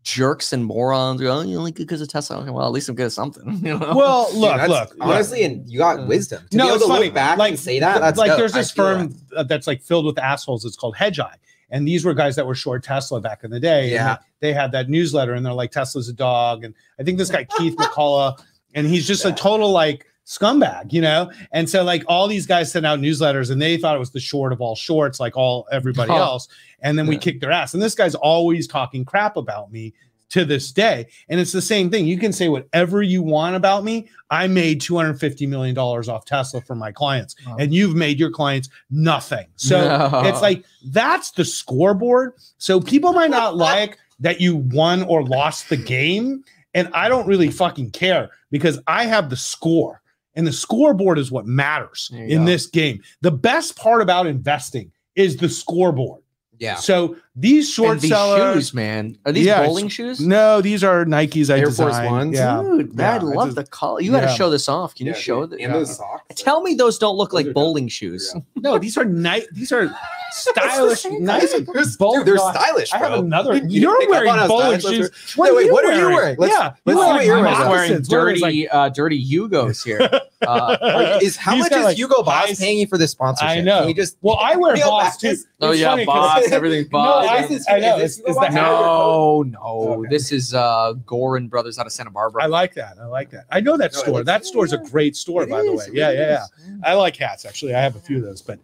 [0.08, 2.38] jerks and morons are oh, you're only good because of Tesla?
[2.38, 3.44] Okay, well, at least I'm good at something.
[3.62, 3.92] You know?
[3.94, 4.98] Well, look, that's- look, look.
[5.00, 7.04] honestly, and you got wisdom to No, be able it's to funny.
[7.06, 8.00] look back Like, and say that.
[8.00, 8.38] That's like dope.
[8.38, 9.48] there's this firm that.
[9.48, 10.64] that's like filled with assholes.
[10.64, 11.34] It's called Hedge Hedgeye,
[11.70, 13.90] and these were guys that were short Tesla back in the day.
[13.90, 14.16] Yeah.
[14.40, 17.30] they, they had that newsletter, and they're like Tesla's a dog, and I think this
[17.30, 18.42] guy Keith McCullough,
[18.74, 21.30] and he's just a total like scumbag, you know.
[21.52, 24.20] And so like all these guys sent out newsletters, and they thought it was the
[24.20, 26.16] short of all shorts, like all everybody Oh.
[26.16, 26.48] else.
[26.80, 27.74] And then we kicked their ass.
[27.74, 29.94] And this guy's always talking crap about me
[30.28, 31.06] to this day.
[31.30, 32.06] And it's the same thing.
[32.06, 34.08] You can say whatever you want about me.
[34.30, 39.46] I made $250 million off Tesla for my clients, and you've made your clients nothing.
[39.56, 40.20] So No.
[40.26, 42.34] it's like that's the scoreboard.
[42.58, 46.44] So people might not like that you won or lost the game.
[46.74, 50.02] And I don't really fucking care because I have the score.
[50.38, 52.44] And the scoreboard is what matters in go.
[52.46, 53.02] this game.
[53.22, 56.22] The best part about investing is the scoreboard.
[56.60, 56.76] Yeah.
[56.76, 59.16] So these short and these sellers, shoes, man.
[59.24, 60.20] Are these Yeah, bowling shoes?
[60.20, 62.10] no, these are Nikes I Air Force designed.
[62.10, 62.34] Ones?
[62.36, 62.60] Yeah.
[62.62, 64.00] Dude, Yeah, I I love just- the color.
[64.00, 64.34] You got to yeah.
[64.34, 64.94] show this off.
[64.94, 65.52] Can you show dude.
[65.58, 65.60] that?
[65.64, 66.42] And those socks.
[66.42, 67.54] Tell me those don't look Those like dope.
[67.54, 68.32] bowling shoes.
[68.34, 68.40] Yeah.
[68.60, 69.46] No, these are nice.
[69.52, 69.88] These are
[70.32, 71.52] stylish, nice.
[71.54, 71.66] Dude,
[71.98, 73.56] bowl- Dude, they're no, I- stylish, I have another.
[73.56, 75.10] You- You're you pick up wearing bowling shoes.
[75.10, 75.48] those are.
[75.50, 76.36] No, wait, what are you wearing?
[76.38, 77.54] Let's- yeah, let's you see what you're like wearing.
[77.62, 80.08] I'm wearing moccasins, where it's dirty, like- uh, dirty Yugos here.
[80.40, 83.48] Uh, Is how He's much got, is like, Hugo Boss paying you for this sponsorship?
[83.58, 83.80] I know.
[83.80, 85.28] Can you just well, I wear Boss back too.
[85.30, 86.48] this- oh yeah, boss.
[86.52, 87.27] Everything's boss.
[87.28, 87.96] I- Is this- I know.
[87.98, 88.48] is Is, this is the the?
[88.50, 89.58] No, no.
[89.60, 90.08] Okay.
[90.10, 92.44] This is uh Goorin Brothers out of Santa Barbara.
[92.44, 92.96] I like that.
[93.00, 93.44] I like that.
[93.50, 94.20] I know that No, That store.
[94.20, 95.84] is That store's a great store, It by the way.
[95.86, 96.20] it Yeah, yeah,
[96.66, 96.76] yeah.
[96.84, 97.74] I like hats actually.
[97.74, 98.58] I have a few of those, but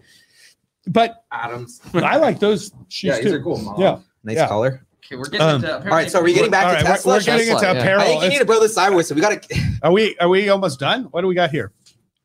[0.86, 1.80] but Adams.
[1.94, 3.36] I like those shoes Yeah, these too.
[3.36, 3.58] are cool.
[3.58, 3.80] Mom.
[3.80, 3.98] Yeah.
[4.22, 4.48] Nice Yeah.
[4.48, 4.84] color.
[5.06, 5.74] Okay, we're getting Um, into.
[5.76, 7.12] All right, so are we getting back All to right, we're- Tesla?
[7.14, 7.82] We're, getting Tesla, into yeah.
[7.82, 8.00] apparel.
[8.02, 9.06] I think you need to blow this sideways.
[9.06, 9.58] So we got to.
[9.82, 11.04] Are we are we almost done?
[11.10, 11.72] What do we got here?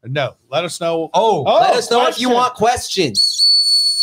[0.06, 0.36] No.
[0.50, 1.10] Let us know.
[1.14, 3.29] Oh, Oh, let us know if you want questions.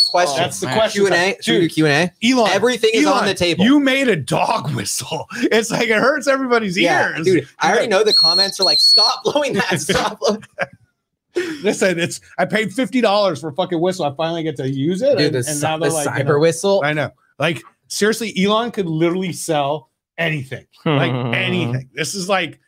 [0.07, 0.37] Questions.
[0.39, 0.77] That's the man.
[0.77, 1.05] question.
[1.05, 1.37] Q and A.
[1.41, 2.27] Should we do Q and A?
[2.27, 2.49] Elon.
[2.51, 3.63] Everything is on the table.
[3.65, 5.27] You made a dog whistle.
[5.51, 7.25] It's like it hurts everybody's yeah, ears.
[7.25, 7.47] dude.
[7.59, 9.79] I already know the comments are like, "Stop blowing that!
[9.81, 10.43] Stop!" blowing
[11.61, 14.05] Listen, it's I paid fifty dollars for a fucking whistle.
[14.05, 15.17] I finally get to use it.
[15.17, 16.81] Dude, and, the, and now the they're like, cyber you know, whistle.
[16.83, 17.11] I know.
[17.39, 20.65] Like seriously, Elon could literally sell anything.
[20.85, 21.89] Like anything.
[21.93, 22.59] This is like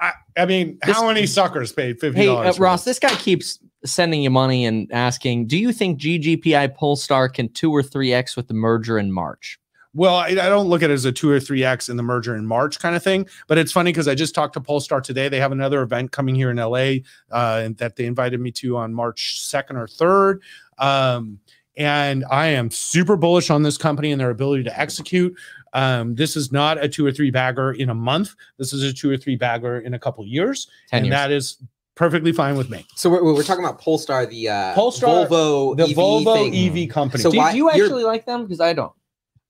[0.00, 2.58] I, I mean, This- how many suckers paid fifty Hey, dollars?
[2.58, 3.58] uh, Ross, this guy keeps
[3.90, 8.36] sending you money and asking, "Do you think GGPI Polestar can two or three x
[8.36, 9.58] with the merger in March?"
[9.94, 12.02] Well, I, I don't look at it as a two or three X in the
[12.02, 13.26] merger in March kind of thing.
[13.46, 15.28] But it's funny because I just talked to Polestar today.
[15.28, 16.98] They have another event coming here in LA
[17.32, 20.40] uh, that they invited me to on March 2nd or 3rd.
[20.78, 21.40] Um,
[21.76, 25.36] and I am super bullish on this company and their ability to execute.
[25.72, 28.34] Um, this is not a two or three bagger in a month.
[28.56, 30.68] This is a two or three bagger in a couple years.
[30.92, 31.14] And years.
[31.14, 31.58] that is
[31.98, 32.86] perfectly fine with me.
[32.94, 36.84] So we're, we're talking about Polestar, the uh, Polestar, Volvo, The EV Volvo thing.
[36.84, 37.22] EV company.
[37.22, 38.44] So do, why- do you actually like them?
[38.44, 38.92] Because I don't.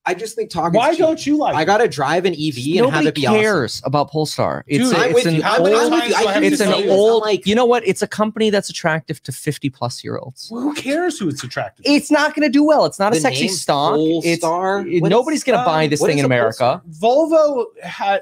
[0.07, 0.78] I just think talking.
[0.78, 3.40] Why don't you like I gotta drive an EV and have Nobody it be awesome.
[3.40, 4.64] cares about Polestar.
[4.66, 5.42] It's, Dude, a- I'm it's with an you.
[5.44, 6.14] Old- I'm with you.
[6.14, 6.90] I It's hear you it's an say this.
[6.92, 7.22] I'm old.
[7.22, 7.86] like, you know what?
[7.86, 10.49] It's a company that's attractive to fifty plus year olds.
[10.51, 11.90] Well, who cares who it's attractive to?
[11.90, 12.86] It's not going to do well.
[12.86, 13.96] It's not a sexy stock.
[13.99, 14.86] It's Polestar?
[14.86, 16.80] it- What nobody's is- going to buy this thing in a America.
[17.03, 18.20] Volvo ha-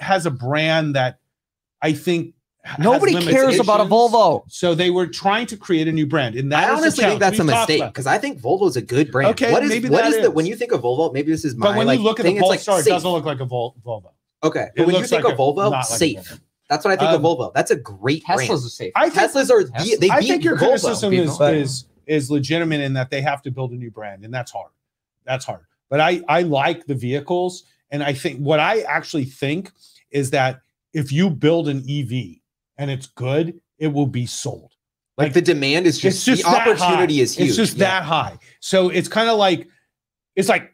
[0.00, 1.20] has a brand that
[1.80, 2.37] I think has
[2.78, 3.84] Nobody cares about a.
[3.84, 4.42] Volvo.
[4.48, 7.20] So they were trying to create a new brand, and that I is honestly think
[7.20, 9.30] that's a We've talked mistake because I think Volvo's a good brand.
[9.30, 11.12] Okay, what is maybe what that is the when you think of Volvo?
[11.12, 12.80] Maybe this is my But when like, you look at thing, the it's like Polestar,
[12.80, 14.10] it doesn't look like a Vol- Volvo.
[14.42, 16.18] Okay, It but when you think like of Volvo, not like a safe.
[16.18, 16.40] Volvo.
[16.68, 17.54] That's what I think of Um, Volvo.
[17.54, 18.64] That's a great Tesla's brand.
[18.64, 18.92] a safe.
[18.94, 20.58] I think, Teslas are the, Tesla- they I think your Volvo.
[20.58, 24.34] criticism is, is is legitimate in that they have to build a new brand, and
[24.34, 24.70] that's hard.
[25.24, 25.60] That's hard.
[25.88, 29.70] But I I like the vehicles, and I think what I actually think
[30.10, 30.60] is that
[30.92, 32.36] if you build an EV
[32.78, 34.72] and it's good, it will be sold.
[35.16, 37.48] like the demand is just, just the opportunity is huge.
[37.48, 37.88] It's just Yeah.
[37.88, 38.38] that high.
[38.60, 39.66] So it's kind of like
[40.36, 40.72] it's like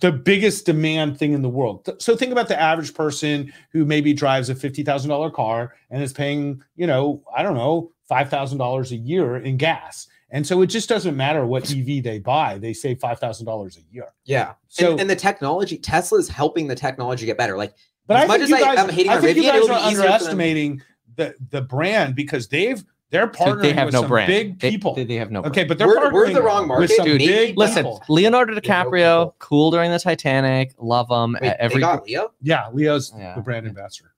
[0.00, 1.88] the biggest demand thing in the world.
[2.00, 6.02] So think about the average person who maybe drives a fifty thousand dollar car and
[6.02, 10.08] is paying, you know, I don't know, five thousand dollars a year in gas.
[10.30, 13.76] And so it just doesn't matter what EV they buy; they save five thousand dollars
[13.76, 14.06] a year.
[14.24, 14.54] Yeah.
[14.68, 17.56] So- and, and the technology, Tesla is helping the technology get better.
[17.58, 17.74] Like
[18.06, 19.78] But As I much think as you I- I'm hating I think you guys are
[19.78, 20.80] underestimating
[21.16, 24.26] the the brand because they've they're partnering Dude, they have with no some brand.
[24.26, 24.94] big They- people.
[24.94, 25.40] They, they have no.
[25.42, 25.54] brand.
[25.54, 26.90] okay, but they're We're- we're partnering the wrong with market.
[26.96, 28.02] some Dude, big Listen, people.
[28.08, 29.36] Leonardo DiCaprio, people.
[29.38, 30.74] cool during the Titanic.
[30.78, 31.36] Love him.
[31.40, 32.32] wait, Every they got Leo.
[32.42, 33.34] Yeah, Leo's Yeah.
[33.36, 34.14] the brand ambassador,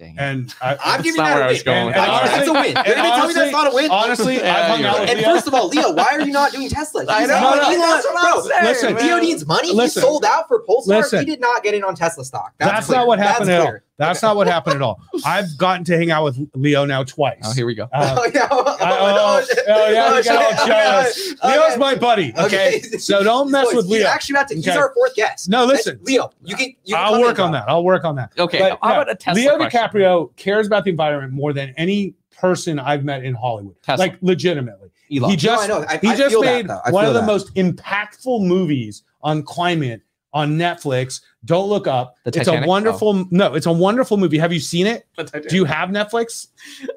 [0.00, 0.20] Dang it.
[0.20, 1.64] and I, I'm That's giving not that where a I was win.
[1.64, 2.22] going And- with and that.
[2.36, 2.64] that's a win.
[2.64, 3.90] You're gonna tell me honestly- that's not a win?
[3.92, 5.00] honestly, Yeah, I've hung out right.
[5.02, 5.30] with And Leo.
[5.34, 7.04] first of all, Leo, why are you not doing Tesla?
[7.08, 8.96] I know, not- no, that's what I'm bro, saying, listen.
[8.96, 9.72] Leo needs money.
[9.72, 10.02] Listen.
[10.02, 10.98] he sold out for Polestar.
[10.98, 11.20] Listen.
[11.20, 12.52] he did not get in on Tesla stock.
[12.58, 12.98] That's, clear.
[12.98, 13.78] not what happened That's at all.
[13.98, 14.08] Clear.
[14.08, 15.00] That's not what happened at all.
[15.26, 17.40] I've gotten to hang out with Leo now twice.
[17.44, 17.84] Oh, here we go.
[17.92, 18.48] Uh, oh, yeah.
[18.50, 19.58] Oh, oh, shit.
[19.68, 21.34] oh, yeah, Oh, you got all jealous.
[21.42, 21.48] Okay.
[21.58, 22.32] Leo's my buddy.
[22.38, 22.80] Okay, Okay.
[22.98, 24.06] so don't mess Boys, with He's Leo.
[24.08, 24.54] actually about to.
[24.54, 24.76] He's Okay.
[24.78, 25.48] our fourth guest.
[25.48, 25.98] No, listen.
[26.02, 26.68] Leo, you can.
[26.84, 27.64] You can I'll come work in, on that.
[27.68, 28.32] I'll work on that.
[28.38, 29.80] Okay, But, how yeah, about a Tesla Leo question?
[29.80, 33.74] DiCaprio cares about the environment more than any person I've met in Hollywood.
[33.82, 34.02] Tesla.
[34.04, 34.90] Like legitimately.
[35.14, 35.30] Elon.
[35.30, 35.86] He just No, I know.
[35.88, 39.42] I- he I just feel that, made one feel of the most impactful movies on
[39.42, 40.02] climate
[40.32, 41.20] on Netflix.
[41.44, 42.16] Don't look up.
[42.24, 42.64] The it's Titanic?
[42.64, 44.38] a wonderful no, it's a wonderful movie.
[44.38, 45.06] Have you seen it?
[45.48, 46.48] Do you have Netflix?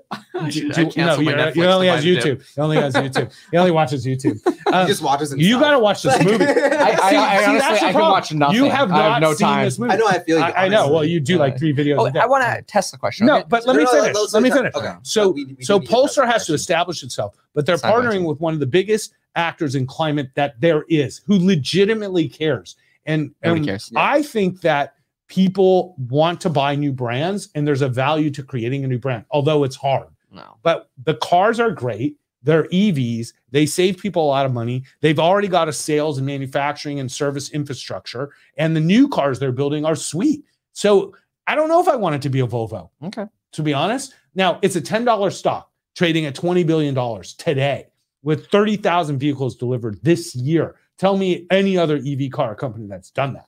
[0.50, 2.54] Do- do- I no, my you're- Netflix he only to has buy the YouTube.
[2.56, 3.34] He only has YouTube.
[3.52, 4.42] He only watches YouTube.
[4.44, 5.34] He Um, just watches.
[5.38, 6.44] you got to watch this movie.
[6.44, 8.12] I, I, See- I, I that's honestly, the I can problem.
[8.12, 8.56] watch nothing.
[8.58, 9.66] You have I not have no seen time.
[9.66, 9.94] this movie.
[9.94, 10.08] I know.
[10.08, 10.44] I feel you.
[10.44, 10.92] I, I know.
[10.92, 12.20] Well, you do like three videos Oh, a day.
[12.20, 13.28] I want to test the question.
[13.28, 13.46] No, okay?
[13.48, 14.16] but let No, me no, no, finish.
[14.18, 14.74] let's Let me finish.
[14.74, 14.94] Okay.
[15.04, 18.56] So, We- we so need Polestar has to establish itself, but they're partnering with one
[18.56, 22.76] of the biggest actors in climate that there is, who legitimately cares.
[23.06, 23.92] And, Nobody and cares.
[23.96, 24.96] I think that
[25.28, 29.26] people want to buy new brands, and there's a value to creating a new brand,
[29.32, 30.08] although it's hard.
[30.32, 30.58] No.
[30.64, 32.18] But the cars are great.
[32.44, 33.34] They're EVs.
[33.52, 34.84] They save people a lot of money.
[35.02, 38.32] They've already got a sales and manufacturing and service infrastructure.
[38.58, 40.44] And the new cars they're building are sweet.
[40.74, 41.16] So
[41.48, 43.26] I don't know if I want it to be a Volvo, Okay.
[43.52, 44.16] to be honest.
[44.36, 46.96] Now, it's a $10 stock trading at $20 billion
[47.38, 47.88] today
[48.24, 50.76] with 30,000 vehicles delivered this year.
[51.02, 53.48] Tell me any other EV car company that's done that.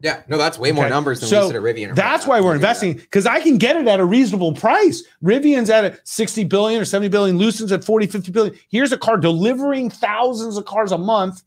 [0.00, 0.92] Yeah, no, that's way more Okay.
[0.92, 1.94] numbers than So, we said at Rivian.
[1.94, 2.82] That's why we're give you that.
[2.82, 5.04] investing because I can get it at a reasonable price.
[5.22, 8.56] Rivian's at a 60 billion or 70 billion, Lucid's at 40, 50 billion.
[8.68, 11.44] Here's a car delivering thousands of cars a month,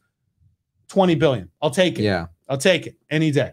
[0.88, 1.50] 20 billion.
[1.62, 2.04] I'll take it.
[2.04, 2.28] Yeah.
[2.48, 3.52] I'll take it any day.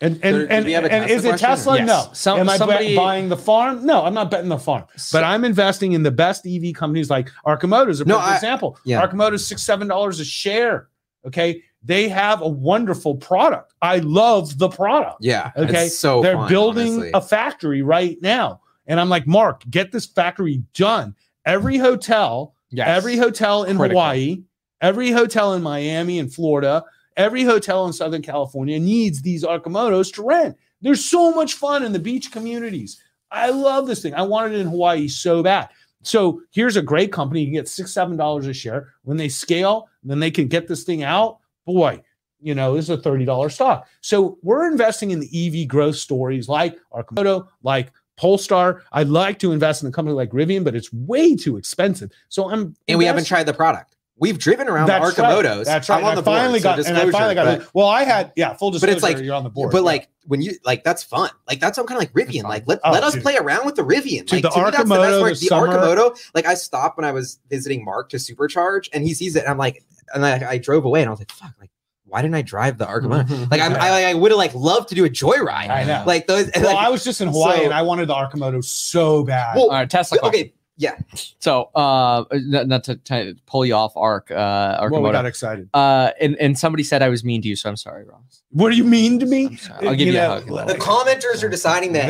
[0.00, 1.38] And So, and do and, we have a and is it?
[1.38, 1.76] Tesla?
[1.78, 1.86] Yes.
[1.86, 2.08] No.
[2.12, 3.84] Some- Am I bet- somebody- buying the farm?
[3.84, 4.84] No, I'm not betting the farm.
[5.12, 8.34] But I'm investing in the best EV companies like Arcimoto is a No, perfect I-
[8.36, 8.78] example.
[8.84, 9.04] yeah.
[9.04, 10.88] Arcimoto's six, seven dollars a share.
[11.26, 11.62] Okay.
[11.82, 13.72] They have a wonderful product.
[13.82, 15.18] I love the product.
[15.20, 15.50] Yeah.
[15.56, 17.10] Okay, It's so they're fun, building honestly.
[17.14, 21.14] a factory right now, and I'm like, Mark, get this factory done.
[21.46, 22.88] Every hotel, Yes.
[22.88, 24.00] every hotel in Critical.
[24.00, 24.42] Hawaii,
[24.80, 26.84] every hotel in Miami and Florida,
[27.18, 30.56] every hotel in Southern California needs these Arcimotos to rent.
[30.80, 33.02] There's so much fun in the beach communities.
[33.30, 34.14] I love this thing.
[34.14, 35.68] I wanted it in Hawaii so bad.
[36.02, 37.40] So here's a great company.
[37.40, 38.94] You can get six, seven dollars a share.
[39.02, 41.40] When they scale, then they can get this thing out.
[41.66, 42.02] Boy,
[42.40, 43.88] you know, this is a $30 stock.
[44.00, 45.28] So we're investing in the
[45.62, 48.82] EV growth stories like Arcimoto, like Polestar.
[48.92, 52.10] I'd like to invest in a company like Rivian, but it's way too expensive.
[52.28, 53.96] So I'm and we haven't tried the product.
[54.20, 55.64] We've driven around That's the right.
[55.64, 55.98] That's right.
[55.98, 57.70] I'm on And the I finally board, got so and I finally got disclosure, it.
[57.74, 58.92] Well, I had yeah, full disclosure.
[58.92, 59.70] But it's like- you're on the board.
[59.70, 59.82] But yeah.
[59.84, 61.30] like when you like that's fun.
[61.48, 62.42] Like that's what kind of like Rivian.
[62.42, 63.22] Like let, Oh, let us dude.
[63.22, 64.26] play around with the Rivian.
[64.26, 65.30] Dude, like the to me, that's the Arcimoto best part.
[65.32, 66.30] this The summer- Arcimoto.
[66.34, 69.48] Like I stopped when I was visiting Mark to supercharge, and he sees it, and
[69.50, 69.82] I'm like,
[70.14, 71.70] and I, I drove away, and I was like, fuck, like
[72.04, 73.48] why didn't I drive the Arcimoto?
[73.50, 75.68] Like I'm, I, I would have like loved to do a joyride.
[75.70, 76.04] I know.
[76.06, 76.50] Like those.
[76.56, 79.56] well, like, I was just in Hawaii so- and I wanted the Arcimoto so bad.
[79.56, 80.18] Well, All right, Tesla.
[80.24, 80.96] okay, yeah.
[81.40, 85.68] So, uh, not, not to, to pull you off arc, uh, well, we got excited.
[85.74, 88.42] Uh, and, and somebody said I was mean to you, so I'm sorry, Ross.
[88.50, 89.46] What do you mean to me?
[89.46, 89.88] I'm sorry.
[89.88, 90.68] I'll give you, know, a hug.
[90.68, 92.08] The commenters are deciding that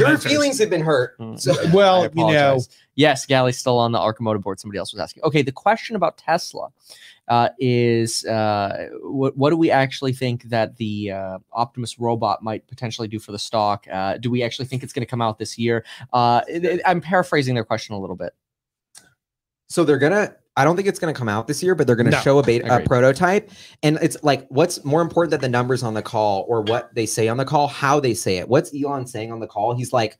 [0.00, 1.18] your feelings have been hurt.
[1.18, 1.38] Mm.
[1.38, 2.60] So Well, you know.
[2.96, 4.58] Yes, Gali's still on the Arcimoto board.
[4.58, 5.22] Somebody else was asking.
[5.22, 6.70] Okay, the question about Tesla
[7.28, 12.66] uh, is uh, what, what do we actually think that the uh, Optimus robot might
[12.66, 13.86] potentially do for the stock?
[13.90, 15.84] Uh, do we actually think it's going to come out this year?
[16.12, 16.42] Uh,
[16.86, 18.34] I'm paraphrasing their question a little bit.
[19.68, 21.94] so they're gonna I don't think it's going to come out this year, but they're
[21.94, 23.52] going to No, show a beta a prototype.
[23.84, 27.06] And it's like, what's more important than the numbers on the call or what they
[27.06, 28.48] say on the call, how they say it.
[28.48, 29.76] What's Elon saying on the call?
[29.76, 30.18] He's like,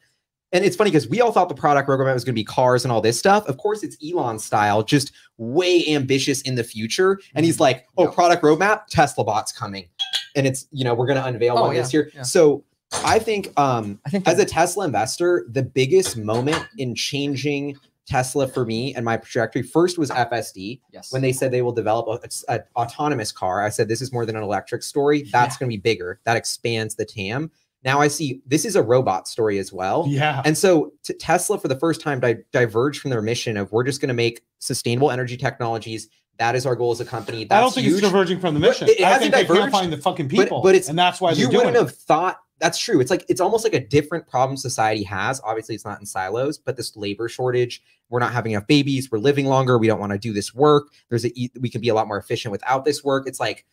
[0.52, 2.84] and it's funny because we all thought the product roadmap was going to be cars
[2.84, 3.46] and all this stuff.
[3.48, 7.20] Of course, it's Elon style, just way ambitious in the future.
[7.34, 8.10] And he's like, oh, Yeah.
[8.10, 9.88] product roadmap, Tesla bot's coming.
[10.36, 12.10] And it's, you know, we're going to unveil Oh, one yeah, this year.
[12.14, 12.22] yeah.
[12.22, 12.64] So
[13.04, 17.76] I think um, I think as a Tesla investor, the biggest moment in changing
[18.06, 21.12] Tesla for me and my trajectory first was FSD yes.
[21.12, 23.62] when they said they will develop a, a autonomous car.
[23.62, 25.24] I said this is more than an electric story.
[25.30, 26.18] That's going to be bigger.
[26.24, 27.50] That expands the TAM.
[27.84, 30.04] Now I see this is a robot story as well.
[30.08, 30.42] Yeah.
[30.44, 34.00] And so Tesla, for the first time, di- diverged from their mission of we're just
[34.00, 36.08] going to make sustainable energy technologies.
[36.38, 37.44] That is our goal as a company.
[37.44, 37.98] That's I don't think huge.
[37.98, 38.88] it's diverging from the mission.
[38.88, 40.60] it I hasn't think they can't diverged, find the fucking people.
[40.62, 41.80] but it's- and that's why you doing wouldn't it.
[41.80, 43.00] have thought that's true.
[43.00, 45.40] It's like it's almost like a different problem society has.
[45.44, 47.80] Obviously, it's not in silos, but this labor shortage.
[48.10, 49.08] We're not having enough babies.
[49.12, 49.78] We're living longer.
[49.78, 50.88] We don't want to do this work.
[51.08, 53.28] There's a we can be a lot more efficient without this work.
[53.28, 53.64] It's like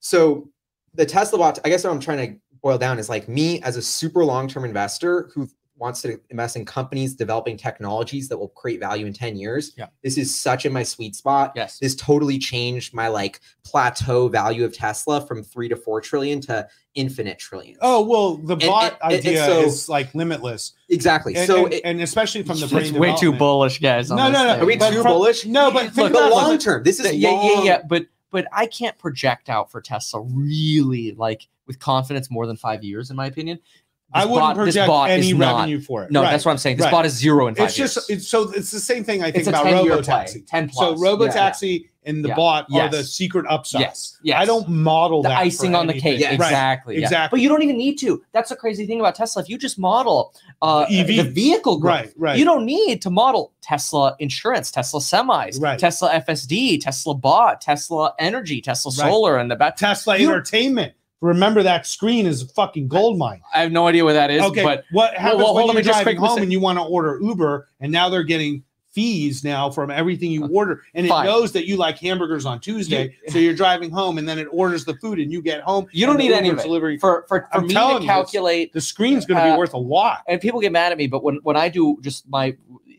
[0.00, 0.48] so
[0.94, 1.58] the Tesla bot.
[1.64, 4.48] I guess what I'm trying to boil down is like me as a super long
[4.48, 9.12] term investor who wants to invest in companies developing technologies that will create value in
[9.12, 9.74] 10 years.
[9.78, 9.86] Yeah.
[10.02, 11.78] This is such in my sweet spot yes.
[11.78, 16.66] this totally changed my like plateau value of Tesla from three to four trillion to
[16.96, 17.78] infinite trillions.
[17.80, 20.72] Oh well, the bot and- and idea so- is like limitless.
[20.88, 21.36] exactly.
[21.36, 24.10] And, so and, it- and especially from the It's brain way too bullish, guys.
[24.10, 24.52] on No, no, no.
[24.54, 24.62] thing.
[24.62, 25.46] are we but too from- bullish?
[25.46, 26.82] No, but Look, think the long term.
[26.82, 31.48] This is yeah, yeah, yeah, but but I can't project out for Tesla really like
[31.66, 33.58] with confidence more than five years, in my opinion.
[34.12, 36.10] I wouldn't bot- project any not- revenue for it.
[36.10, 36.30] No, Right.
[36.30, 36.78] that's what I'm saying.
[36.78, 36.90] This right.
[36.92, 38.20] bot is zero in five It's just years.
[38.20, 40.46] it's so it's the same thing I think It's about 10-year play, RoboTaxi.
[40.46, 41.00] 10 So plus.
[41.00, 42.34] RoboTaxi and the Yeah.
[42.36, 43.82] bot are the secret upsides.
[43.82, 44.36] yes, yes.
[44.40, 46.20] I don't model the icing on the cake.
[46.20, 46.34] Yeah, Right.
[46.36, 46.94] Exactly.
[46.96, 47.02] yeah.
[47.02, 47.36] exactly.
[47.36, 48.22] But you don't even need to.
[48.32, 49.42] That's the crazy thing about Tesla.
[49.42, 50.32] If you just model
[50.62, 52.38] uh, The vehicle growth, Right, right.
[52.38, 55.78] you don't need to model Tesla insurance, Tesla semis, Right.
[55.78, 59.76] Tesla FSD, Tesla bot, Tesla energy, Tesla solar, and the back.
[59.76, 60.94] Tesla You- Entertainment.
[61.20, 63.40] Remember that screen is a fucking gold mine.
[63.52, 65.82] I have no idea what that is, okay, but what happens well, hold when you're
[65.82, 68.62] just driving home and you want to order Uber, and now they're getting
[68.98, 71.26] fees now from everything you order, and it Fine.
[71.26, 74.84] knows that you like hamburgers on Tuesday, so you're driving home, and then it orders
[74.84, 75.86] the food, and you get home.
[75.92, 76.98] You don't need any delivery.
[76.98, 79.78] for for, for I'm me to calculate the screen's going to be uh, worth a
[79.78, 80.22] lot.
[80.26, 82.56] and people get mad at me, but when when I do just my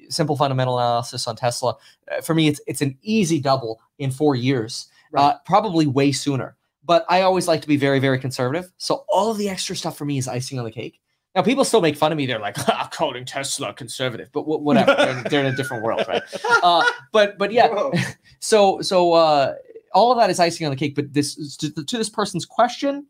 [0.09, 1.75] simple fundamental analysis on Tesla,
[2.11, 6.55] uh, for me it's it's an easy double in four years, uh, probably way sooner.
[6.89, 9.95] But I always like to be very very conservative, so all of the extra stuff
[9.95, 10.99] for me is icing on the cake.
[11.35, 12.25] Now people still make fun of me.
[12.25, 14.95] They're like, ah, calling Tesla conservative, but wh- whatever.
[14.97, 16.23] they're, in- they're in a different world, right?
[16.63, 17.93] Uh, but but yeah, Whoa.
[18.39, 19.53] so so uh,
[19.93, 20.95] all of that is icing on the cake.
[20.95, 23.05] But this to, to this person's question,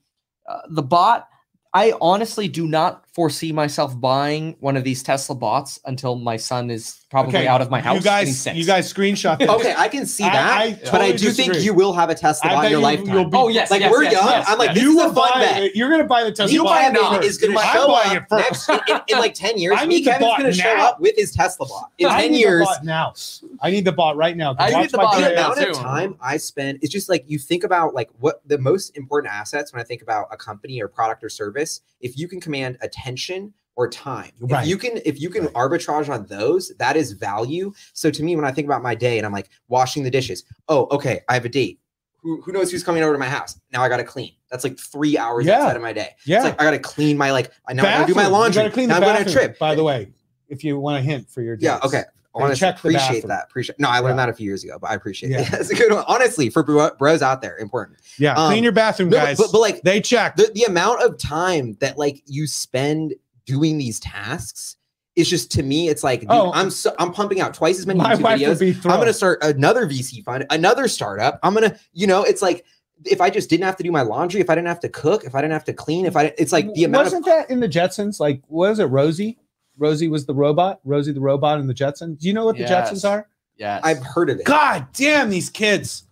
[0.50, 1.30] uh, the bot.
[1.74, 6.69] I honestly do not foresee myself buying one of these Tesla bots until my son
[6.69, 7.95] is probably Okay, out of my house.
[7.98, 9.49] You guys, you guys screenshot this.
[9.49, 12.10] Okay, I can see I- that, I but I totally do think you will have
[12.10, 13.07] a Tesla bot in your you- lifetime.
[13.15, 14.27] you'll be- oh yes, like yes, we're yes, young.
[14.27, 14.76] yes, I'm like, yes.
[14.76, 15.76] this you is will a fun buy bet.
[15.76, 16.53] You're going to buy the Tesla.
[16.53, 17.41] You bot buy it first.
[17.41, 18.69] going to I'll show buy up it first.
[18.69, 19.77] next in, in like ten years.
[19.80, 22.22] I Me, need the Kevin's going to show up with his Tesla bot in I
[22.22, 22.68] ten years.
[22.84, 23.14] now.
[23.61, 24.56] I need the bot right now.
[24.60, 25.41] I need the bot the right video.
[25.41, 28.57] now, amount of time I spend it's just like you think about like what the
[28.57, 31.81] most important assets when I think about a company or product or service.
[32.02, 34.64] If you can command attention or time, Right.
[34.64, 35.54] if you can if you can Right.
[35.54, 37.72] arbitrage on those, that is value.
[37.94, 40.44] So to me, when I think about my day and I'm like washing the dishes,
[40.68, 41.80] oh okay, I have a date.
[42.22, 43.58] Who, who knows who's coming over to my house?
[43.72, 44.34] Now I got to clean.
[44.52, 45.60] That's like three hours Yeah.
[45.62, 46.10] outside of my day.
[46.26, 46.38] Yeah.
[46.38, 47.52] It's like I got to clean my like.
[47.68, 48.34] I now I got to do my Bathroom.
[48.34, 48.62] You laundry.
[48.64, 49.60] gotta clean now the I'm going bathroom, to trip.
[49.60, 50.10] By the way,
[50.50, 51.80] if you want a hint for your Yeah.
[51.84, 52.04] Okay.
[52.36, 53.46] Honestly, appreciate that.
[53.50, 53.80] Appreciate.
[53.80, 54.26] No, I learned Yeah.
[54.28, 55.42] that a few years ago, but I appreciate Yeah.
[55.42, 55.48] it.
[55.52, 56.04] That's a good one.
[56.08, 58.00] Honestly, for bros out there, important.
[58.18, 59.38] Yeah, Um, clean your bathroom, No, but- guys.
[59.38, 63.14] but, like they check the, the amount of time that like you spend
[63.46, 64.76] doing these tasks
[65.16, 66.52] it's just to me, it's like dude, Oh.
[66.54, 68.86] I'm so I'm pumping out twice as many My videos.
[68.86, 71.40] I'm gonna start another VC fund, another startup.
[71.44, 72.64] I'm gonna, you know, it's like
[73.04, 75.26] if I just didn't have to do my laundry, if I didn't have to cook,
[75.26, 77.26] if I didn't have to clean, if I didn't, it's like the amount Wasn't of
[77.26, 78.20] that in the Jetsons?
[78.22, 79.40] Like, was it, Rosie?
[79.80, 80.80] Rosie was the robot.
[80.84, 82.20] Rosie the robot and the Jetsons.
[82.20, 82.92] Do you know what the Yes.
[82.92, 83.28] Jetsons are?
[83.58, 83.82] Yes.
[83.84, 84.46] I've heard of it.
[84.46, 86.04] God damn these kids!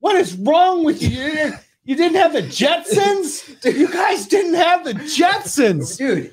[0.00, 1.52] What is wrong with you?
[1.84, 3.64] You didn't, have the Jetsons.
[3.78, 5.96] you guys didn't have the Jetsons.
[5.98, 6.32] Dude,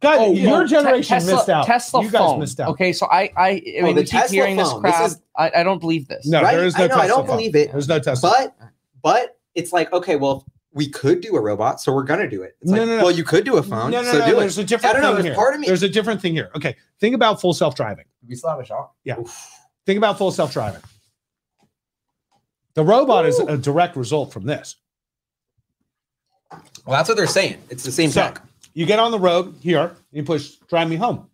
[0.00, 1.66] God, Oh, your well, generation Tesla, missed out.
[1.66, 2.40] Tesla you guys phone.
[2.40, 2.68] missed out.
[2.70, 4.82] Okay, so I I, I oh, mean Oh, the we keep Tesla hearing this phone.
[4.82, 5.06] This crap.
[5.06, 6.26] is- I, I don't believe this.
[6.26, 6.54] No, right?
[6.54, 7.36] there is no I know, I don't phone.
[7.36, 7.72] believe it.
[7.72, 8.30] There's no Tesla.
[8.30, 8.70] But
[9.02, 12.56] but it's like okay, well, we could do a robot, so we're gonna do it.
[12.60, 13.02] It's No, like, no, no.
[13.04, 14.26] well, you could do a phone, no, no, so no.
[14.26, 14.62] do There's it.
[14.62, 15.34] a different I don't know, thing there's here.
[15.34, 16.50] part of me- There's a different thing here.
[16.54, 18.04] Okay, think about full self driving.
[18.28, 18.92] We still have a shot.
[19.04, 19.16] Yeah.
[19.86, 20.82] Think about full self driving.
[22.74, 24.76] The robot is a direct result from this.
[26.86, 27.58] Well, that's what they're saying.
[27.68, 28.42] It's the same So, tech.
[28.74, 31.28] You get on the road here, you push drive me home.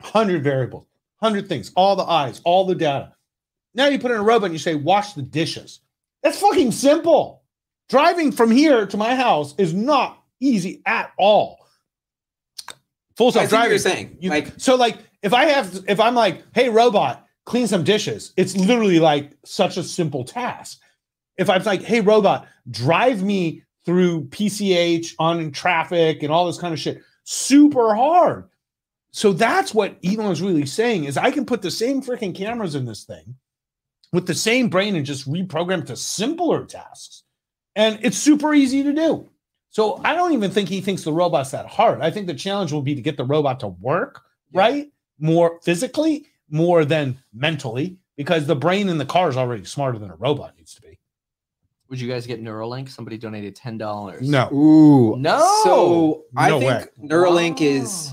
[0.00, 0.84] 100 variables,
[1.20, 3.12] 100 things, all the eyes, all the data.
[3.74, 5.80] Now you put in a robot and you say, wash the dishes.
[6.22, 7.43] That's fucking simple.
[7.88, 11.58] Driving from here to my house is not easy at all.
[13.16, 13.70] Full self driving.
[13.70, 14.16] you're saying.
[14.20, 18.32] You- like, so like if I have if I'm like, hey robot, clean some dishes,
[18.36, 20.80] it's literally like such a simple task.
[21.36, 26.72] If I'm like, hey robot, drive me through PCH on traffic and all this kind
[26.72, 28.48] of shit, super hard.
[29.10, 32.84] So that's what Elon's really saying is I can put the same freaking cameras in
[32.84, 33.36] this thing
[34.12, 37.23] with the same brain and just reprogram to simpler tasks.
[37.76, 39.28] And it's super easy to do.
[39.70, 42.00] So I don't even think he thinks the robot's that hard.
[42.00, 44.22] I think the challenge will be to get the robot to work
[44.52, 44.60] Yeah.
[44.60, 49.98] right more physically, more than mentally, because the brain in the car is already smarter
[49.98, 50.98] than a robot needs to be.
[51.90, 52.88] Would you guys get Neuralink?
[52.88, 54.28] Somebody donated ten dollars.
[54.28, 55.16] No, Ooh.
[55.16, 55.38] No.
[55.64, 56.86] So I No think way.
[57.08, 58.12] Neuralink is.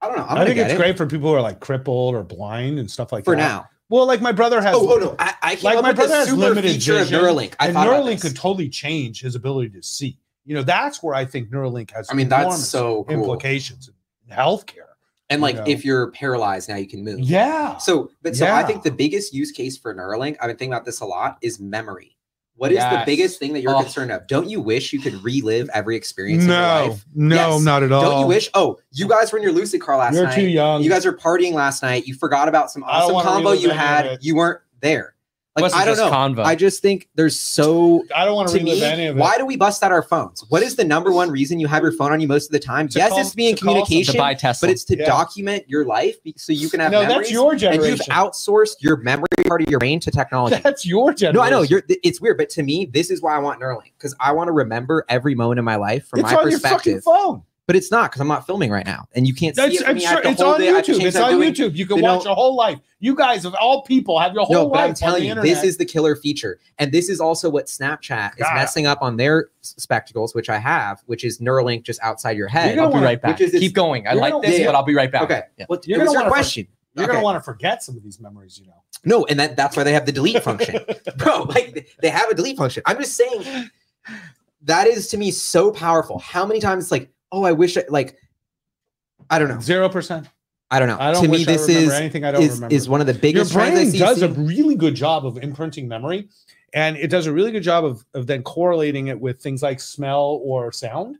[0.00, 0.26] I don't know.
[0.28, 2.78] I'm i think get it's it great for people who are like crippled or blind
[2.78, 3.42] and stuff like for that.
[3.42, 3.68] For now.
[3.88, 4.74] Well, like my brother has.
[4.76, 7.54] oh, oh no, I, I like my brother the has limited vision, of Neuralink.
[7.58, 10.18] I and thought Neuralink could totally change his ability to see.
[10.44, 12.08] You know, that's where I think Neuralink has.
[12.10, 13.14] I mean, that's so cool.
[13.14, 14.88] implications in healthcare.
[15.30, 15.66] And like, you know.
[15.68, 17.20] if you're paralyzed now, you can move.
[17.20, 17.76] Yeah.
[17.78, 20.86] So, but so I think the biggest use case for Neuralink, I've been thinking about
[20.86, 22.16] this a lot, is memory.
[22.58, 22.92] What is Yes.
[22.92, 23.82] the biggest thing that you're Oh.
[23.82, 24.26] concerned of?
[24.26, 27.04] Don't you wish you could relive every experience of your No, life?
[27.14, 27.62] no, Yes.
[27.62, 28.02] not at all.
[28.02, 28.50] Don't you wish?
[28.52, 30.20] Oh, you guys were in your lucid car last night.
[30.22, 30.82] You're too young.
[30.82, 32.06] You guys were partying last night.
[32.06, 34.18] You forgot about some awesome combo you had.
[34.20, 35.14] You weren't there.
[35.58, 36.16] Like Wasn't I don't just know.
[36.16, 36.44] Convo.
[36.44, 39.20] I just think there's so I don't want to To relive me, any of it.
[39.20, 40.44] why do we bust out our phones?
[40.48, 42.58] What is the number one reason you have your phone on you most of the
[42.58, 42.88] time?
[42.88, 44.66] To yes, call- it's to be in to call to communication, buy Tesla.
[44.68, 45.06] but it's to Yeah.
[45.06, 47.16] document your life so you can have no, memories.
[47.18, 47.88] that's your and generation.
[47.90, 50.60] you've outsourced your memory part of your brain to technology.
[50.62, 51.36] that's your generation.
[51.36, 51.82] No, I know you're.
[51.88, 54.52] It's weird, but to me, this is why I want Neuralink because I want to
[54.52, 57.04] remember every moment in my life from it's my on your fucking perspective.
[57.04, 57.42] phone.
[57.68, 59.96] But it's not because I'm not filming right now, and you can't see That's it.
[59.98, 60.68] it's, I have to it's on it.
[60.70, 61.04] I have to YouTube.
[61.04, 61.52] It's on doing.
[61.52, 61.76] YouTube.
[61.76, 62.80] You can watch your whole life.
[62.98, 64.72] You guys of all people have your whole No, life.
[64.72, 65.54] but I'm telling you, internet.
[65.54, 69.18] this is the killer feature, and this is also what Snapchat is messing up on
[69.18, 72.78] their spectacles, which I have, which is Neuralink just outside your head.
[72.78, 73.36] I'll be right back.
[73.36, 74.08] Keep going.
[74.08, 75.22] I like this, Yeah, but I'll be right back.
[75.24, 75.42] Okay.
[75.58, 75.66] Yeah.
[75.84, 76.66] You're it gonna wanna question?
[76.94, 77.12] You're Okay.
[77.12, 78.58] gonna want to forget some of these memories.
[78.58, 78.82] You know.
[79.04, 80.80] No, and that, that's why they have the delete function.
[81.18, 82.82] Bro, like they- they have a delete function.
[82.86, 83.68] I'm just saying
[84.62, 86.18] that is to me so powerful.
[86.18, 88.16] How many times it's like, oh, I wish I like
[89.30, 89.60] I don't know.
[89.60, 90.28] Zero percent.
[90.70, 90.98] I don't know.
[91.00, 92.74] I don't to me, this is anything I don't is, remember.
[92.74, 95.88] is one of the your biggest I brain does a really good job of imprinting
[95.88, 96.28] memory
[96.74, 99.80] and it does a really good job of, of then correlating it with things like
[99.80, 101.16] smell or sound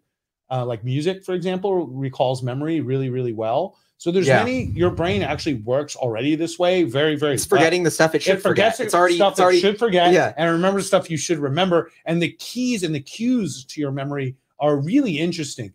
[0.51, 4.45] uh, like music for example recalls memory really really well so there's Yeah.
[4.45, 8.23] many your brain actually works already this way very very it's forgetting the stuff it
[8.23, 8.87] should it forgets forget.
[8.87, 10.35] It's already stuff it's already that should forget yeah.
[10.37, 14.37] and remember stuff you should remember and the keys and the cues to your memory
[14.61, 15.73] are really interesting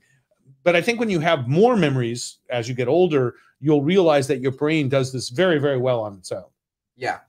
[0.64, 4.40] but i think when you have more memories as you get older you'll realize that
[4.42, 6.44] your brain does this very very well on its own
[6.96, 7.20] Yeah.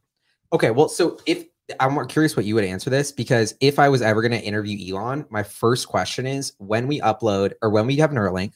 [0.52, 0.70] Okay.
[0.70, 1.46] Well, so if
[1.80, 4.40] I'm more curious what you would answer this because if I was ever going to
[4.40, 8.52] interview Elon, my first question is when we upload or when we have Neuralink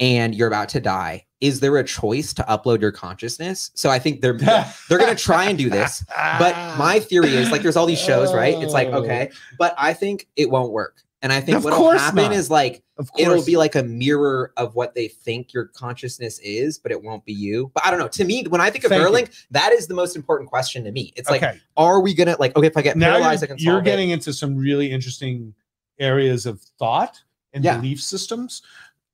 [0.00, 3.70] and you're about to die, is there a choice to upload your consciousness?
[3.74, 6.04] So I think they're they're going to try and do this.
[6.38, 8.60] But my theory is like there's all these shows, right?
[8.62, 9.02] It's like Oh.
[9.04, 10.96] okay, but I think it won't work.
[11.22, 12.32] And I think Of what'll happen not.
[12.32, 16.38] is like of course it'll be like a mirror of what they think your consciousness
[16.38, 17.70] is, but it won't be you.
[17.74, 18.08] But I don't know.
[18.08, 19.34] To me, when I think of Thank you.
[19.50, 21.12] That is the most important question to me.
[21.16, 21.42] It's like,
[21.76, 24.32] are we gonna like okay if I get now paralyzed, I can you're getting into
[24.32, 25.54] some really interesting
[25.98, 27.20] areas of thought
[27.52, 27.76] and Yeah.
[27.76, 28.62] belief systems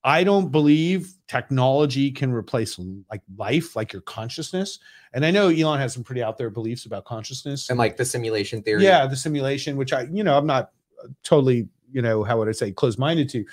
[0.04, 2.78] i don't believe technology can replace
[3.10, 4.78] like life like your consciousness
[5.12, 8.04] and i know elon has some pretty out there beliefs about consciousness and like the
[8.04, 8.84] simulation theory.
[8.84, 10.70] yeah the simulation which i you know i'm not
[11.02, 11.66] uh, totally
[11.96, 13.44] you know how would i say closed minded to.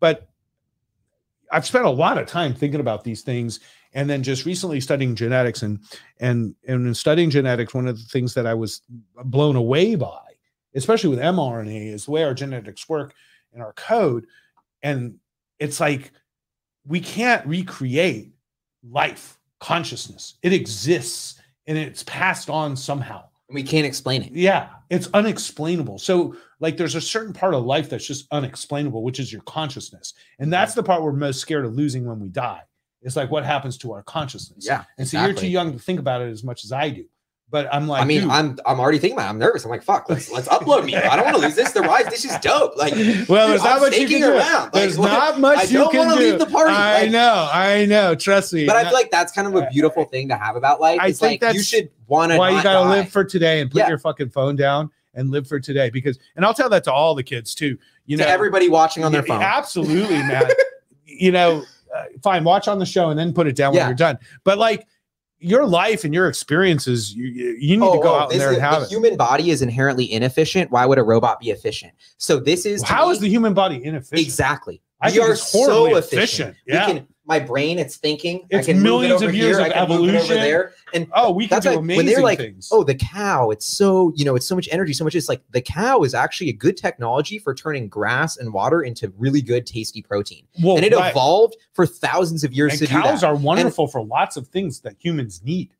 [0.00, 0.28] But
[1.52, 3.60] i've spent a lot of time thinking about these things
[3.92, 5.78] and then just recently studying genetics and
[6.18, 8.80] and and in studying genetics one of the things that i was
[9.24, 10.18] blown away by
[10.74, 13.14] especially with mrna is the way our genetics work
[13.54, 14.26] in our code.
[14.82, 15.18] And
[15.58, 16.12] it's like
[16.86, 18.34] we can't recreate
[18.82, 20.34] life consciousness.
[20.42, 23.24] It exists and it's passed on somehow
[23.54, 24.32] we can't explain it.
[24.32, 25.98] yeah, it's unexplainable.
[25.98, 30.14] So, like, there's a certain part of life that's just unexplainable, which is your consciousness.
[30.38, 32.62] And that's the part we're most scared of losing when we die.
[33.02, 34.64] It's like what happens to our consciousness.
[34.66, 37.04] Yeah, And so you're too young to think about it as much as I do.
[37.50, 39.26] But I'm like, I mean, dude, I'm I'm already thinking about.
[39.26, 39.30] It.
[39.30, 39.64] I'm nervous.
[39.64, 40.08] I'm like, fuck.
[40.08, 40.96] Let's let's upload me.
[40.96, 41.70] I don't want to lose this.
[41.70, 42.06] The rise.
[42.06, 42.76] This is dope.
[42.76, 42.94] Like,
[43.28, 44.34] well, there's dude, not I'm much you can do.
[44.34, 46.72] Like, There's not much I don't wanna leave the party.
[46.74, 48.14] I Like- know, I know.
[48.16, 48.66] Trust me.
[48.66, 50.98] But I Not- feel like that's kind of a beautiful thing to have about life.
[51.00, 52.38] I It's think like you should want to.
[52.38, 53.88] why you gotta live for today and put Yeah.
[53.88, 55.90] your fucking phone down and live for today.
[55.90, 57.78] Because, and I'll tell that to all the kids too.
[58.06, 59.42] You to know, everybody watching on their phone.
[59.42, 60.42] Absolutely, man.
[61.06, 61.62] you know,
[61.94, 63.82] uh, fine, watch on the show and then put it down Yeah.
[63.82, 64.18] when you're done.
[64.42, 64.88] But like,
[65.44, 68.38] your life and your experiences, you you need to oh, go oh, out Oh, this
[68.38, 68.90] there is- and have the it.
[68.90, 70.70] human body is inherently inefficient.
[70.70, 71.92] Why would a robot be efficient?
[72.16, 74.26] So this is to How me- is the human body inefficient?
[74.26, 74.80] exactly?
[75.00, 76.14] I we are so efficient.
[76.14, 76.56] efficient.
[76.66, 76.86] Yeah.
[76.86, 78.46] We can, my brain, it's thinking.
[78.50, 80.36] It's I can millions over of years here, of I can move over evolution.
[80.36, 82.68] there, and oh, we can do like amazing when they're like, things.
[82.70, 85.14] oh, the cow, it's so, you know, it's so much energy, so much.
[85.14, 89.12] It's like the cow is actually a good technology for turning grass and water into
[89.16, 90.46] really good, tasty protein.
[90.62, 91.10] well, and it right.
[91.10, 93.26] evolved for thousands of years And to do cows that.
[93.28, 95.70] are wonderful for lots of things that humans need.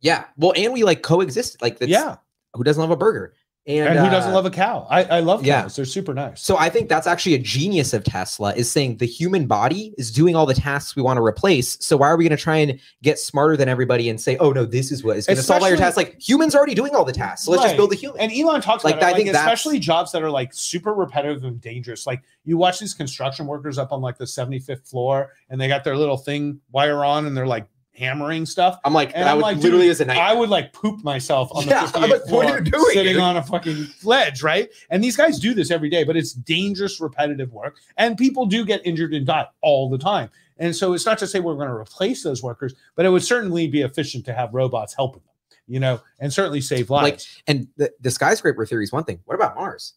[0.00, 0.24] yeah.
[0.36, 1.62] Well, and we like coexist.
[1.62, 2.16] Like, that's, yeah,
[2.52, 3.34] who doesn't love a burger?
[3.68, 4.86] And, and, who doesn't uh, love a cow?
[4.88, 5.46] I, I love cows.
[5.46, 5.66] yeah.
[5.66, 6.40] They're super nice.
[6.40, 10.12] So I think that's actually a genius of Tesla is saying the human body is
[10.12, 11.76] doing all the tasks we want to replace.
[11.84, 14.52] So why are we going to try and get smarter than everybody and say, oh
[14.52, 15.96] no, this is what is going to solve all your tasks?
[15.96, 17.44] Like humans are already doing all the tasks.
[17.44, 18.20] So let's just build a human.
[18.20, 20.94] And Elon talks Like, about it, I like, think especially jobs that are like super
[20.94, 22.06] repetitive and dangerous.
[22.06, 25.82] Like you watch these construction workers up on like the 75th floor and they got
[25.82, 28.78] their little thing wire on and they're like hammering stuff.
[28.84, 30.24] I'm like, And that I'm would like, literally dude, is a nightmare.
[30.24, 32.84] I would like poop myself on Yeah, the 58th like, what floor, are you doing,
[32.92, 33.22] sitting dude?
[33.22, 34.68] on a fucking ledge, right?
[34.90, 38.64] And these guys do this every day, but it's dangerous, repetitive work, and people do
[38.64, 40.30] get injured and die all the time.
[40.58, 43.24] And so it's not to say we're going to replace those workers, but it would
[43.24, 47.04] certainly be efficient to have robots helping them, you know, and certainly save lives.
[47.04, 49.20] Like, and the, the skyscraper theory is one thing.
[49.26, 49.94] What about Mars?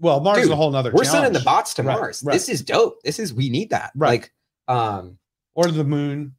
[0.00, 0.90] well, Mars is a whole nother.
[0.92, 2.22] We're sending the bots to Right, Mars.
[2.24, 2.32] right.
[2.32, 3.02] This is dope.
[3.04, 3.92] This is we need that.
[3.94, 4.22] Right.
[4.22, 4.32] Like,
[4.66, 5.18] um,
[5.54, 6.34] or the moon.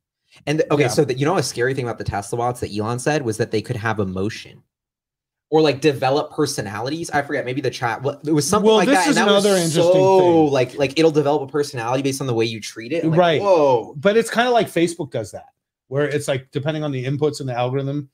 [0.48, 0.88] And okay, Yeah.
[0.90, 3.38] so that you know a scary thing about the Tesla bots that Elon said was
[3.38, 4.64] that they could have emotion.
[5.54, 7.10] Or like develop personalities.
[7.10, 7.44] I forget.
[7.44, 8.02] Maybe the chat.
[8.04, 9.10] Well, it was something Well, like this that.
[9.10, 10.52] is and that another interesting so, thing.
[10.54, 13.04] Like, like it'll develop a personality based on the way you treat it.
[13.04, 13.42] Like, Right.
[13.42, 13.94] Whoa.
[13.98, 15.48] But it's kind of like Facebook does that,
[15.90, 18.10] where it's like depending on the inputs in the algorithm,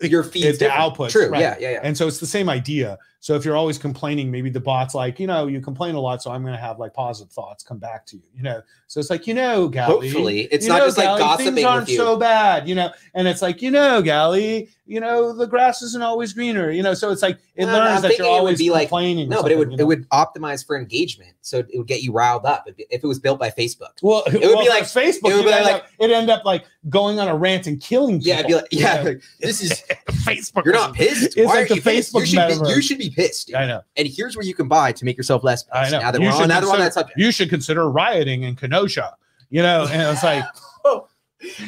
[0.00, 1.10] Your feed's the outputs.
[1.10, 1.28] True.
[1.28, 1.40] right.
[1.40, 1.56] Yeah.
[1.60, 1.70] Yeah.
[1.74, 1.80] Yeah.
[1.84, 2.98] And so it's the same idea.
[3.20, 6.24] So if you're always complaining, maybe the bot's like, you know, you complain a lot,
[6.24, 8.60] so I'm going to have like positive thoughts come back to you, you know.
[8.90, 11.66] So it's like, you know, Gali, Hopefully, it's not know, just like Gali, gossiping Things
[11.66, 11.96] aren't with you.
[11.98, 12.90] so bad, you know.
[13.14, 16.94] And it's like, you know, Gali, you know, the grass isn't always greener, you know.
[16.94, 19.26] So it's like it No, learns that you're always be like- complaining.
[19.26, 22.02] or no, but it would you it would optimize for engagement, so it would get
[22.02, 23.90] you riled up if, it was built by Facebook.
[24.00, 25.32] Well, it would well, be like- Facebook.
[25.32, 28.22] it would be like- up, it'd end up like going on a rant and killing.
[28.22, 29.10] Yeah, I'd be people, like, you yeah, know?
[29.10, 29.82] like, this is
[30.36, 30.64] Facebook.
[30.64, 31.36] you're not pissed.
[31.36, 32.12] It's Why like are the you pissed?
[32.14, 33.46] Facebook you should, be, you should be pissed.
[33.48, 33.56] dude.
[33.56, 33.80] I know.
[33.96, 35.74] And here's where you can buy to make yourself less pissed.
[35.74, 36.00] I know.
[36.00, 37.18] Now that You we're should on, now that we're on that consider- subject.
[37.18, 39.14] You should consider rioting in Kenosha.
[39.50, 40.44] You know, and it's like,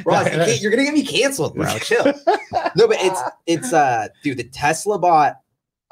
[0.04, 1.78] Ross, you can't- you're gonna get me canceled, bro.
[1.78, 2.04] Chill.
[2.76, 5.36] no, but it's it's uh dude, the Tesla bot.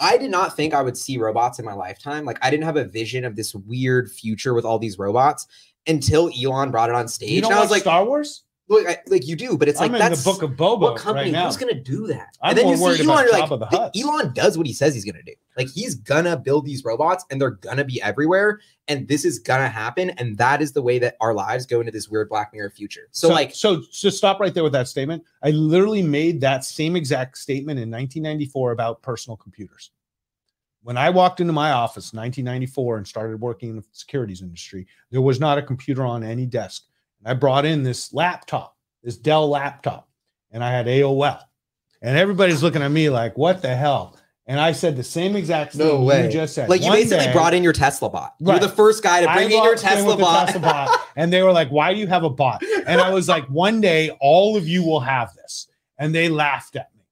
[0.00, 2.24] I did not think I would see robots in my lifetime.
[2.24, 5.46] Like I didn't have a vision of this weird future with all these robots
[5.86, 7.30] until Elon brought it on stage.
[7.30, 8.42] you don't and I was like, Star Wars?
[8.68, 10.92] Look, I, like you do, but it's like I'm in that's the book of Bobo
[10.92, 11.46] what company right now.
[11.46, 12.36] who's gonna do that?
[12.42, 14.56] I'm and then more you worried see about Elon, you're like, the th- Elon does
[14.56, 15.34] what he says he's gonna do.
[15.56, 19.68] Like he's gonna build these robots and they're gonna be everywhere, and this is gonna
[19.68, 20.10] happen.
[20.10, 23.08] And that is the way that our lives go into this weird Black Mirror future.
[23.10, 25.24] So, like, so so stop right there with that statement.
[25.42, 29.90] I literally made that same exact statement in 1994 about personal computers.
[30.82, 34.86] When I walked into my office in 1994 and started working in the securities industry,
[35.10, 36.84] there was not a computer on any desk.
[37.20, 40.08] And I brought in this laptop, this Dell laptop,
[40.50, 41.40] and I had AOL.
[42.00, 44.16] And everybody's looking at me like, "What the hell?"
[44.46, 46.24] And I said the same exact thing No way.
[46.24, 46.70] you just said.
[46.70, 48.34] like you One basically day- brought in your Tesla bot.
[48.40, 48.52] Right.
[48.60, 50.46] You're the first guy to bring in your in Tesla bot.
[50.46, 53.28] Tesla bot, and they were like, "Why do you have a bot?" And I was
[53.28, 55.66] like, "One day, all of you will have this,"
[55.98, 57.02] and they laughed at me.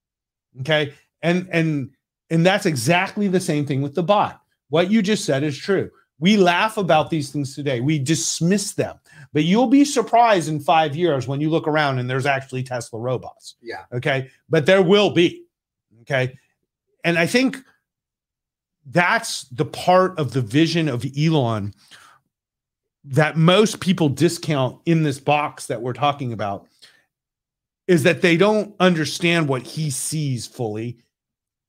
[0.60, 1.90] Okay, and and
[2.30, 4.40] and that's exactly the same thing with the bot.
[4.68, 5.90] What you just said is true.
[6.18, 7.80] We laugh about these things today.
[7.80, 8.96] We dismiss them,
[9.36, 12.98] but you'll be surprised in five years when you look around and there's actually Tesla
[12.98, 13.56] robots.
[13.60, 13.84] yeah.
[13.92, 14.30] Okay.
[14.48, 15.44] But there will be.
[16.00, 16.38] Okay.
[17.04, 17.58] And I think
[18.86, 21.74] that's the part of the vision of Elon
[23.04, 26.66] that most people discount in this box that we're talking about
[27.86, 30.96] is that they don't understand what he sees fully.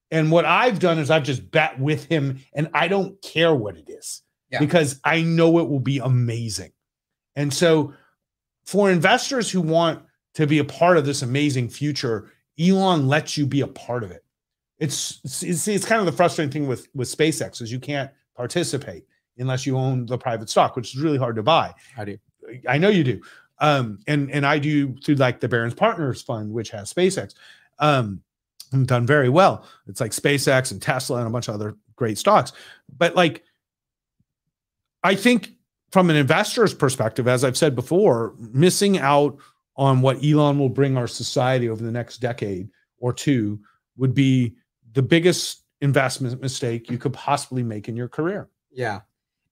[0.10, 3.76] And what I've done is I've just bet with him and I don't care what
[3.76, 4.22] it is
[4.52, 4.60] Yeah.
[4.60, 6.72] because I know it will be amazing.
[7.38, 7.93] And so
[8.65, 10.03] for investors who want
[10.34, 14.11] to be a part of this amazing future, Elon lets you be a part of
[14.11, 14.26] it.
[14.80, 19.05] It's it's, it's kind of the frustrating thing with with SpaceX is you can't participate
[19.38, 21.73] unless you own the private stock, which is really hard to buy.
[21.95, 22.18] I do.
[22.68, 23.22] I know you do.
[23.59, 27.34] Um, and and I do through like the Baron's Partners Fund, which has SpaceX.
[27.80, 28.22] Um,
[28.72, 29.65] and done very well.
[29.88, 32.51] It's like SpaceX and Tesla and a bunch of other great stocks.
[32.97, 33.43] But like,
[35.03, 35.56] I think
[35.91, 39.38] from an investor's perspective, as I've said before, missing out
[39.76, 42.69] on what Elon will bring our society over the next decade
[42.99, 43.59] or two
[43.95, 44.55] would be
[44.93, 48.49] the biggest investment mistake you could possibly make in your career.
[48.72, 49.01] Yeah.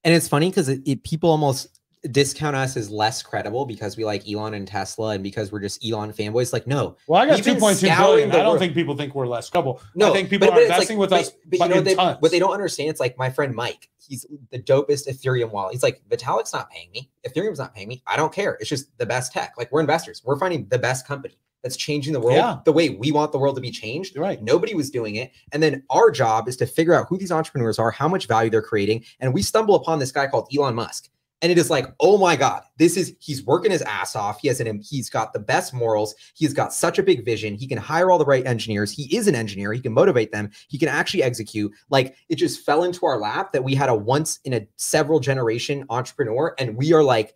[0.03, 0.71] And it's funny because
[1.03, 1.79] people almost
[2.11, 5.83] discount us as less credible because we like Elon and Tesla and because we're just
[5.85, 6.53] Elon fanboys.
[6.53, 8.31] Like, no, Well, I got We've been 2.2 billion.
[8.31, 8.59] I don't world.
[8.59, 9.81] think people think we're less credible.
[9.95, 10.09] no.
[10.11, 11.95] I think people but- are but it's investing with but- us But, you know they,
[11.95, 12.17] tons.
[12.21, 13.89] what they don't understand, it's like my friend Mike.
[14.07, 15.73] He's the dopest Ethereum wallet.
[15.73, 17.09] He's like, Vitalik's not paying me.
[17.27, 18.03] Ethereum's not paying me.
[18.05, 18.55] I don't care.
[18.59, 19.53] It's just the best tech.
[19.57, 20.21] Like we're investors.
[20.23, 22.57] We're finding the best company that's changing the world Yeah.
[22.65, 24.15] the way we want the world to be changed.
[24.15, 24.39] Right.
[24.43, 25.31] Nobody was doing it.
[25.51, 28.51] And then our job is to figure out who these entrepreneurs are, how much value
[28.51, 29.03] they're creating.
[29.19, 31.09] And we stumble upon this guy called Elon Musk.
[31.41, 34.39] And it is like, oh my God, this is he's working his ass off.
[34.39, 36.15] He has an he's got the best morals.
[36.33, 37.55] He's got such a big vision.
[37.55, 38.91] He can hire all the right engineers.
[38.91, 39.73] He is an engineer.
[39.73, 40.49] He can motivate them.
[40.69, 41.71] He can actually execute.
[41.89, 45.19] Like it just fell into our lap that we had a once in a several
[45.19, 47.35] generation entrepreneur, and we are like,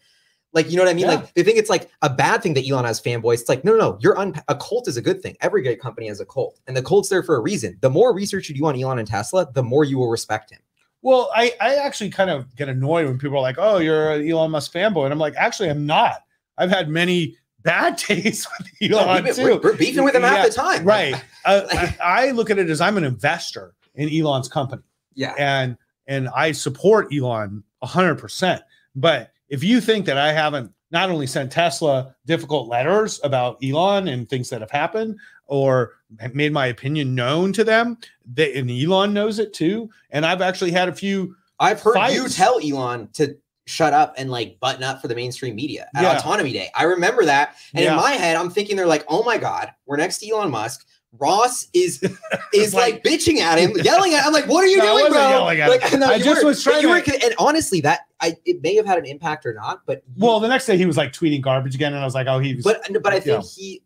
[0.53, 1.05] like you know what I mean?
[1.05, 1.15] Yeah.
[1.15, 3.41] Like they think it's like a bad thing that Elon has fanboys.
[3.41, 3.97] It's like no, no, no.
[4.01, 5.35] You're un- a cult is a good thing.
[5.41, 7.77] Every great company has a cult, and the cult's there for a reason.
[7.81, 10.59] The more research you do on Elon and Tesla, the more you will respect him.
[11.01, 14.29] Well, I, I actually kind of get annoyed when people are like, "Oh, you're an
[14.29, 16.23] Elon Musk fanboy," and I'm like, "Actually, I'm not.
[16.57, 19.59] I've had many bad days with Elon been- too.
[19.63, 20.83] we're, beefing with him Yeah, half the time.
[20.85, 21.15] right?
[21.45, 21.97] Uh, I,
[22.27, 24.81] I look at it as I'm an investor in Elon's company,
[25.15, 25.33] Yeah.
[25.39, 25.77] and
[26.07, 28.15] and I support Elon 100.
[28.15, 28.61] percent
[28.93, 34.09] But if you think that I haven't not only sent Tesla difficult letters about Elon
[34.09, 35.17] and things that have happened,
[35.49, 35.93] or
[36.33, 40.71] made my opinion known to them, they, and Elon knows it too, and I've actually
[40.71, 43.35] had a few I've heard you tell Elon to
[43.67, 46.17] shut up and like button up for the mainstream media at Yeah.
[46.17, 46.69] Autonomy Day.
[46.73, 47.55] I remember that.
[47.75, 47.91] And Yeah.
[47.91, 50.87] in my head, I'm thinking they're like, oh my God, we're next to Elon Musk.
[51.19, 52.01] Ross is
[52.53, 54.97] is like, Like- bitching at him, yelling at him, I'm like, what are you No,
[54.97, 55.19] doing, bro?
[55.29, 56.01] yelling at like, him.
[56.01, 58.85] I just were- was trying you were- to- and honestly, that I it may have
[58.85, 61.75] had an impact or not, but Well, the next day he was like tweeting garbage
[61.75, 63.21] again, and I was like, "Oh, he was." but but I yeah.
[63.21, 63.81] think he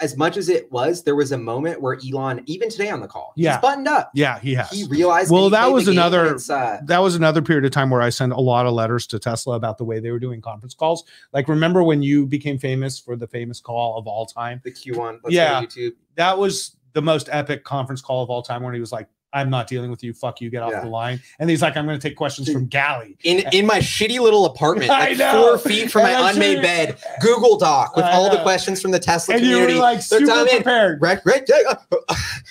[0.00, 3.06] as much as it was, there was a moment where Elon, even today on the
[3.06, 3.52] call, Yeah.
[3.52, 4.10] he's buttoned up.
[4.14, 4.70] yeah, he has.
[4.70, 7.64] He realized Well, he that was the game and another- uh, that was another period
[7.64, 10.10] of time where I sent a lot of letters to Tesla about the way they
[10.10, 11.04] were doing conference calls.
[11.32, 14.60] Like, remember when you became famous for the famous call of all time?
[14.64, 15.18] the Q1.
[15.28, 15.62] Yeah.
[15.62, 15.92] YouTube.
[16.16, 19.50] That was the most epic conference call of all time, when he was like, "I'm
[19.50, 20.12] not dealing with you.
[20.12, 20.50] Fuck you.
[20.50, 20.80] Get off Yeah.
[20.82, 22.54] the line." And he's like, "I'm going to take questions Dude.
[22.54, 26.34] from Gali." in in my shitty little apartment, like four feet from And my I'm
[26.34, 29.52] unmade sure- bed, Google Doc with I all the questions from the Tesla And you
[29.52, 29.74] community.
[29.74, 31.00] were like They're super prepared.
[31.02, 31.74] Right, right, yeah.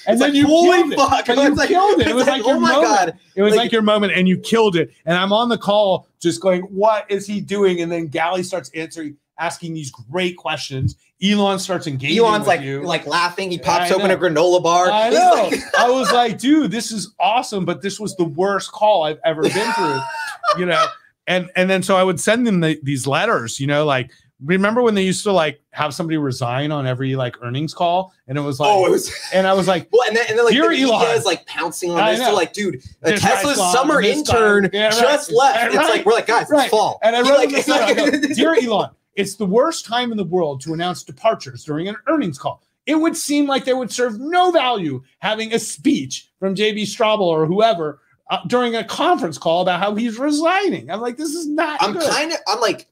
[0.08, 0.96] And then like, you holy killed it.
[0.98, 1.26] fuck!
[1.28, 2.08] But I you like- killed it.
[2.08, 2.90] It was like, oh your my moment.
[2.92, 4.92] god, It was Like- like, your moment, and you killed it.
[5.06, 8.70] And I'm on the call, just going, "What is he doing?" And then Gali starts
[8.76, 10.96] answering, asking these great questions.
[11.24, 12.20] Elon starts engaging.
[12.20, 12.84] Elon's with like you.
[12.84, 13.52] like laughing.
[13.52, 14.90] He pops open a granola bar.
[14.90, 15.50] I know.
[15.52, 19.20] like- I was like, dude, this is awesome, but this was the worst call I've
[19.26, 20.00] ever been through,
[20.60, 20.86] you know.
[21.28, 24.12] And and then so I would send them the, these letters, you know, like
[24.44, 28.40] remember when they used to like have somebody resign on every like earnings call, and
[28.40, 29.14] it was like, oh, it was.
[29.34, 31.16] and I was like, Well, and then, and then like the Elon.
[31.16, 32.34] is like pouncing on I this.
[32.34, 34.94] Like, dude, a This Tesla's summer intern Yeah, right.
[35.00, 35.68] just left.
[35.68, 35.90] It's right.
[35.98, 36.64] like we're like, guys, Right.
[36.64, 37.00] it's fall.
[37.04, 37.94] And I He, wrote like, this letter.
[37.94, 41.98] Go, Dear Elon, it's the worst time in the world to announce departures during an
[42.08, 42.64] earnings call.
[42.86, 47.22] It would seem like there would serve no value having a speech from JB Straubel
[47.22, 50.90] or whoever uh, during a conference call about how he's resigning.
[50.90, 51.82] I'm like, this is not.
[51.82, 52.88] I'm kind of, I'm like,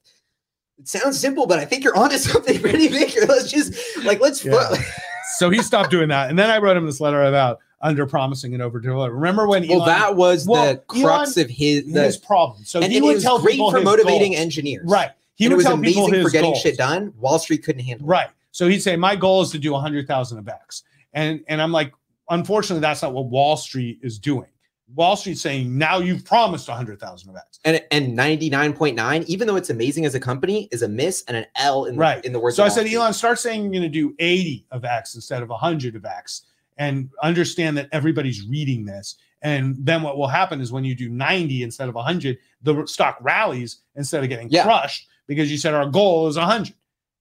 [0.78, 3.24] it sounds simple, but I think you're onto something pretty big here.
[3.28, 3.74] Let's just
[4.04, 4.44] like, let's.
[4.46, 4.76] Yeah.
[5.38, 8.54] so he stopped doing that, and then I wrote him this letter about under promising
[8.54, 9.20] and over delivering.
[9.20, 11.91] Remember when Elon, well, that was Well, the crux of his.
[11.91, 12.64] The, his problem?
[12.66, 14.41] So and he would was tell great people for motivating goals.
[14.41, 15.12] engineers, Right.
[15.40, 16.61] He and it was tell people amazing his for getting goals.
[16.61, 17.14] shit done.
[17.18, 18.06] Wall Street couldn't handle.
[18.06, 18.10] it.
[18.10, 18.30] Right.
[18.52, 20.84] So he'd say, My goal is to do 100,000 of X.
[21.14, 21.94] And, and I'm like,
[22.30, 24.48] unfortunately, that's not what Wall Street is doing.
[24.95, 27.60] Wall Street's saying, Now you've promised 100,000 of X.
[27.64, 30.90] And and ninety nine point nine, even though it's amazing as a company, is a
[30.90, 32.26] miss and an L in the, Right.
[32.26, 32.56] in the words.
[32.57, 32.95] So I said, Street.
[32.95, 36.41] Elon, start saying you're going to do 80 of X instead of 100 of X
[36.78, 39.16] and understand that everybody's reading this.
[39.41, 43.18] And then what will happen is when you do 90 instead of 100, the stock
[43.22, 44.64] rallies instead of getting Yeah.
[44.64, 46.73] crushed because you said our goal is 100.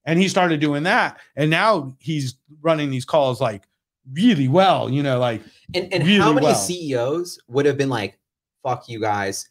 [0.07, 1.21] And he started doing that.
[1.37, 3.65] And now he's running these calls like
[4.15, 5.43] really well, you know, like
[5.75, 6.55] And and really how many well.
[6.55, 8.19] CEOs would have been like,
[8.63, 9.51] "Fuck you guys,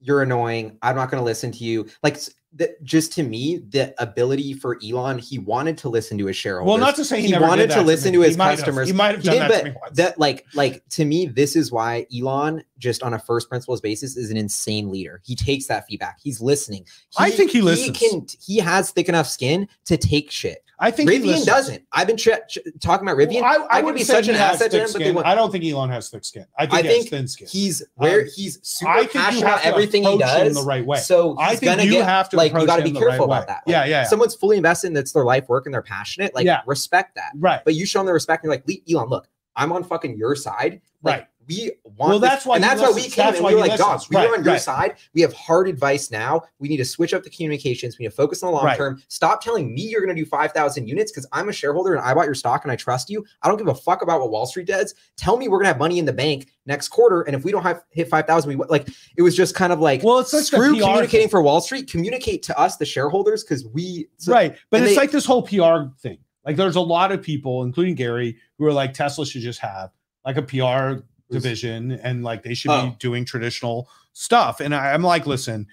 [0.00, 0.76] you're annoying.
[0.82, 2.18] I'm not going to listen to you." Like
[2.54, 6.68] that, just to me, the ability for Elon, he wanted to listen to his shareholders.
[6.68, 8.58] Well, not to say he, He never wanted that to listen to He his have.
[8.58, 8.88] customers.
[8.88, 9.96] He might have He done did, that to me but once.
[9.96, 14.16] that like like to me, this is why Elon, just on a first principles basis,
[14.16, 15.20] is an insane leader.
[15.24, 16.18] He takes that feedback.
[16.22, 16.86] He's listening.
[17.18, 17.98] I think he listens.
[17.98, 18.26] He can.
[18.44, 20.62] He has thick enough skin to take shit.
[20.82, 21.84] I think he Rivian doesn't.
[21.92, 23.40] I've been ch- ch- talking about Rivian.
[23.42, 25.14] Well, I, I, I would be such an asset to him, but they skin.
[25.14, 26.44] want- I don't think Elon has thick skin.
[26.58, 27.46] I think I he has thin skin.
[27.48, 30.54] He's where Um, he's super I think you passionate have about everything he does.
[30.54, 30.98] the right way.
[30.98, 33.46] So I think you get have to like you got to be careful right about
[33.46, 33.62] that.
[33.66, 34.04] Yeah, Like, yeah, yeah.
[34.08, 36.34] Someone's fully invested and it's their life work and they're passionate.
[36.34, 36.62] Like Yeah.
[36.66, 37.30] respect that.
[37.38, 37.60] right.
[37.64, 38.44] But you show them the respect.
[38.44, 40.80] And you're like, Elon, look, I'm on fucking your side.
[41.04, 41.26] Like, Right.
[41.48, 43.60] We want Well, this- that's why and that's why we came That's and we were
[43.60, 44.10] like, dog, listens.
[44.10, 44.60] we Right, are on your right.
[44.62, 44.94] side.
[45.14, 46.42] We have hard advice now.
[46.58, 47.98] We need to switch up the communications.
[47.98, 48.76] We need to focus on the long Right.
[48.76, 49.02] term.
[49.08, 52.14] Stop telling me you're going to do 5,000 units because I'm a shareholder and I
[52.14, 53.24] bought your stock and I trust you.
[53.42, 54.94] I don't give a fuck about what Wall Street does.
[55.16, 57.22] Tell me we're going to have money in the bank next quarter.
[57.22, 60.02] And if we don't have hit 5,000, we like it was just kind of like,
[60.04, 61.28] Well, it's screw communicating thing.
[61.28, 61.90] for Wall Street.
[61.90, 64.56] Communicate to us, the shareholders, because we so- right.
[64.70, 66.18] But it's they- like this whole PR thing.
[66.46, 69.90] Like there's a lot of people, including Gary, who are like Tesla should just have
[70.24, 71.02] like a PR
[71.32, 72.90] division and like they should Oh.
[72.90, 74.60] be doing traditional stuff.
[74.60, 75.66] And I, I'm like, listen,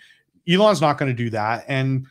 [0.48, 1.66] Elon's not going to do that.
[1.68, 2.08] And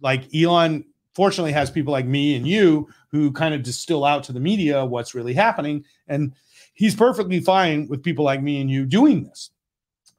[0.00, 0.84] like Elon
[1.14, 4.84] fortunately has people like me and you who kind of distill out to the media
[4.84, 5.84] what's really happening.
[6.08, 6.32] And
[6.74, 9.50] he's perfectly fine with people like me and you doing this.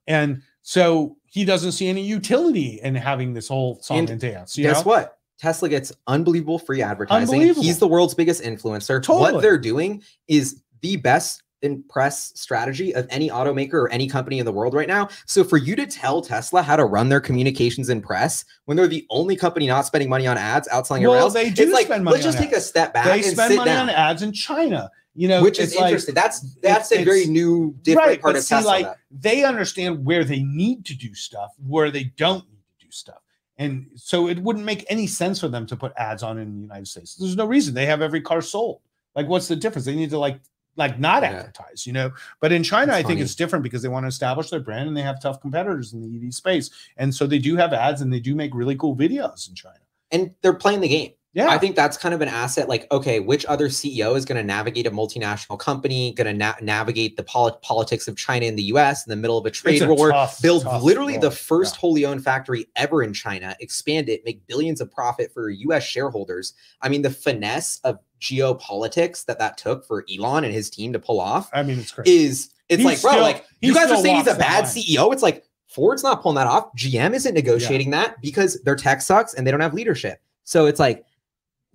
[0.08, 4.58] And so he doesn't see any utility in having this whole song and, And dance.
[4.58, 4.90] You Guess know?
[4.92, 5.18] what?
[5.38, 7.24] Tesla gets unbelievable free advertising.
[7.36, 7.64] Unbelievable.
[7.64, 9.04] He's the world's biggest influencer.
[9.04, 9.34] Totally.
[9.34, 14.40] What they're doing is the best in press strategy of any automaker or any company
[14.40, 15.10] in the world right now.
[15.26, 18.88] So for you to tell Tesla how to run their communications and press when they're
[18.88, 22.04] the only company not spending money on ads, outselling Well, else, they do like spend
[22.04, 23.90] money let's just take a step back They and spend money down.
[23.90, 26.16] on ads in China, you know, which is like- interesting.
[26.16, 28.68] that's that's a very new, different right, part but of see, Tesla.
[28.70, 32.86] like that- they understand where they need to do stuff, where they don't need to
[32.86, 33.18] do stuff.
[33.58, 36.62] And so it wouldn't make any sense for them to put ads on in the
[36.62, 37.16] United States.
[37.16, 37.74] There's no reason.
[37.74, 38.82] They have every car sold.
[39.16, 39.86] Like, what's the difference?
[39.86, 40.42] They need to like
[40.78, 41.30] like not Yeah.
[41.32, 42.12] advertise, you know.
[42.42, 43.22] But in China, That's I think funny.
[43.22, 46.02] it's different because they want to establish their brand and they have tough competitors in
[46.02, 46.70] the EV space.
[46.98, 49.80] And so they do have ads and they do make really cool videos in China.
[50.12, 51.12] and they're playing the game.
[51.34, 51.50] Yeah.
[51.50, 52.70] I think that's kind of an asset.
[52.70, 56.54] Like, okay, which other CEO is going to navigate a multinational company, going to na-
[56.62, 59.82] navigate the poli- politics of China and the US in the middle of a trade
[59.82, 61.80] a war, tough, build tough literally the first Yeah.
[61.80, 66.54] wholly owned factory ever in China, expand it, make billions of profit for US shareholders.
[66.82, 71.00] I mean, the finesse of geopolitics that that took for Elon and his team to
[71.00, 72.26] pull off I mean, it's crazy.
[72.26, 74.74] is it's He like, bro, like you guys are saying he's a bad line.
[74.74, 75.14] CEO.
[75.14, 76.70] It's like Ford's not pulling that off.
[76.76, 80.20] GM isn't negotiating that because their tech sucks and they don't have leadership.
[80.46, 81.06] So it's like,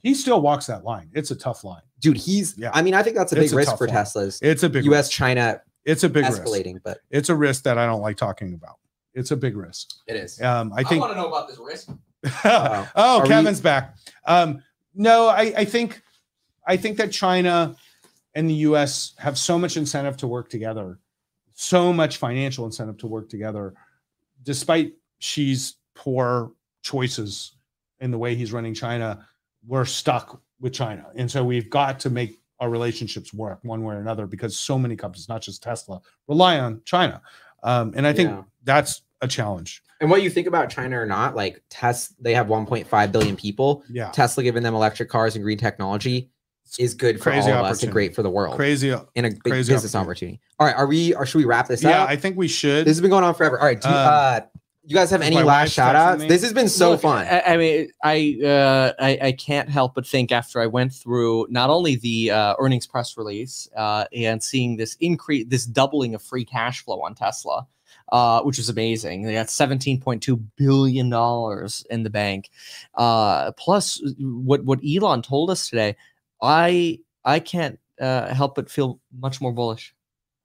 [0.03, 1.11] he still walks that line.
[1.12, 1.83] It's a tough line.
[2.01, 2.57] dude, he's.
[2.57, 2.71] Yeah.
[2.73, 3.95] I mean, I think that's a big a risk for one.
[3.95, 4.39] Teslas.
[4.43, 5.07] It's a big U.S.
[5.07, 5.12] risk.
[5.12, 6.43] China It's a big risk.
[6.43, 8.77] escalating, but It's a risk that I don't like talking about.
[9.15, 9.91] It's a big risk.
[10.07, 10.41] it is.
[10.41, 11.03] Um, I think.
[11.03, 11.91] I want to know about this risk.
[12.25, 12.89] Uh-oh.
[12.97, 13.97] oh, Are we- Kevin's back.
[14.27, 14.62] Um,
[14.95, 16.01] no, I, I think,
[16.70, 17.74] I think that China
[18.36, 19.14] and the U.S.
[19.18, 21.01] have so much incentive to work together,
[21.52, 23.74] so much financial incentive to work together,
[24.44, 26.52] despite Xi's poor
[26.84, 27.56] choices
[27.98, 29.26] in the way he's running China.
[29.66, 33.97] We're stuck with China, and so we've got to make our relationships work one way
[33.97, 37.20] or another because so many companies, not just Tesla, rely on China,
[37.64, 38.42] um, and I think Yeah.
[38.62, 39.82] that's a challenge.
[40.01, 43.82] And what you think about China or not, like Tesla, they have 1.5 billion people.
[43.90, 46.30] Yeah, Tesla giving them electric cars and green technology
[46.78, 48.90] is good for Crazy all of us and great for the world crazy.
[48.90, 50.40] and a big crazy business opportunity.
[50.59, 51.14] All right, are we?
[51.14, 52.09] Or should we wrap this Yeah, up?
[52.09, 52.86] Yeah, I think we should.
[52.86, 53.59] this has been going on forever.
[53.59, 54.40] All right, do you, Um, uh,
[54.84, 56.24] you guys have any last wife shout outs?
[56.24, 57.26] This has been so Look, fun.
[57.26, 61.47] I, I mean, I, uh, I I can't help but think after I went through
[61.51, 66.22] not only the uh, earnings press release uh, and seeing this increase, this doubling of
[66.22, 67.66] free cash flow on Tesla,
[68.10, 69.22] uh, which was amazing.
[69.22, 72.51] They got seventeen point two billion dollars in the bank.
[72.94, 75.94] Uh, plus, what what Elon told us today,
[76.43, 79.95] I I can't uh, help but feel much more bullish.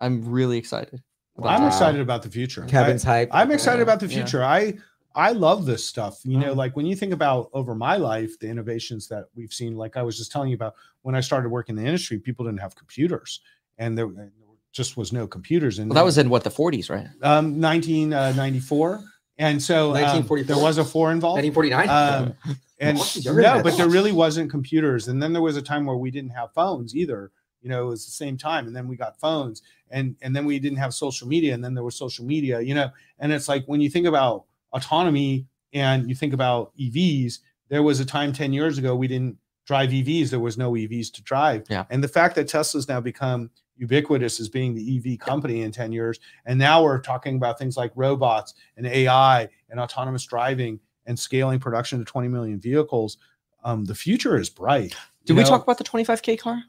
[0.01, 1.01] I'm really excited.
[1.37, 1.67] about I'm that.
[1.67, 2.65] excited about the future.
[2.65, 3.29] Kevin's hype.
[3.33, 4.15] I, am excited about the Yeah.
[4.17, 4.43] future.
[4.43, 4.73] I
[5.17, 6.19] I love this stuff.
[6.25, 6.57] You know, Mhm.
[6.57, 9.77] like when you think about over my life, the innovations that we've seen.
[9.77, 12.43] Like I was just telling you about when I started working in the industry, people
[12.45, 13.39] didn't have computers,
[13.77, 14.31] and there, there
[14.73, 15.79] just was no computers.
[15.79, 17.07] And Well, that was in what the 40s, right?
[17.21, 19.03] um, 1994,
[19.37, 20.53] and so um, 1944?
[20.55, 21.41] there was a four involved.
[21.43, 21.89] 1949.
[21.89, 25.07] Um, and Well, you're in no, but there really wasn't computers.
[25.07, 27.31] And then there was a time where we didn't have phones either.
[27.61, 28.67] You know, it was the same time.
[28.67, 31.73] And then we got phones, and and then we didn't have social media, and then
[31.73, 32.59] there was social media.
[32.61, 32.89] You know,
[33.19, 37.39] and it's like when you think about autonomy and you think about EVs,
[37.69, 40.29] there was a time 10 years ago we didn't drive EVs.
[40.29, 41.65] There was no EVs to drive.
[41.69, 41.85] Yeah.
[41.89, 45.91] And the fact that Tesla's now become ubiquitous as being the EV company in 10
[45.91, 51.17] years, and now we're talking about things like robots and AI and autonomous driving and
[51.17, 53.17] scaling production to 20 million vehicles.
[53.63, 54.95] Um, the future is bright.
[55.25, 55.49] Did you we know?
[55.49, 56.63] talk about the 25k car?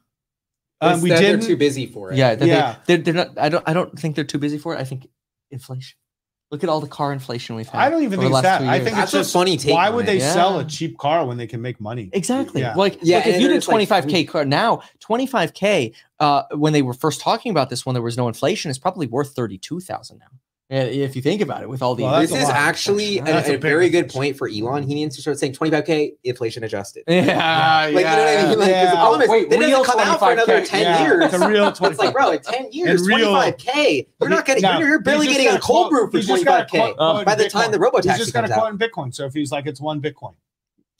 [0.81, 1.41] Um, we did.
[1.41, 2.17] They're too busy for it.
[2.19, 2.77] Yeah, they, Yeah.
[2.87, 3.39] They, are they're not.
[3.39, 3.67] I don't.
[3.67, 4.79] I don't think they're too busy for it.
[4.79, 5.09] I think
[5.51, 5.99] inflation.
[6.51, 7.81] Look at all the car inflation we've had.
[7.81, 8.63] I don't even think it's that.
[8.63, 10.07] I think That's it's a just funny take why would it.
[10.07, 12.09] they sell a cheap car when they can make money?
[12.13, 12.61] Exactly.
[12.61, 12.75] Yeah.
[12.75, 17.21] Like, Yeah, like if you did 25k car now, 25k uh, when they were first
[17.21, 20.27] talking about this, when there was no inflation, is probably worth 32,000 now.
[20.69, 22.55] Yeah, if you think about it, with all the Well, This is lot.
[22.57, 24.83] actually a, That's a a big very good point for Elon.
[24.83, 27.05] He needs to start saying 25k inflation adjusted.
[27.07, 28.49] yeah, Like, you know what I mean?
[28.49, 28.91] Like, 'cause Yeah.
[28.91, 31.25] the problem is, Wait, they real didn't come out for another 10 Yeah, years.
[31.27, 34.09] It's a real It's like, bro, in 10 years, real- 25k.
[34.21, 36.45] You're not getting, No, you're, you're barely getting a got cold brew for he's just
[36.45, 36.97] got 25k.
[36.97, 39.15] quote By the time the robo he's just got comes a out, quote in Bitcoin.
[39.15, 40.35] So if he's like, it's one Bitcoin.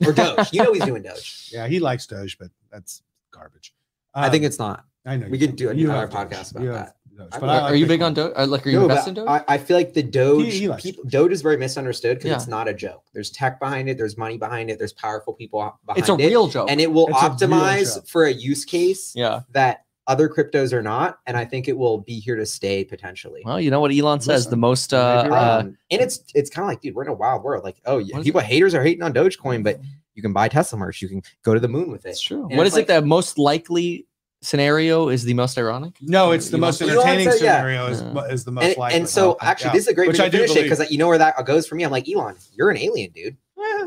[0.07, 1.49] or Doge, you know he's doing Doge.
[1.53, 3.03] Yeah, he likes Doge, but that's
[3.33, 3.75] garbage.
[4.15, 4.85] I think Um, it's not.
[5.05, 6.97] I know we you could do You another have podcast about have that.
[7.17, 7.51] Doge, but would.
[7.51, 8.05] I Are like you big Bitcoin.
[8.07, 8.33] on Doge?
[8.37, 9.29] Uh, like, are you No, invested in Doge?
[9.29, 12.37] I, I feel like the Doge, He- he people, Doge is very misunderstood because Yeah.
[12.37, 13.05] it's not a joke.
[13.15, 13.97] There's tech behind it.
[13.99, 14.79] There's money behind it.
[14.79, 16.01] There's powerful people behind it.
[16.01, 16.71] it's a it, real joke.
[16.71, 18.07] and it will It's optimize joke.
[18.09, 19.41] for a use case yeah.
[19.53, 21.19] that other cryptos are not.
[21.27, 23.43] And I think it will be here to stay potentially.
[23.45, 24.29] Well, you know what Elon says.
[24.47, 24.95] Listen, the most.
[24.95, 25.59] Uh, uh.
[25.63, 27.65] Um, and it's it's kind of like, dude, we're in a wild world.
[27.65, 29.81] Like, oh, yeah, What is people haters are hating on Dogecoin, but
[30.15, 31.03] you can buy Tesla merch.
[31.03, 32.11] You can go to the moon with it.
[32.11, 32.47] it's true.
[32.49, 34.07] And What it's is like- it that most likely
[34.47, 35.95] scenario is the most ironic?
[36.01, 37.57] No, it's the Elon- most entertaining said, yeah.
[37.59, 38.25] scenario is, Yeah.
[38.27, 38.99] is the most And, likely.
[38.99, 39.73] and so, Uh, actually, yeah.
[39.73, 40.71] this is a great Which way I to do finish it believe.
[40.79, 41.85] because you know where that goes for me.
[41.85, 43.37] I'm like, Elon, you're an alien, dude.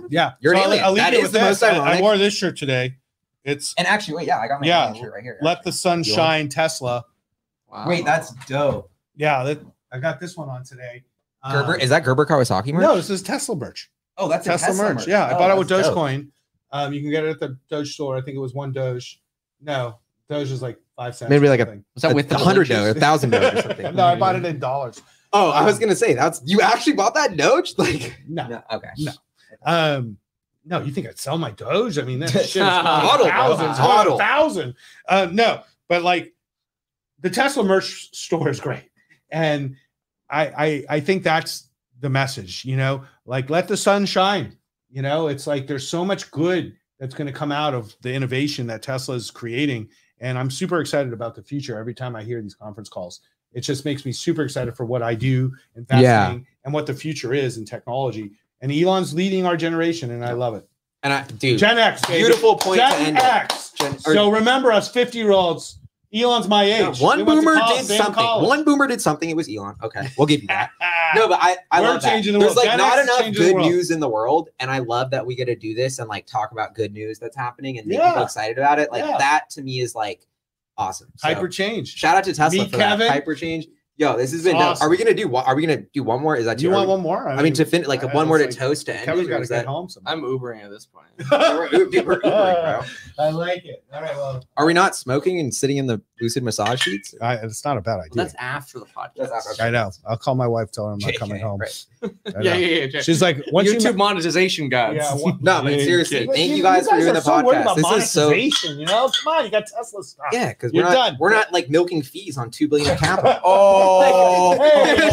[0.10, 0.84] yeah, You're an So I'll- alien.
[0.86, 1.61] I'll leave That you is with the this.
[1.61, 2.95] most I- I wore this shirt today.
[3.45, 5.38] It's And actually, wait, yeah, I got my Yeah, shirt right here.
[5.41, 7.06] let the sun You shine Tesla.
[7.72, 7.86] Wow.
[7.88, 8.91] Wait, that's dope.
[9.15, 9.60] Yeah, that,
[9.91, 11.03] I got this one on today.
[11.49, 12.81] Gerber, Um, is that Gerber Kawasaki merch?
[12.81, 13.90] no, this is Tesla merch.
[14.18, 15.07] Oh, that's a Tesla, Tesla, merch.
[15.07, 15.95] Yeah, I Oh, bought it with that's dope.
[15.98, 16.27] Dogecoin.
[16.72, 18.18] Um, you can get it at the Doge store.
[18.18, 19.22] I think it was one Doge.
[19.61, 19.99] No,
[20.30, 21.30] Doge is like five cents.
[21.30, 21.84] Maybe like a- something.
[21.95, 22.69] Was that with a the hundred glitches?
[22.69, 23.95] dollars, a thousand dollars or something.
[23.95, 25.01] no, I bought it in dollars.
[25.34, 27.73] Oh, I was gonna say that's you actually bought that Doge.
[27.77, 29.11] Like, No, no, okay, No.
[29.65, 30.18] Um,
[30.65, 31.97] no, you think I'd sell my Doge?
[31.97, 33.27] I mean, that shit is Hodl, bro.
[33.30, 34.15] thousands, Hodl.
[34.15, 34.76] a thousand.
[35.07, 36.34] Uh, no, but like
[37.19, 38.89] the Tesla merch store is great,
[39.31, 39.76] and
[40.30, 41.69] I, I I think that's
[41.99, 42.65] the message.
[42.65, 44.57] You know, like let the sun shine.
[44.91, 48.14] You know, it's like there's so much good that's going to come out of the
[48.14, 49.88] innovation that Tesla is creating,
[50.19, 51.77] and I'm super excited about the future.
[51.79, 53.21] Every time I hear these conference calls,
[53.53, 55.97] it just makes me super excited for what I do and Yeah.
[56.25, 58.31] fascinating and what the future is in technology.
[58.61, 60.67] And Elon's leading our generation, and I love it.
[61.01, 62.19] and I, dude, Gen X, baby.
[62.19, 63.17] beautiful point to Gen end.
[63.19, 63.71] X.
[63.71, 65.78] Gen- or- So remember us, 50 year olds.
[66.14, 66.99] Elon's my Yeah, age.
[66.99, 68.15] one went to boomer college, did same college.
[68.18, 68.48] something.
[68.49, 69.30] One boomer did something.
[69.30, 69.76] It was Elon.
[69.84, 70.72] Okay, we'll give you that.
[71.15, 72.23] no, but I, I We're love that.
[72.23, 72.56] the There's world.
[72.56, 75.45] like Gen not enough good news in the world, and I love that we get
[75.45, 78.10] to do this and like talk about good news that's happening and make Yeah.
[78.10, 78.91] people excited about it.
[78.91, 79.18] Like Yeah.
[79.19, 80.26] that to me is like
[80.77, 81.10] awesome.
[81.18, 81.94] So, Hyper change.
[81.95, 82.99] shout out to Tesla Meet for Kevin.
[82.99, 83.68] that hyper change.
[83.99, 84.55] Yo, this has been.
[84.55, 84.88] Awesome.
[84.88, 85.27] Are we gonna do?
[85.27, 86.38] one- Are we gonna do one more?
[86.38, 87.27] Is that Do you want we- one more?
[87.27, 89.30] I mean, to fin like I- one more to like- toast to end Kevin's it,
[89.30, 89.65] or got to is get that?
[89.65, 89.89] home.
[89.89, 90.23] sometime.
[90.23, 91.07] I'm Ubering at this point.
[91.91, 92.81] Dude, we're Ubering, bro.
[93.19, 93.84] I like it.
[93.93, 97.13] All right, well, Are we not smoking and sitting in the lucid massage sheets?
[97.21, 98.11] I, it's not a bad idea.
[98.15, 99.31] That's after the podcast.
[99.31, 99.91] After- I know.
[100.07, 101.59] I'll call my wife, tell her I'm not Okay, coming home.
[101.59, 101.85] right.
[102.01, 102.09] I
[102.41, 103.01] Yeah, yeah, yeah.
[103.01, 104.95] She's like, once you YouTube monetization guys.
[104.95, 107.76] Yeah, one- No, but seriously, But thank you guys for doing the podcast.
[107.76, 110.27] This is so monetization, You know, come on, you got Tesla stock.
[110.31, 111.17] yeah, because we're not done.
[111.19, 113.35] we're not like milking fees on two billion of capital.
[113.43, 114.11] Oh, hey,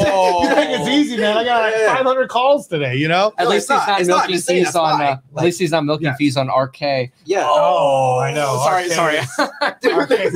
[0.09, 0.43] Oh.
[0.43, 1.37] you think it's easy, man?
[1.37, 1.95] I got like Yeah.
[1.97, 2.95] 500 calls today.
[2.97, 3.33] You know?
[3.39, 3.89] At No, least he's not.
[3.89, 4.29] not It's not.
[4.29, 5.01] milking fees on.
[5.01, 6.17] Uh, Like- at least he's not milking Yeah.
[6.17, 6.81] fees on ARK.
[6.81, 7.45] Yeah.
[7.47, 8.61] Oh, I know.
[8.65, 9.19] Sorry, sorry.
[10.03, 10.31] Okay.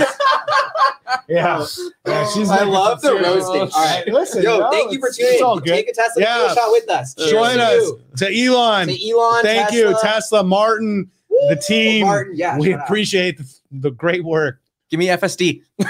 [1.28, 1.64] yeah.
[2.06, 3.60] yeah, she's I love some the serious- roasting.
[3.74, 4.08] All right.
[4.08, 4.42] listen.
[4.42, 5.64] Yo, no, thank you for it's- tuning it's all in.
[5.64, 5.70] good.
[5.74, 6.46] Take a Tesla Yeah.
[6.46, 6.54] yeah.
[6.54, 7.14] shot with us.
[7.14, 8.00] Cheers Join to us you.
[8.18, 8.88] to Elon.
[8.88, 9.42] To Elon.
[9.42, 11.10] Thank you, Tesla, Martin,
[11.48, 12.06] the team.
[12.06, 14.60] Martin, yeah, we appreciate the, the great work.
[14.90, 15.62] Give me FSD.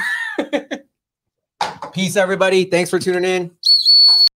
[2.00, 2.64] Peace, everybody.
[2.64, 3.50] Thanks for tuning in.